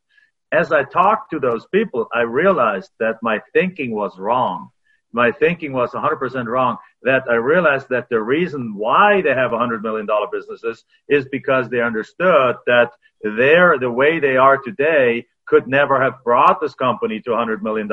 As 0.53 0.73
I 0.73 0.85
talked 0.85 1.31
to 1.31 1.39
those 1.39 1.67
people, 1.67 2.09
I 2.13 2.23
realized 2.23 2.91
that 2.99 3.17
my 3.23 3.41
thinking 3.53 3.93
was 3.95 4.19
wrong. 4.19 4.71
My 5.13 5.33
thinking 5.33 5.73
was 5.73 5.91
100% 5.91 6.47
wrong. 6.47 6.77
That 7.03 7.25
I 7.29 7.35
realized 7.35 7.89
that 7.91 8.09
the 8.09 8.21
reason 8.21 8.75
why 8.77 9.23
they 9.23 9.31
have 9.31 9.51
$100 9.51 9.83
million 9.83 10.07
businesses 10.33 10.85
is 11.09 11.27
because 11.29 11.69
they 11.69 11.81
understood 11.81 12.57
that 12.67 12.91
they're 13.23 13.79
the 13.79 13.91
way 13.91 14.19
they 14.19 14.37
are 14.37 14.59
today 14.59 15.27
could 15.47 15.67
never 15.67 16.01
have 16.01 16.23
brought 16.25 16.61
this 16.61 16.75
company 16.75 17.21
to 17.21 17.31
$100 17.31 17.61
million 17.61 17.89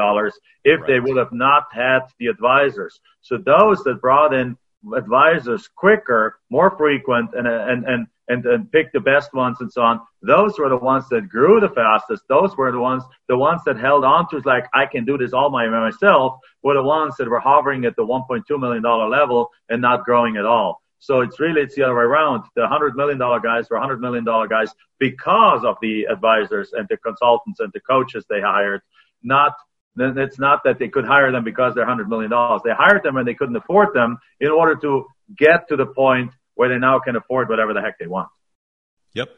if 0.63 0.79
right. 0.79 0.87
they 0.87 0.99
would 0.99 1.17
have 1.17 1.33
not 1.33 1.65
had 1.71 2.01
the 2.19 2.27
advisors. 2.27 2.99
So 3.21 3.37
those 3.37 3.83
that 3.83 3.99
brought 3.99 4.33
in 4.33 4.55
advisors 4.95 5.67
quicker, 5.75 6.39
more 6.51 6.75
frequent, 6.77 7.31
and, 7.33 7.47
and, 7.47 7.85
and, 7.85 8.07
and, 8.27 8.45
and 8.45 8.71
pick 8.71 8.91
the 8.93 8.99
best 8.99 9.33
ones 9.33 9.57
and 9.59 9.71
so 9.71 9.81
on, 9.81 10.01
those 10.21 10.59
were 10.59 10.69
the 10.69 10.77
ones 10.77 11.07
that 11.09 11.29
grew 11.29 11.59
the 11.59 11.69
fastest. 11.69 12.23
Those 12.27 12.55
were 12.57 12.71
the 12.71 12.79
ones, 12.79 13.03
the 13.27 13.37
ones 13.37 13.61
that 13.65 13.79
held 13.79 14.03
on 14.03 14.29
to 14.29 14.41
like, 14.45 14.65
I 14.73 14.85
can 14.85 15.05
do 15.05 15.17
this 15.17 15.33
all 15.33 15.49
by 15.49 15.67
myself 15.67 16.39
were 16.63 16.75
the 16.75 16.83
ones 16.83 17.15
that 17.17 17.29
were 17.29 17.39
hovering 17.39 17.85
at 17.85 17.95
the 17.95 18.05
$1.2 18.05 18.43
million 18.59 18.83
level 18.83 19.49
and 19.69 19.81
not 19.81 20.03
growing 20.03 20.37
at 20.37 20.45
all. 20.45 20.81
So 20.99 21.21
it's 21.21 21.39
really, 21.39 21.61
it's 21.61 21.75
the 21.75 21.83
other 21.83 21.95
way 21.95 22.03
around. 22.03 22.43
The 22.55 22.67
hundred 22.67 22.95
million 22.95 23.19
dollar 23.19 23.39
guys 23.39 23.69
were 23.69 23.79
hundred 23.79 24.01
million 24.01 24.23
dollar 24.23 24.47
guys 24.47 24.73
because 24.99 25.63
of 25.63 25.77
the 25.81 26.05
advisors 26.05 26.73
and 26.73 26.87
the 26.89 26.97
consultants 26.97 27.59
and 27.59 27.71
the 27.71 27.79
coaches 27.81 28.25
they 28.29 28.41
hired. 28.41 28.81
Not, 29.21 29.53
it's 29.95 30.39
not 30.39 30.63
that 30.63 30.79
they 30.79 30.89
could 30.89 31.05
hire 31.05 31.31
them 31.31 31.43
because 31.43 31.75
they're 31.75 31.85
hundred 31.85 32.09
million 32.09 32.31
dollars. 32.31 32.61
They 32.65 32.71
hired 32.73 33.03
them 33.03 33.17
and 33.17 33.27
they 33.27 33.35
couldn't 33.35 33.55
afford 33.55 33.93
them 33.93 34.17
in 34.39 34.49
order 34.49 34.75
to 34.77 35.05
get 35.37 35.67
to 35.69 35.75
the 35.75 35.85
point 35.85 36.31
where 36.57 36.69
they 36.69 36.77
now 36.77 36.99
can 36.99 37.15
afford 37.15 37.49
whatever 37.49 37.73
the 37.73 37.81
heck 37.81 37.97
they 37.97 38.07
want. 38.07 38.29
Yep. 39.13 39.29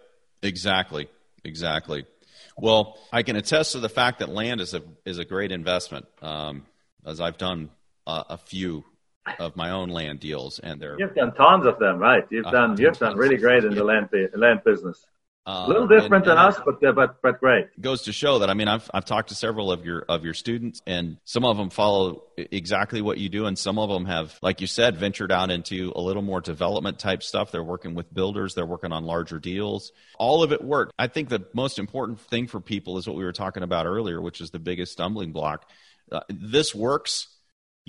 Exactly. 0.42 1.08
Exactly. 1.44 2.06
Well, 2.58 2.98
I 3.14 3.24
can 3.24 3.36
attest 3.36 3.74
to 3.74 3.80
the 3.80 3.90
fact 3.90 4.20
that 4.20 4.30
land 4.30 4.60
is 4.60 4.74
a, 4.74 4.82
is 5.06 5.20
a 5.20 5.26
great 5.26 5.52
investment. 5.52 6.06
Um, 6.22 6.66
as 7.06 7.22
I've 7.22 7.38
done 7.38 7.70
uh, 8.06 8.24
a 8.30 8.38
few 8.38 8.84
of 9.38 9.56
my 9.56 9.72
own 9.72 9.90
land 9.90 10.20
deals, 10.20 10.60
and 10.60 10.82
they're 10.82 11.00
you've 11.00 11.16
done 11.16 11.34
tons 11.34 11.66
of 11.66 11.80
them, 11.80 12.00
right? 12.00 12.26
You've 12.30 12.46
uh, 12.46 12.52
done 12.52 12.78
you've 12.78 12.98
done 12.98 13.18
really 13.18 13.38
great 13.38 13.64
in 13.64 13.76
the 13.76 13.84
land 13.84 14.10
land 14.34 14.62
business. 14.66 15.06
Uh, 15.46 15.64
a 15.66 15.68
little 15.68 15.88
different 15.88 16.28
and, 16.28 16.32
than 16.32 16.38
us, 16.38 16.58
but 16.64 16.80
but 16.96 17.22
but 17.22 17.40
great. 17.40 17.68
Goes 17.82 18.04
to 18.04 18.14
show 18.14 18.40
that 18.40 18.50
I 18.50 18.54
mean 18.54 18.68
I've 18.68 18.90
I've 18.94 19.06
talked 19.06 19.30
to 19.30 19.36
several 19.36 19.72
of 19.72 19.84
your 19.84 20.06
of 20.08 20.24
your 20.24 20.34
students, 20.34 20.82
and 20.86 21.18
some 21.24 21.44
of 21.44 21.58
them 21.58 21.70
follow 21.70 22.24
exactly 22.38 23.02
what 23.02 23.18
you 23.18 23.30
do, 23.30 23.46
and 23.46 23.58
some 23.58 23.80
of 23.80 23.90
them 23.90 24.06
have, 24.06 24.38
like 24.42 24.62
you 24.62 24.68
said, 24.68 24.98
ventured 24.98 25.32
out 25.32 25.50
into 25.50 25.92
a 25.96 26.02
little 26.02 26.22
more 26.22 26.40
development 26.40 27.00
type 27.00 27.24
stuff. 27.24 27.52
They're 27.52 27.64
working 27.64 27.96
with 27.96 28.14
builders, 28.14 28.54
they're 28.54 28.66
working 28.66 28.92
on 28.92 29.06
larger 29.06 29.40
deals. 29.40 29.92
All 30.20 30.44
of 30.44 30.52
it 30.52 30.64
worked. 30.64 30.94
I 31.00 31.08
think 31.08 31.30
the 31.30 31.46
most 31.54 31.80
important 31.80 32.20
thing 32.20 32.48
for 32.48 32.60
people 32.60 32.98
is 32.98 33.08
what 33.08 33.16
we 33.16 33.24
were 33.24 33.34
talking 33.34 33.64
about 33.64 33.88
earlier, 33.88 34.22
which 34.22 34.42
is 34.42 34.52
the 34.52 34.60
biggest 34.60 34.92
stumbling 34.92 35.32
block. 35.32 35.68
Uh, 36.12 36.22
this 36.30 36.76
works 36.76 37.28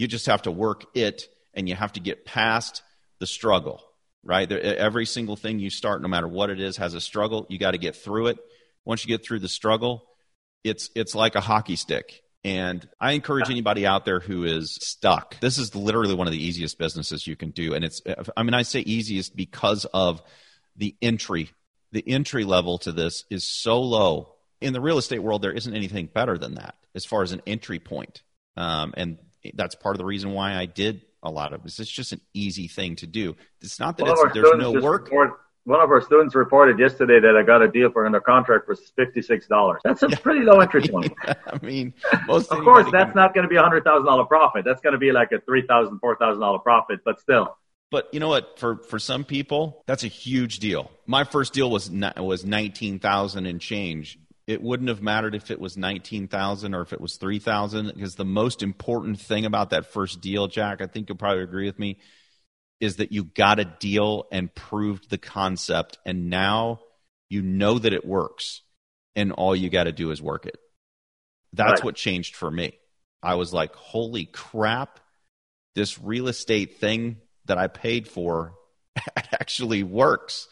you 0.00 0.08
just 0.08 0.26
have 0.26 0.42
to 0.42 0.50
work 0.50 0.86
it 0.94 1.28
and 1.52 1.68
you 1.68 1.74
have 1.74 1.92
to 1.92 2.00
get 2.00 2.24
past 2.24 2.82
the 3.18 3.26
struggle, 3.26 3.82
right? 4.22 4.50
Every 4.50 5.06
single 5.06 5.36
thing 5.36 5.58
you 5.58 5.70
start, 5.70 6.02
no 6.02 6.08
matter 6.08 6.28
what 6.28 6.50
it 6.50 6.60
is, 6.60 6.76
has 6.76 6.94
a 6.94 7.00
struggle. 7.00 7.46
You 7.48 7.58
got 7.58 7.72
to 7.72 7.78
get 7.78 7.96
through 7.96 8.28
it. 8.28 8.38
Once 8.84 9.04
you 9.04 9.08
get 9.08 9.24
through 9.24 9.40
the 9.40 9.48
struggle, 9.48 10.04
it's, 10.64 10.90
it's 10.94 11.14
like 11.14 11.34
a 11.34 11.40
hockey 11.40 11.76
stick. 11.76 12.22
And 12.42 12.88
I 12.98 13.12
encourage 13.12 13.50
anybody 13.50 13.86
out 13.86 14.06
there 14.06 14.20
who 14.20 14.44
is 14.44 14.74
stuck. 14.80 15.38
This 15.40 15.58
is 15.58 15.74
literally 15.74 16.14
one 16.14 16.26
of 16.26 16.32
the 16.32 16.42
easiest 16.42 16.78
businesses 16.78 17.26
you 17.26 17.36
can 17.36 17.50
do. 17.50 17.74
And 17.74 17.84
it's, 17.84 18.00
I 18.36 18.42
mean, 18.42 18.54
I 18.54 18.62
say 18.62 18.80
easiest 18.80 19.36
because 19.36 19.84
of 19.86 20.22
the 20.76 20.96
entry. 21.02 21.50
The 21.92 22.06
entry 22.06 22.44
level 22.44 22.78
to 22.78 22.92
this 22.92 23.24
is 23.30 23.44
so 23.44 23.82
low. 23.82 24.36
In 24.60 24.72
the 24.72 24.80
real 24.80 24.98
estate 24.98 25.18
world, 25.18 25.42
there 25.42 25.52
isn't 25.52 25.74
anything 25.74 26.06
better 26.06 26.38
than 26.38 26.54
that 26.54 26.76
as 26.94 27.04
far 27.04 27.22
as 27.22 27.32
an 27.32 27.42
entry 27.46 27.78
point. 27.78 28.22
Um, 28.56 28.94
and 28.96 29.18
that's 29.54 29.74
part 29.74 29.94
of 29.94 29.98
the 29.98 30.04
reason 30.06 30.32
why 30.32 30.54
I 30.54 30.66
did 30.66 31.02
a 31.22 31.30
lot 31.30 31.52
of 31.52 31.62
this. 31.62 31.78
It's 31.78 31.90
just 31.90 32.12
an 32.12 32.20
easy 32.34 32.68
thing 32.68 32.96
to 32.96 33.06
do. 33.06 33.36
It's 33.60 33.80
not 33.80 33.96
that 33.98 34.06
it's, 34.06 34.34
there's 34.34 34.56
no 34.56 34.72
work. 34.72 35.04
Report, 35.04 35.40
one 35.64 35.80
of 35.80 35.90
our 35.90 36.00
students 36.00 36.34
reported 36.34 36.78
yesterday 36.78 37.20
that 37.20 37.36
I 37.36 37.42
got 37.42 37.62
a 37.62 37.68
deal 37.68 37.90
for 37.90 38.06
under 38.06 38.20
contract 38.20 38.66
for 38.66 38.74
fifty 38.74 39.22
six 39.22 39.46
dollars. 39.46 39.80
That's 39.84 40.02
a 40.02 40.08
yeah, 40.08 40.18
pretty 40.18 40.40
low 40.40 40.60
entry 40.60 40.82
point. 40.88 41.12
I 41.26 41.58
mean, 41.62 41.94
most 42.26 42.50
of 42.50 42.58
course, 42.64 42.90
that's 42.90 43.12
can... 43.12 43.16
not 43.16 43.34
going 43.34 43.44
to 43.44 43.48
be 43.48 43.56
a 43.56 43.62
hundred 43.62 43.84
thousand 43.84 44.06
dollar 44.06 44.24
profit. 44.24 44.64
That's 44.64 44.80
going 44.80 44.94
to 44.94 44.98
be 44.98 45.12
like 45.12 45.32
a 45.32 45.40
three 45.40 45.66
thousand, 45.66 45.98
four 45.98 46.16
thousand 46.16 46.40
dollar 46.40 46.58
profit. 46.58 47.00
But 47.04 47.20
still. 47.20 47.56
But 47.90 48.08
you 48.12 48.20
know 48.20 48.28
what? 48.28 48.58
For 48.58 48.76
for 48.76 48.98
some 48.98 49.24
people, 49.24 49.82
that's 49.86 50.04
a 50.04 50.08
huge 50.08 50.60
deal. 50.60 50.90
My 51.06 51.24
first 51.24 51.52
deal 51.52 51.70
was 51.70 51.90
was 51.90 52.44
nineteen 52.44 52.98
thousand 52.98 53.46
and 53.46 53.60
change 53.60 54.18
it 54.50 54.60
wouldn't 54.60 54.88
have 54.88 55.00
mattered 55.00 55.36
if 55.36 55.52
it 55.52 55.60
was 55.60 55.76
19,000 55.76 56.74
or 56.74 56.82
if 56.82 56.92
it 56.92 57.00
was 57.00 57.14
3,000 57.18 57.92
because 57.94 58.16
the 58.16 58.24
most 58.24 58.64
important 58.64 59.20
thing 59.20 59.44
about 59.46 59.70
that 59.70 59.86
first 59.86 60.20
deal, 60.20 60.48
Jack, 60.48 60.80
I 60.80 60.88
think 60.88 61.08
you'll 61.08 61.18
probably 61.18 61.44
agree 61.44 61.66
with 61.66 61.78
me, 61.78 61.98
is 62.80 62.96
that 62.96 63.12
you 63.12 63.22
got 63.22 63.60
a 63.60 63.64
deal 63.64 64.26
and 64.32 64.52
proved 64.52 65.08
the 65.08 65.18
concept 65.18 65.98
and 66.04 66.30
now 66.30 66.80
you 67.28 67.42
know 67.42 67.78
that 67.78 67.92
it 67.92 68.04
works 68.04 68.62
and 69.14 69.30
all 69.30 69.54
you 69.54 69.70
got 69.70 69.84
to 69.84 69.92
do 69.92 70.10
is 70.10 70.20
work 70.20 70.46
it. 70.46 70.58
That's 71.52 71.80
right. 71.80 71.84
what 71.84 71.94
changed 71.94 72.34
for 72.34 72.50
me. 72.50 72.72
I 73.22 73.36
was 73.36 73.52
like, 73.52 73.76
holy 73.76 74.24
crap, 74.24 74.98
this 75.76 76.00
real 76.00 76.26
estate 76.26 76.78
thing 76.78 77.18
that 77.44 77.56
I 77.56 77.68
paid 77.68 78.08
for 78.08 78.54
actually 79.16 79.84
works. 79.84 80.48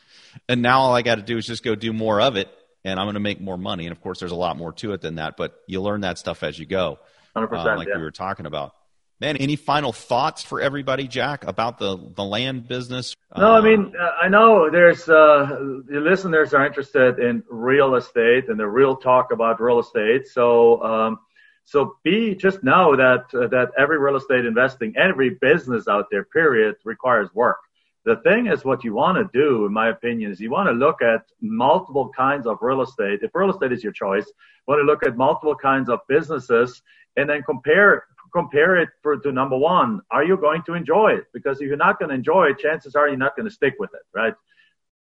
And 0.48 0.62
now 0.62 0.82
all 0.82 0.94
I 0.94 1.02
got 1.02 1.16
to 1.16 1.22
do 1.22 1.36
is 1.36 1.46
just 1.46 1.64
go 1.64 1.74
do 1.74 1.92
more 1.92 2.20
of 2.20 2.36
it 2.36 2.48
and 2.84 2.98
I'm 2.98 3.06
going 3.06 3.14
to 3.14 3.20
make 3.20 3.40
more 3.40 3.58
money. 3.58 3.86
And 3.86 3.92
of 3.92 4.00
course, 4.00 4.20
there's 4.20 4.32
a 4.32 4.36
lot 4.36 4.56
more 4.56 4.72
to 4.74 4.92
it 4.92 5.00
than 5.00 5.16
that, 5.16 5.36
but 5.36 5.60
you 5.66 5.80
learn 5.80 6.02
that 6.02 6.18
stuff 6.18 6.42
as 6.42 6.58
you 6.58 6.66
go, 6.66 6.98
100%, 7.36 7.52
uh, 7.52 7.76
like 7.76 7.88
yeah. 7.88 7.96
we 7.96 8.02
were 8.02 8.10
talking 8.10 8.46
about. 8.46 8.74
Man, 9.20 9.36
any 9.36 9.56
final 9.56 9.92
thoughts 9.92 10.44
for 10.44 10.60
everybody, 10.60 11.08
Jack, 11.08 11.44
about 11.44 11.78
the, 11.78 11.98
the 12.14 12.22
land 12.22 12.68
business? 12.68 13.16
No, 13.36 13.52
I 13.52 13.60
mean, 13.60 13.92
uh, 13.98 14.10
I 14.22 14.28
know 14.28 14.70
there's 14.70 15.08
uh, 15.08 15.58
the 15.86 16.00
listeners 16.00 16.54
are 16.54 16.64
interested 16.64 17.18
in 17.18 17.42
real 17.50 17.96
estate 17.96 18.48
and 18.48 18.60
the 18.60 18.68
real 18.68 18.96
talk 18.96 19.32
about 19.32 19.60
real 19.60 19.80
estate. 19.80 20.28
So, 20.28 20.82
um, 20.84 21.18
so 21.64 21.96
be 22.04 22.36
just 22.36 22.62
know 22.62 22.94
that 22.94 23.24
uh, 23.34 23.48
that 23.48 23.72
every 23.76 23.98
real 23.98 24.16
estate 24.16 24.46
investing, 24.46 24.94
every 24.96 25.30
business 25.30 25.88
out 25.88 26.06
there, 26.12 26.24
period, 26.24 26.76
requires 26.84 27.28
work. 27.34 27.58
The 28.08 28.16
thing 28.24 28.46
is, 28.46 28.64
what 28.64 28.84
you 28.84 28.94
want 28.94 29.18
to 29.18 29.38
do, 29.38 29.66
in 29.66 29.72
my 29.74 29.90
opinion, 29.90 30.32
is 30.32 30.40
you 30.40 30.50
want 30.50 30.66
to 30.66 30.72
look 30.72 31.02
at 31.02 31.26
multiple 31.42 32.10
kinds 32.16 32.46
of 32.46 32.56
real 32.62 32.80
estate. 32.80 33.18
If 33.20 33.34
real 33.34 33.50
estate 33.50 33.70
is 33.70 33.84
your 33.84 33.92
choice, 33.92 34.24
you 34.26 34.64
want 34.66 34.80
to 34.80 34.90
look 34.90 35.02
at 35.04 35.18
multiple 35.18 35.54
kinds 35.54 35.90
of 35.90 35.98
businesses 36.08 36.80
and 37.18 37.28
then 37.28 37.42
compare 37.42 38.04
compare 38.32 38.76
it 38.76 38.88
for 39.02 39.18
to 39.18 39.30
number 39.30 39.58
one. 39.58 40.00
Are 40.10 40.24
you 40.24 40.38
going 40.38 40.62
to 40.62 40.72
enjoy 40.72 41.16
it? 41.18 41.24
Because 41.34 41.60
if 41.60 41.66
you're 41.68 41.76
not 41.76 41.98
going 41.98 42.08
to 42.08 42.14
enjoy 42.14 42.46
it, 42.46 42.58
chances 42.58 42.94
are 42.94 43.08
you're 43.08 43.18
not 43.18 43.36
going 43.36 43.46
to 43.46 43.54
stick 43.54 43.74
with 43.78 43.90
it, 43.92 44.00
right? 44.14 44.32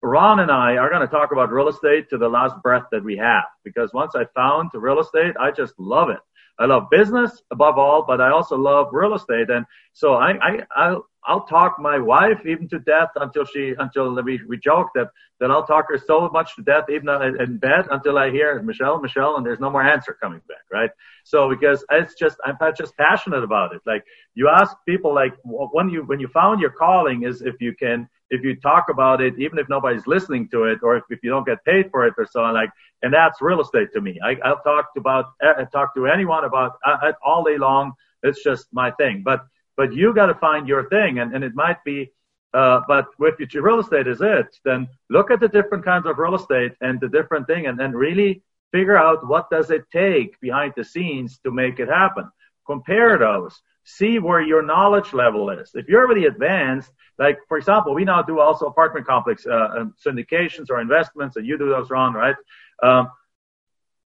Ron 0.00 0.38
and 0.38 0.50
I 0.52 0.76
are 0.76 0.88
going 0.88 1.02
to 1.02 1.08
talk 1.08 1.32
about 1.32 1.50
real 1.50 1.68
estate 1.68 2.08
to 2.10 2.18
the 2.18 2.28
last 2.28 2.54
breath 2.62 2.84
that 2.92 3.02
we 3.02 3.16
have. 3.16 3.46
Because 3.64 3.92
once 3.92 4.14
I 4.14 4.26
found 4.32 4.70
real 4.74 5.00
estate, 5.00 5.34
I 5.40 5.50
just 5.50 5.74
love 5.76 6.08
it. 6.08 6.20
I 6.60 6.66
love 6.66 6.88
business 6.88 7.42
above 7.50 7.78
all, 7.78 8.04
but 8.06 8.20
I 8.20 8.30
also 8.30 8.56
love 8.56 8.88
real 8.92 9.14
estate. 9.14 9.50
And 9.50 9.66
so 9.92 10.14
I, 10.14 10.34
I, 10.40 10.66
I 10.76 10.96
I'll 11.24 11.44
talk 11.44 11.78
my 11.78 11.98
wife 11.98 12.40
even 12.46 12.68
to 12.70 12.78
death 12.80 13.10
until 13.16 13.44
she 13.44 13.74
until 13.78 14.20
we, 14.22 14.40
we 14.48 14.58
joke 14.58 14.88
that 14.94 15.08
that 15.40 15.50
I'll 15.50 15.66
talk 15.66 15.86
her 15.88 15.98
so 15.98 16.28
much 16.30 16.56
to 16.56 16.62
death 16.62 16.84
even 16.90 17.08
in 17.08 17.58
bed 17.58 17.86
until 17.90 18.18
I 18.18 18.30
hear 18.30 18.60
Michelle 18.62 19.00
Michelle 19.00 19.36
and 19.36 19.46
there's 19.46 19.60
no 19.60 19.70
more 19.70 19.82
answer 19.82 20.16
coming 20.20 20.40
back 20.48 20.64
right? 20.72 20.90
So 21.24 21.48
because 21.48 21.84
it's 21.90 22.14
just 22.14 22.36
I'm 22.44 22.56
just 22.76 22.96
passionate 22.96 23.44
about 23.44 23.74
it. 23.74 23.82
Like 23.86 24.04
you 24.34 24.48
ask 24.48 24.76
people 24.86 25.14
like 25.14 25.34
when 25.44 25.88
you 25.90 26.02
when 26.04 26.20
you 26.20 26.28
found 26.28 26.60
your 26.60 26.70
calling 26.70 27.22
is 27.24 27.42
if 27.42 27.60
you 27.60 27.74
can 27.74 28.08
if 28.30 28.42
you 28.42 28.56
talk 28.56 28.86
about 28.90 29.20
it 29.20 29.34
even 29.38 29.58
if 29.58 29.68
nobody's 29.68 30.06
listening 30.06 30.48
to 30.48 30.64
it 30.64 30.80
or 30.82 30.96
if, 30.96 31.04
if 31.10 31.20
you 31.22 31.30
don't 31.30 31.46
get 31.46 31.64
paid 31.64 31.90
for 31.90 32.06
it 32.06 32.14
or 32.16 32.26
so 32.26 32.42
on 32.42 32.54
like 32.54 32.70
and 33.02 33.12
that's 33.12 33.42
real 33.42 33.60
estate 33.60 33.88
to 33.92 34.00
me. 34.00 34.18
I, 34.24 34.36
I'll 34.44 34.62
talk 34.62 34.90
about 34.96 35.26
I 35.42 35.64
talk 35.64 35.94
to 35.94 36.06
anyone 36.06 36.44
about 36.44 36.72
uh, 36.86 37.12
all 37.24 37.44
day 37.44 37.58
long. 37.58 37.92
It's 38.22 38.42
just 38.42 38.66
my 38.72 38.90
thing. 38.92 39.22
But 39.24 39.44
but 39.82 39.92
you 39.92 40.14
got 40.14 40.26
to 40.26 40.34
find 40.34 40.68
your 40.68 40.88
thing. 40.90 41.18
And, 41.18 41.34
and 41.34 41.42
it 41.42 41.56
might 41.56 41.82
be, 41.82 42.12
uh, 42.54 42.82
but 42.86 43.06
if 43.18 43.52
your 43.52 43.64
real 43.64 43.80
estate 43.80 44.06
is 44.06 44.20
it, 44.20 44.46
then 44.64 44.86
look 45.10 45.32
at 45.32 45.40
the 45.40 45.48
different 45.48 45.84
kinds 45.84 46.06
of 46.06 46.18
real 46.18 46.36
estate 46.36 46.74
and 46.80 47.00
the 47.00 47.08
different 47.08 47.48
thing 47.48 47.66
and 47.66 47.76
then 47.76 47.90
really 47.90 48.44
figure 48.70 48.96
out 48.96 49.26
what 49.26 49.50
does 49.50 49.72
it 49.72 49.82
take 49.92 50.38
behind 50.38 50.72
the 50.76 50.84
scenes 50.84 51.40
to 51.40 51.50
make 51.50 51.80
it 51.80 51.88
happen. 51.88 52.30
Compare 52.64 53.18
those. 53.18 53.60
See 53.82 54.20
where 54.20 54.40
your 54.40 54.62
knowledge 54.62 55.12
level 55.12 55.50
is. 55.50 55.72
If 55.74 55.88
you're 55.88 56.06
really 56.06 56.26
advanced, 56.26 56.92
like 57.18 57.38
for 57.48 57.58
example, 57.58 57.92
we 57.92 58.04
now 58.04 58.22
do 58.22 58.38
also 58.38 58.66
apartment 58.66 59.04
complex 59.04 59.44
uh, 59.48 59.68
um, 59.78 59.94
syndications 60.06 60.70
or 60.70 60.80
investments, 60.80 61.34
and 61.34 61.44
you 61.44 61.58
do 61.58 61.68
those, 61.68 61.90
Ron, 61.90 62.14
right? 62.14 62.36
Um, 62.84 63.10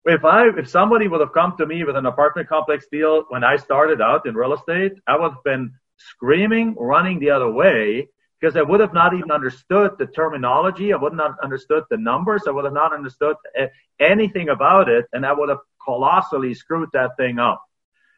if 0.06 0.26
I 0.26 0.50
if 0.58 0.70
somebody 0.70 1.08
would 1.08 1.22
have 1.22 1.34
come 1.34 1.56
to 1.58 1.66
me 1.66 1.84
with 1.84 1.96
an 1.96 2.06
apartment 2.06 2.50
complex 2.50 2.86
deal 2.92 3.24
when 3.30 3.44
I 3.44 3.58
started 3.58 4.02
out 4.02 4.26
in 4.26 4.36
real 4.36 4.54
estate, 4.54 4.94
I 5.08 5.18
would 5.18 5.32
have 5.32 5.44
been 5.44 5.74
screaming, 5.98 6.76
running 6.78 7.20
the 7.20 7.32
other 7.32 7.50
way 7.50 8.10
because 8.40 8.58
I 8.58 8.62
would 8.62 8.82
have 8.82 8.94
not 8.94 9.14
even 9.14 9.32
understood 9.32 9.92
the 9.98 10.08
terminology. 10.08 10.92
I 10.92 10.98
would 10.98 11.14
not 11.14 11.40
understood 11.42 11.84
the 11.90 11.98
numbers. 11.98 12.44
I 12.48 12.52
would 12.52 12.66
have 12.66 12.74
not 12.74 12.94
understood 12.94 13.38
eh, 13.58 13.68
anything 14.00 14.50
about 14.50 14.90
it, 14.90 15.06
and 15.14 15.26
I 15.26 15.32
would 15.32 15.48
have 15.48 15.60
colossally 15.84 16.54
screwed 16.54 16.90
that 16.94 17.16
thing 17.18 17.40
up. 17.40 17.64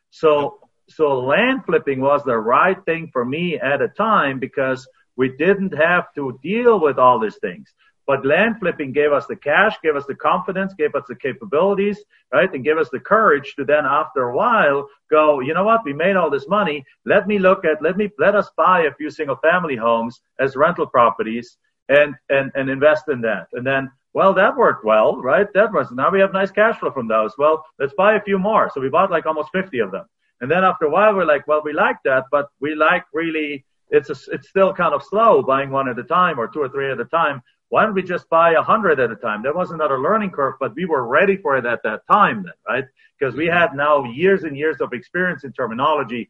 So 0.09 0.59
so 0.89 1.19
land 1.19 1.65
flipping 1.65 1.99
was 1.99 2.23
the 2.23 2.37
right 2.37 2.77
thing 2.85 3.09
for 3.11 3.25
me 3.25 3.59
at 3.59 3.81
a 3.81 3.87
time 3.89 4.39
because 4.39 4.87
we 5.15 5.35
didn't 5.37 5.73
have 5.75 6.05
to 6.15 6.39
deal 6.43 6.79
with 6.79 6.97
all 6.97 7.19
these 7.19 7.37
things. 7.37 7.73
But 8.07 8.25
land 8.25 8.59
flipping 8.59 8.91
gave 8.91 9.11
us 9.11 9.25
the 9.25 9.35
cash, 9.35 9.75
gave 9.83 9.95
us 9.95 10.05
the 10.05 10.15
confidence, 10.15 10.73
gave 10.75 10.93
us 10.93 11.05
the 11.07 11.15
capabilities, 11.15 11.99
right? 12.31 12.51
And 12.53 12.63
gave 12.63 12.77
us 12.77 12.89
the 12.91 12.99
courage 12.99 13.55
to 13.55 13.65
then 13.65 13.85
after 13.85 14.29
a 14.29 14.35
while 14.35 14.87
go, 15.09 15.39
you 15.39 15.53
know 15.53 15.63
what? 15.63 15.83
We 15.83 15.93
made 15.93 16.15
all 16.15 16.29
this 16.29 16.47
money. 16.47 16.85
Let 17.05 17.27
me 17.27 17.39
look 17.39 17.65
at, 17.65 17.81
let 17.81 17.97
me, 17.97 18.09
let 18.19 18.35
us 18.35 18.49
buy 18.55 18.81
a 18.81 18.93
few 18.93 19.09
single 19.09 19.37
family 19.37 19.75
homes 19.75 20.21
as 20.39 20.55
rental 20.55 20.85
properties 20.85 21.57
and, 21.89 22.15
and, 22.29 22.51
and 22.55 22.69
invest 22.69 23.05
in 23.09 23.21
that. 23.21 23.47
And 23.53 23.65
then, 23.65 23.91
well, 24.13 24.33
that 24.35 24.55
worked 24.55 24.85
well, 24.85 25.17
right? 25.17 25.47
That 25.53 25.73
was, 25.73 25.91
now 25.91 26.11
we 26.11 26.19
have 26.19 26.31
nice 26.31 26.51
cash 26.51 26.79
flow 26.79 26.91
from 26.91 27.07
those. 27.07 27.33
Well, 27.37 27.65
let's 27.79 27.93
buy 27.97 28.15
a 28.15 28.21
few 28.21 28.37
more. 28.37 28.71
So 28.73 28.81
we 28.81 28.89
bought 28.89 29.11
like 29.11 29.25
almost 29.25 29.49
50 29.51 29.79
of 29.79 29.91
them. 29.91 30.05
And 30.41 30.51
then 30.51 30.63
after 30.63 30.85
a 30.85 30.89
while, 30.89 31.15
we're 31.15 31.25
like, 31.25 31.47
well, 31.47 31.61
we 31.63 31.73
like 31.73 31.97
that, 32.05 32.25
but 32.31 32.47
we 32.59 32.75
like 32.75 33.03
really, 33.13 33.65
it's 33.89 34.09
a, 34.09 34.15
it's 34.33 34.49
still 34.49 34.73
kind 34.73 34.93
of 34.93 35.03
slow 35.03 35.41
buying 35.41 35.69
one 35.69 35.87
at 35.87 35.99
a 35.99 36.03
time 36.03 36.39
or 36.39 36.47
two 36.47 36.61
or 36.61 36.69
three 36.69 36.91
at 36.91 36.99
a 36.99 37.05
time. 37.05 37.41
Why 37.69 37.83
don't 37.83 37.95
we 37.95 38.03
just 38.03 38.29
buy 38.29 38.51
a 38.51 38.61
hundred 38.61 38.99
at 38.99 39.11
a 39.11 39.15
time? 39.15 39.41
There 39.41 39.53
was 39.53 39.71
another 39.71 39.99
learning 39.99 40.31
curve, 40.31 40.55
but 40.59 40.75
we 40.75 40.85
were 40.85 41.07
ready 41.07 41.37
for 41.37 41.57
it 41.57 41.65
at 41.65 41.81
that 41.83 42.01
time 42.09 42.43
then, 42.43 42.53
right? 42.67 42.85
Because 43.19 43.35
we 43.35 43.47
had 43.47 43.75
now 43.75 44.03
years 44.03 44.43
and 44.43 44.55
years 44.57 44.81
of 44.81 44.93
experience 44.93 45.43
in 45.43 45.51
terminology 45.51 46.29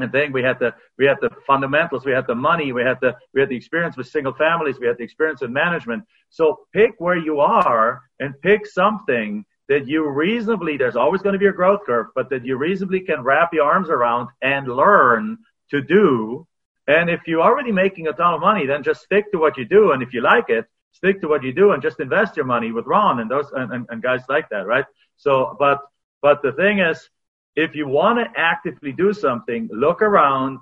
and 0.00 0.10
then 0.12 0.32
we 0.32 0.42
had 0.42 0.58
the 0.58 0.74
we 0.98 1.04
had 1.04 1.18
the 1.20 1.30
fundamentals, 1.46 2.04
we 2.04 2.12
had 2.12 2.26
the 2.26 2.34
money, 2.34 2.72
we 2.72 2.82
had 2.82 2.98
the 3.00 3.16
we 3.34 3.40
had 3.40 3.48
the 3.50 3.56
experience 3.56 3.96
with 3.96 4.08
single 4.08 4.32
families, 4.32 4.78
we 4.80 4.86
had 4.86 4.98
the 4.98 5.04
experience 5.04 5.40
with 5.40 5.50
management. 5.50 6.04
So 6.30 6.60
pick 6.72 6.94
where 6.98 7.18
you 7.18 7.40
are 7.40 8.02
and 8.18 8.34
pick 8.40 8.66
something 8.66 9.44
that 9.68 9.86
you 9.86 10.08
reasonably 10.08 10.76
there's 10.76 10.96
always 10.96 11.22
going 11.22 11.34
to 11.34 11.38
be 11.38 11.46
a 11.46 11.52
growth 11.52 11.80
curve, 11.86 12.08
but 12.14 12.30
that 12.30 12.44
you 12.44 12.56
reasonably 12.56 13.00
can 13.00 13.22
wrap 13.22 13.52
your 13.52 13.64
arms 13.64 13.88
around 13.88 14.28
and 14.42 14.66
learn 14.66 15.38
to 15.70 15.80
do 15.80 16.46
and 16.90 17.08
if 17.08 17.20
you're 17.26 17.40
already 17.40 17.70
making 17.70 18.08
a 18.08 18.12
ton 18.12 18.34
of 18.34 18.40
money, 18.40 18.66
then 18.66 18.82
just 18.82 19.02
stick 19.02 19.30
to 19.30 19.38
what 19.38 19.56
you 19.56 19.64
do. 19.64 19.92
And 19.92 20.02
if 20.02 20.12
you 20.12 20.22
like 20.22 20.48
it, 20.48 20.64
stick 20.92 21.20
to 21.20 21.28
what 21.28 21.44
you 21.44 21.52
do 21.52 21.70
and 21.70 21.80
just 21.80 22.00
invest 22.00 22.36
your 22.36 22.46
money 22.46 22.72
with 22.72 22.84
Ron 22.86 23.20
and 23.20 23.30
those 23.30 23.46
and, 23.52 23.72
and, 23.72 23.86
and 23.90 24.02
guys 24.02 24.22
like 24.28 24.48
that, 24.50 24.66
right? 24.66 24.84
So, 25.16 25.56
but 25.58 25.78
but 26.20 26.42
the 26.42 26.52
thing 26.52 26.80
is, 26.80 27.08
if 27.54 27.76
you 27.76 27.86
want 27.86 28.18
to 28.18 28.40
actively 28.40 28.92
do 28.92 29.12
something, 29.12 29.68
look 29.72 30.02
around, 30.02 30.58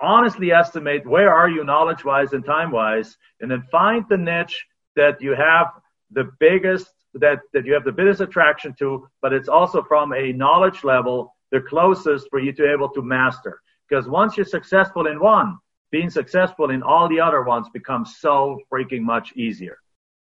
honestly 0.00 0.50
estimate 0.50 1.06
where 1.06 1.32
are 1.32 1.48
you 1.48 1.62
knowledge 1.62 2.04
wise 2.04 2.32
and 2.32 2.44
time 2.44 2.72
wise, 2.72 3.16
and 3.40 3.48
then 3.48 3.62
find 3.70 4.04
the 4.08 4.16
niche 4.16 4.66
that 4.96 5.20
you 5.20 5.36
have 5.36 5.68
the 6.10 6.30
biggest 6.40 6.88
that 7.14 7.38
that 7.52 7.64
you 7.64 7.74
have 7.74 7.84
the 7.84 7.92
biggest 7.92 8.20
attraction 8.20 8.74
to, 8.80 9.06
but 9.20 9.32
it's 9.32 9.48
also 9.48 9.84
from 9.84 10.12
a 10.12 10.32
knowledge 10.32 10.82
level 10.82 11.32
the 11.52 11.60
closest 11.60 12.26
for 12.30 12.40
you 12.40 12.50
to 12.52 12.62
be 12.62 12.68
able 12.68 12.88
to 12.88 13.02
master. 13.02 13.60
Because 13.92 14.08
once 14.08 14.38
you're 14.38 14.46
successful 14.46 15.06
in 15.06 15.20
one, 15.20 15.58
being 15.90 16.08
successful 16.08 16.70
in 16.70 16.82
all 16.82 17.10
the 17.10 17.20
other 17.20 17.42
ones 17.42 17.68
becomes 17.74 18.16
so 18.18 18.58
freaking 18.72 19.02
much 19.02 19.34
easier. 19.36 19.76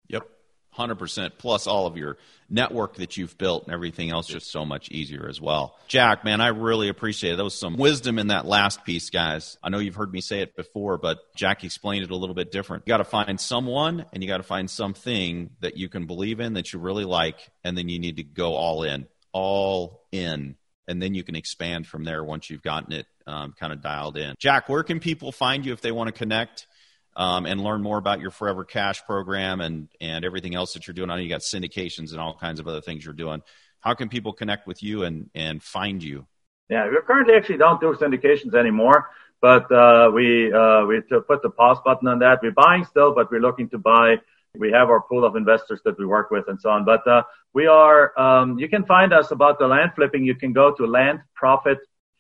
Yep. 0.07 0.30
100% 0.78 1.32
plus 1.38 1.68
all 1.68 1.86
of 1.86 1.97
your 1.97 2.18
network 2.49 2.95
that 2.95 3.18
you've 3.18 3.38
built 3.38 3.65
and 3.65 3.74
everything 3.74 4.09
else 4.09 4.26
just 4.26 4.49
so 4.51 4.63
much 4.63 4.89
easier 4.89 5.28
as 5.28 5.41
well. 5.41 5.78
Jack, 5.89 6.24
man, 6.24 6.39
I 6.39 6.47
really 6.47 6.88
appreciate 6.88 7.34
it. 7.34 7.36
There 7.36 7.43
was 7.43 7.59
some 7.59 7.76
wisdom 7.76 8.20
in 8.20 8.28
that 8.28 8.45
last 8.45 8.86
piece, 8.86 9.09
guys. 9.09 9.57
I 9.61 9.68
know 9.68 9.80
you've 9.80 9.95
heard 9.95 10.13
me 10.13 10.22
say 10.22 10.39
it 10.39 10.55
before, 10.55 10.97
but 10.97 11.20
Jack 11.36 11.65
explained 11.65 12.05
it 12.05 12.11
a 12.11 12.15
little 12.15 12.36
bit 12.36 12.53
different. 12.53 12.84
You 12.86 12.91
got 12.91 12.97
to 12.97 13.03
find 13.03 13.38
someone 13.38 14.05
and 14.13 14.24
you 14.24 14.30
got 14.30 14.38
to 14.38 14.43
find 14.43 14.70
something 14.70 15.49
that 15.59 15.76
you 15.76 15.89
can 15.89 16.05
believe 16.05 16.39
in 16.39 16.53
that 16.53 16.72
you 16.72 16.80
really 16.80 17.05
like, 17.05 17.51
and 17.65 17.78
then 17.78 17.89
you 17.89 17.99
need 17.99 18.15
to 18.15 18.24
go 18.24 18.53
all 18.53 18.84
in, 18.84 19.07
all 19.34 20.05
in, 20.13 20.55
and 20.88 21.01
then 21.01 21.15
you 21.15 21.24
can 21.24 21.36
expand 21.36 21.86
from 21.86 22.05
there 22.05 22.24
once 22.24 22.49
you've 22.49 22.63
gotten 22.63 22.93
it 22.93 23.07
um, 23.28 23.53
kind 23.59 23.73
of 23.73 23.82
dialed 23.82 24.17
in. 24.17 24.36
Jack, 24.39 24.69
where 24.69 24.84
can 24.84 24.99
people 24.99 25.32
find 25.32 25.65
you 25.65 25.73
if 25.73 25.82
they 25.82 25.91
want 25.91 26.07
to 26.07 26.13
connect 26.13 26.67
um, 27.15 27.45
and 27.45 27.61
learn 27.61 27.82
more 27.82 27.97
about 27.97 28.19
your 28.19 28.32
Forever 28.32 28.63
Cash 28.63 29.03
program 29.05 29.61
and 29.61 29.89
and 30.01 30.25
everything 30.25 30.55
else 30.55 30.73
that 30.73 30.88
you're 30.88 30.93
doing? 30.93 31.09
I 31.09 31.15
know 31.15 31.21
you 31.21 31.30
got 31.30 31.41
syndications 31.41 32.11
and 32.11 32.19
all 32.19 32.36
kinds 32.36 32.59
of 32.59 32.67
other 32.67 32.82
things 32.82 33.05
you're 33.05 33.13
doing. 33.13 33.41
How 33.82 33.93
can 33.93 34.09
people 34.09 34.34
connect 34.34 34.65
with 34.65 34.82
you 34.82 35.03
and 35.03 35.30
and 35.36 35.61
find 35.61 36.01
you? 36.01 36.25
Yeah, 36.69 36.89
we 36.89 36.97
currently 37.05 37.36
actually 37.36 37.57
don't 37.57 37.80
do 37.80 37.93
syndications 37.93 38.53
anymore, 38.53 39.09
but 39.41 39.71
uh, 39.71 40.11
we 40.13 40.51
uh, 40.51 40.86
we 40.86 41.01
put 41.01 41.41
the 41.41 41.49
pause 41.49 41.78
button 41.86 42.07
on 42.07 42.19
that. 42.19 42.39
We're 42.41 42.51
buying 42.51 42.86
still, 42.86 43.13
but 43.13 43.32
we're 43.32 43.41
looking 43.41 43.69
to 43.69 43.78
buy. 43.78 44.15
We 44.57 44.71
have 44.71 44.89
our 44.89 45.01
pool 45.01 45.23
of 45.23 45.36
investors 45.36 45.82
that 45.86 45.99
we 45.99 46.05
work 46.05 46.32
with 46.32 46.45
and 46.47 46.59
so 46.59 46.71
on. 46.71 46.84
But 46.84 47.07
uh, 47.07 47.23
we 47.53 47.67
are. 47.67 48.17
Um, 48.19 48.57
you 48.57 48.67
can 48.67 48.86
find 48.86 49.13
us 49.13 49.32
about 49.32 49.59
the 49.59 49.67
land 49.67 49.91
flipping. 49.95 50.25
You 50.25 50.36
can 50.36 50.51
go 50.51 50.73
to 50.73 50.86
Land 50.86 51.21
Profit 51.36 51.78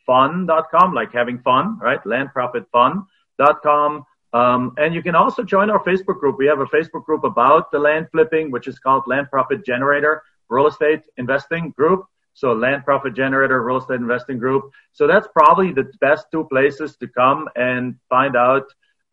fun.com, 0.07 0.93
like 0.93 1.13
having 1.13 1.39
fun, 1.39 1.77
right? 1.79 2.03
Landprofitfun.com. 2.03 4.05
Um, 4.33 4.73
and 4.77 4.93
you 4.93 5.03
can 5.03 5.15
also 5.15 5.43
join 5.43 5.69
our 5.69 5.83
Facebook 5.83 6.19
group. 6.19 6.37
We 6.37 6.47
have 6.47 6.59
a 6.59 6.65
Facebook 6.65 7.05
group 7.05 7.23
about 7.23 7.71
the 7.71 7.79
land 7.79 8.07
flipping, 8.11 8.51
which 8.51 8.67
is 8.67 8.79
called 8.79 9.03
Land 9.05 9.27
Profit 9.29 9.65
Generator 9.65 10.23
Real 10.49 10.67
Estate 10.67 11.01
Investing 11.17 11.73
Group. 11.77 12.05
So 12.33 12.53
Land 12.53 12.85
Profit 12.85 13.15
Generator 13.15 13.63
Real 13.63 13.77
Estate 13.77 13.95
Investing 13.95 14.37
Group. 14.37 14.69
So 14.93 15.07
that's 15.07 15.27
probably 15.33 15.73
the 15.73 15.91
best 16.01 16.27
two 16.31 16.45
places 16.45 16.95
to 16.97 17.07
come 17.07 17.47
and 17.55 17.95
find 18.09 18.35
out 18.35 18.63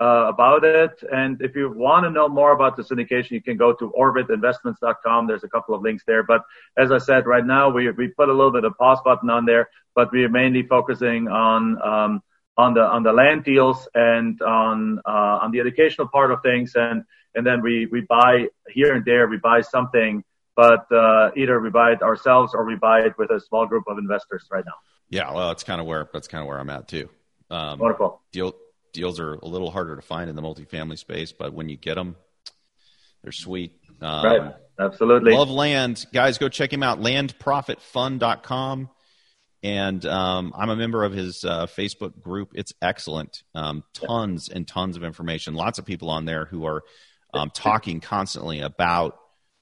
uh, 0.04 0.28
about 0.28 0.64
it. 0.64 1.02
And 1.10 1.40
if 1.40 1.56
you 1.56 1.70
want 1.70 2.04
to 2.04 2.10
know 2.10 2.28
more 2.28 2.52
about 2.52 2.76
the 2.76 2.82
syndication, 2.82 3.30
you 3.30 3.42
can 3.42 3.56
go 3.56 3.72
to 3.72 3.92
orbitinvestments.com. 3.98 5.26
There's 5.26 5.44
a 5.44 5.48
couple 5.48 5.74
of 5.74 5.80
links 5.80 6.04
there. 6.06 6.22
But 6.22 6.42
as 6.76 6.92
I 6.92 6.98
said, 6.98 7.26
right 7.26 7.46
now 7.56 7.70
we 7.70 7.90
we 7.90 8.08
put 8.08 8.28
a 8.28 8.32
little 8.32 8.52
bit 8.52 8.64
of 8.64 8.76
pause 8.76 9.00
button 9.04 9.30
on 9.30 9.46
there, 9.46 9.68
but 9.94 10.12
we 10.12 10.24
are 10.24 10.28
mainly 10.28 10.62
focusing 10.62 11.28
on 11.28 11.60
um, 11.82 12.22
on 12.58 12.74
the 12.74 12.82
on 12.82 13.02
the 13.02 13.12
land 13.12 13.44
deals 13.44 13.88
and 13.94 14.40
on 14.42 15.00
uh, 15.06 15.42
on 15.42 15.52
the 15.52 15.60
educational 15.60 16.08
part 16.08 16.30
of 16.30 16.42
things, 16.42 16.72
and 16.74 17.04
and 17.34 17.46
then 17.46 17.62
we 17.62 17.86
we 17.86 18.02
buy 18.02 18.46
here 18.68 18.94
and 18.94 19.04
there 19.06 19.26
we 19.26 19.38
buy 19.38 19.62
something, 19.62 20.22
but 20.54 20.84
uh, 20.92 21.30
either 21.34 21.60
we 21.60 21.70
buy 21.70 21.92
it 21.92 22.02
ourselves 22.02 22.52
or 22.54 22.66
we 22.66 22.76
buy 22.76 23.00
it 23.00 23.14
with 23.16 23.30
a 23.30 23.40
small 23.40 23.64
group 23.66 23.84
of 23.86 23.96
investors 23.96 24.44
right 24.50 24.66
now. 24.66 24.78
Yeah, 25.08 25.32
well, 25.32 25.48
that's 25.48 25.64
kind 25.64 25.80
of 25.80 25.86
where 25.86 26.06
that's 26.12 26.28
kind 26.28 26.42
of 26.42 26.48
where 26.48 26.58
I'm 26.58 26.70
at 26.70 26.88
too. 26.88 27.08
Um, 27.50 27.78
Wonderful. 27.78 28.20
Deal 28.32 28.54
deals 28.94 29.20
are 29.20 29.34
a 29.34 29.46
little 29.46 29.70
harder 29.70 29.96
to 29.96 30.02
find 30.02 30.30
in 30.30 30.36
the 30.36 30.42
multifamily 30.42 30.98
space, 30.98 31.32
but 31.32 31.52
when 31.52 31.68
you 31.68 31.76
get 31.76 31.96
them, 31.96 32.16
they're 33.22 33.32
sweet. 33.32 33.78
Um, 34.00 34.24
right. 34.24 34.54
Absolutely. 34.78 35.32
Love 35.32 35.50
land. 35.50 36.04
Guys, 36.12 36.38
go 36.38 36.48
check 36.48 36.72
him 36.72 36.82
out. 36.82 37.00
Landprofitfun.com. 37.00 38.90
And 39.62 40.04
um, 40.04 40.52
I'm 40.56 40.68
a 40.68 40.76
member 40.76 41.04
of 41.04 41.12
his 41.12 41.44
uh, 41.44 41.66
Facebook 41.66 42.20
group. 42.20 42.52
It's 42.54 42.72
excellent. 42.82 43.42
Um, 43.54 43.82
tons 43.94 44.48
and 44.48 44.66
tons 44.68 44.96
of 44.96 45.04
information. 45.04 45.54
Lots 45.54 45.78
of 45.78 45.86
people 45.86 46.10
on 46.10 46.24
there 46.26 46.44
who 46.44 46.66
are 46.66 46.82
um, 47.32 47.50
talking 47.50 48.00
constantly 48.00 48.60
about 48.60 49.18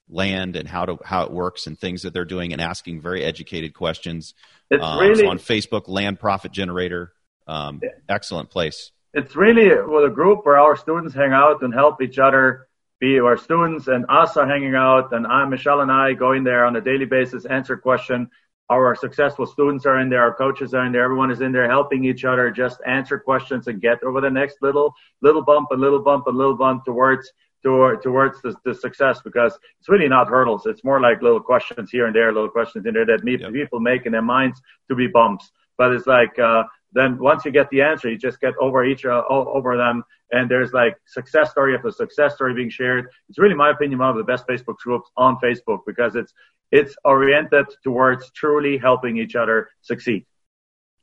land 0.09 0.57
and 0.57 0.67
how 0.67 0.85
to 0.85 0.97
how 1.05 1.23
it 1.23 1.31
works 1.31 1.67
and 1.67 1.79
things 1.79 2.01
that 2.01 2.13
they're 2.13 2.25
doing 2.25 2.51
and 2.51 2.61
asking 2.61 3.01
very 3.01 3.23
educated 3.23 3.73
questions. 3.73 4.33
It's 4.69 4.83
um, 4.83 4.99
really 4.99 5.23
so 5.23 5.29
on 5.29 5.39
Facebook, 5.39 5.87
Land 5.87 6.19
Profit 6.19 6.51
Generator. 6.51 7.13
Um, 7.47 7.81
excellent 8.09 8.49
place. 8.49 8.91
It's 9.13 9.35
really 9.35 9.69
with 9.69 10.05
a 10.05 10.13
group 10.13 10.45
where 10.45 10.57
our 10.57 10.75
students 10.75 11.13
hang 11.13 11.33
out 11.33 11.61
and 11.61 11.73
help 11.73 12.01
each 12.01 12.17
other 12.17 12.67
be 12.99 13.19
our 13.19 13.37
students 13.37 13.87
and 13.87 14.05
us 14.09 14.37
are 14.37 14.47
hanging 14.47 14.75
out 14.75 15.13
and 15.13 15.27
I'm 15.27 15.49
Michelle 15.49 15.81
and 15.81 15.91
I 15.91 16.13
go 16.13 16.31
in 16.31 16.43
there 16.43 16.65
on 16.65 16.75
a 16.75 16.81
daily 16.81 17.05
basis, 17.05 17.45
answer 17.45 17.77
question. 17.77 18.29
Our 18.69 18.95
successful 18.95 19.45
students 19.45 19.85
are 19.85 19.99
in 19.99 20.09
there, 20.09 20.23
our 20.23 20.33
coaches 20.33 20.73
are 20.73 20.85
in 20.85 20.91
there, 20.91 21.03
everyone 21.03 21.29
is 21.29 21.41
in 21.41 21.51
there 21.51 21.69
helping 21.69 22.05
each 22.05 22.25
other 22.25 22.49
just 22.49 22.79
answer 22.87 23.19
questions 23.19 23.67
and 23.67 23.81
get 23.81 24.01
over 24.03 24.21
the 24.21 24.31
next 24.31 24.57
little 24.61 24.93
little 25.21 25.43
bump, 25.43 25.69
a 25.71 25.75
little 25.75 26.01
bump, 26.01 26.25
a 26.27 26.31
little 26.31 26.55
bump 26.55 26.85
towards 26.85 27.31
towards 27.61 28.41
the, 28.41 28.55
the 28.65 28.73
success 28.73 29.21
because 29.23 29.57
it's 29.79 29.89
really 29.89 30.09
not 30.09 30.27
hurdles. 30.27 30.65
It's 30.65 30.83
more 30.83 30.99
like 30.99 31.21
little 31.21 31.39
questions 31.39 31.91
here 31.91 32.07
and 32.07 32.15
there, 32.15 32.33
little 32.33 32.49
questions 32.49 32.85
in 32.85 32.93
there 32.93 33.05
that 33.05 33.21
yep. 33.25 33.53
people 33.53 33.79
make 33.79 34.05
in 34.05 34.11
their 34.11 34.21
minds 34.21 34.61
to 34.89 34.95
be 34.95 35.07
bumps. 35.07 35.51
But 35.77 35.91
it's 35.91 36.07
like 36.07 36.37
uh, 36.39 36.63
then 36.93 37.17
once 37.19 37.43
you 37.45 37.51
get 37.51 37.69
the 37.69 37.81
answer, 37.81 38.09
you 38.09 38.17
just 38.17 38.39
get 38.39 38.53
over 38.59 38.85
each 38.85 39.05
uh, 39.05 39.23
over 39.29 39.77
them, 39.77 40.03
and 40.31 40.49
there's 40.49 40.73
like 40.73 40.95
success 41.05 41.51
story 41.51 41.75
after 41.75 41.91
success 41.91 42.35
story 42.35 42.53
being 42.53 42.69
shared. 42.69 43.07
It's 43.29 43.39
really, 43.39 43.55
my 43.55 43.71
opinion, 43.71 43.99
one 43.99 44.09
of 44.09 44.17
the 44.17 44.23
best 44.23 44.47
Facebook 44.47 44.77
groups 44.77 45.09
on 45.17 45.37
Facebook 45.43 45.79
because 45.85 46.15
it's 46.15 46.33
it's 46.71 46.95
oriented 47.03 47.65
towards 47.83 48.31
truly 48.31 48.77
helping 48.77 49.17
each 49.17 49.35
other 49.35 49.69
succeed. 49.81 50.25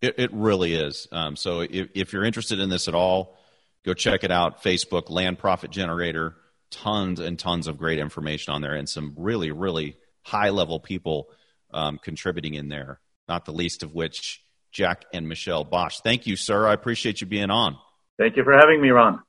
It, 0.01 0.18
it 0.18 0.32
really 0.32 0.74
is. 0.74 1.07
Um, 1.12 1.36
so 1.36 1.61
if, 1.61 1.88
if 1.95 2.12
you're 2.12 2.24
interested 2.24 2.59
in 2.59 2.70
this 2.70 2.88
at 2.88 2.95
all, 2.95 3.38
go 3.84 3.95
check 3.95 4.24
it 4.24 4.30
out. 4.30 4.62
Facebook 4.62 5.11
Land 5.11 5.38
Profit 5.38 5.70
Generator 5.70 6.34
tons 6.70 7.20
and 7.20 7.38
tons 7.38 7.66
of 7.66 7.78
great 7.78 7.99
information 7.99 8.55
on 8.55 8.62
there 8.62 8.74
and 8.74 8.88
some 8.88 9.14
really, 9.16 9.51
really 9.51 9.97
high 10.22 10.51
level 10.51 10.80
people 10.80 11.28
um, 11.72 11.99
contributing 12.03 12.55
in 12.55 12.68
there, 12.68 13.01
not 13.28 13.45
the 13.45 13.53
least 13.53 13.82
of 13.82 13.95
which 13.95 14.43
Jack 14.70 15.04
and 15.12 15.28
Michelle 15.28 15.64
Bosch. 15.64 16.00
Thank 16.02 16.26
you, 16.26 16.36
sir. 16.36 16.66
I 16.66 16.72
appreciate 16.72 17.20
you 17.20 17.26
being 17.26 17.50
on. 17.50 17.76
Thank 18.18 18.36
you 18.36 18.44
for 18.44 18.52
having 18.52 18.80
me, 18.80 18.90
Ron. 18.90 19.20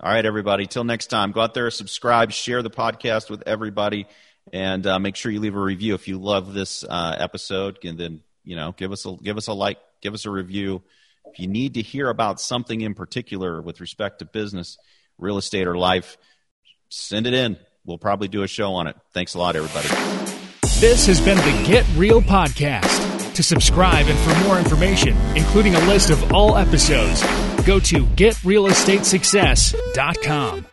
All 0.00 0.12
right, 0.12 0.24
everybody. 0.24 0.66
Till 0.66 0.84
next 0.84 1.06
time, 1.08 1.32
go 1.32 1.40
out 1.40 1.54
there, 1.54 1.70
subscribe, 1.70 2.30
share 2.30 2.62
the 2.62 2.70
podcast 2.70 3.30
with 3.30 3.42
everybody, 3.46 4.06
and 4.52 4.86
uh, 4.86 4.98
make 5.00 5.16
sure 5.16 5.32
you 5.32 5.40
leave 5.40 5.56
a 5.56 5.60
review 5.60 5.94
if 5.94 6.06
you 6.06 6.18
love 6.18 6.54
this 6.54 6.84
uh, 6.84 7.16
episode. 7.18 7.78
And 7.84 7.98
then, 7.98 8.20
you 8.44 8.54
know, 8.54 8.72
give 8.72 8.92
us 8.92 9.04
a 9.06 9.16
give 9.16 9.36
us 9.36 9.48
a 9.48 9.52
like, 9.52 9.78
give 10.00 10.14
us 10.14 10.24
a 10.24 10.30
review. 10.30 10.82
If 11.32 11.40
you 11.40 11.48
need 11.48 11.74
to 11.74 11.82
hear 11.82 12.08
about 12.08 12.40
something 12.40 12.80
in 12.80 12.94
particular 12.94 13.60
with 13.60 13.80
respect 13.80 14.20
to 14.20 14.24
business, 14.24 14.78
real 15.18 15.36
estate, 15.36 15.66
or 15.66 15.76
life, 15.76 16.16
send 16.88 17.26
it 17.26 17.34
in. 17.34 17.58
We'll 17.84 17.98
probably 17.98 18.28
do 18.28 18.42
a 18.44 18.48
show 18.48 18.74
on 18.74 18.86
it. 18.86 18.96
Thanks 19.12 19.34
a 19.34 19.38
lot, 19.38 19.56
everybody. 19.56 19.88
This 20.78 21.06
has 21.06 21.20
been 21.20 21.38
the 21.38 21.66
Get 21.66 21.84
Real 21.96 22.22
Podcast. 22.22 23.07
To 23.38 23.42
subscribe 23.44 24.08
and 24.08 24.18
for 24.18 24.34
more 24.48 24.58
information, 24.58 25.16
including 25.36 25.76
a 25.76 25.80
list 25.86 26.10
of 26.10 26.32
all 26.32 26.56
episodes, 26.56 27.22
go 27.64 27.78
to 27.78 28.04
getrealestatesuccess.com. 28.04 30.67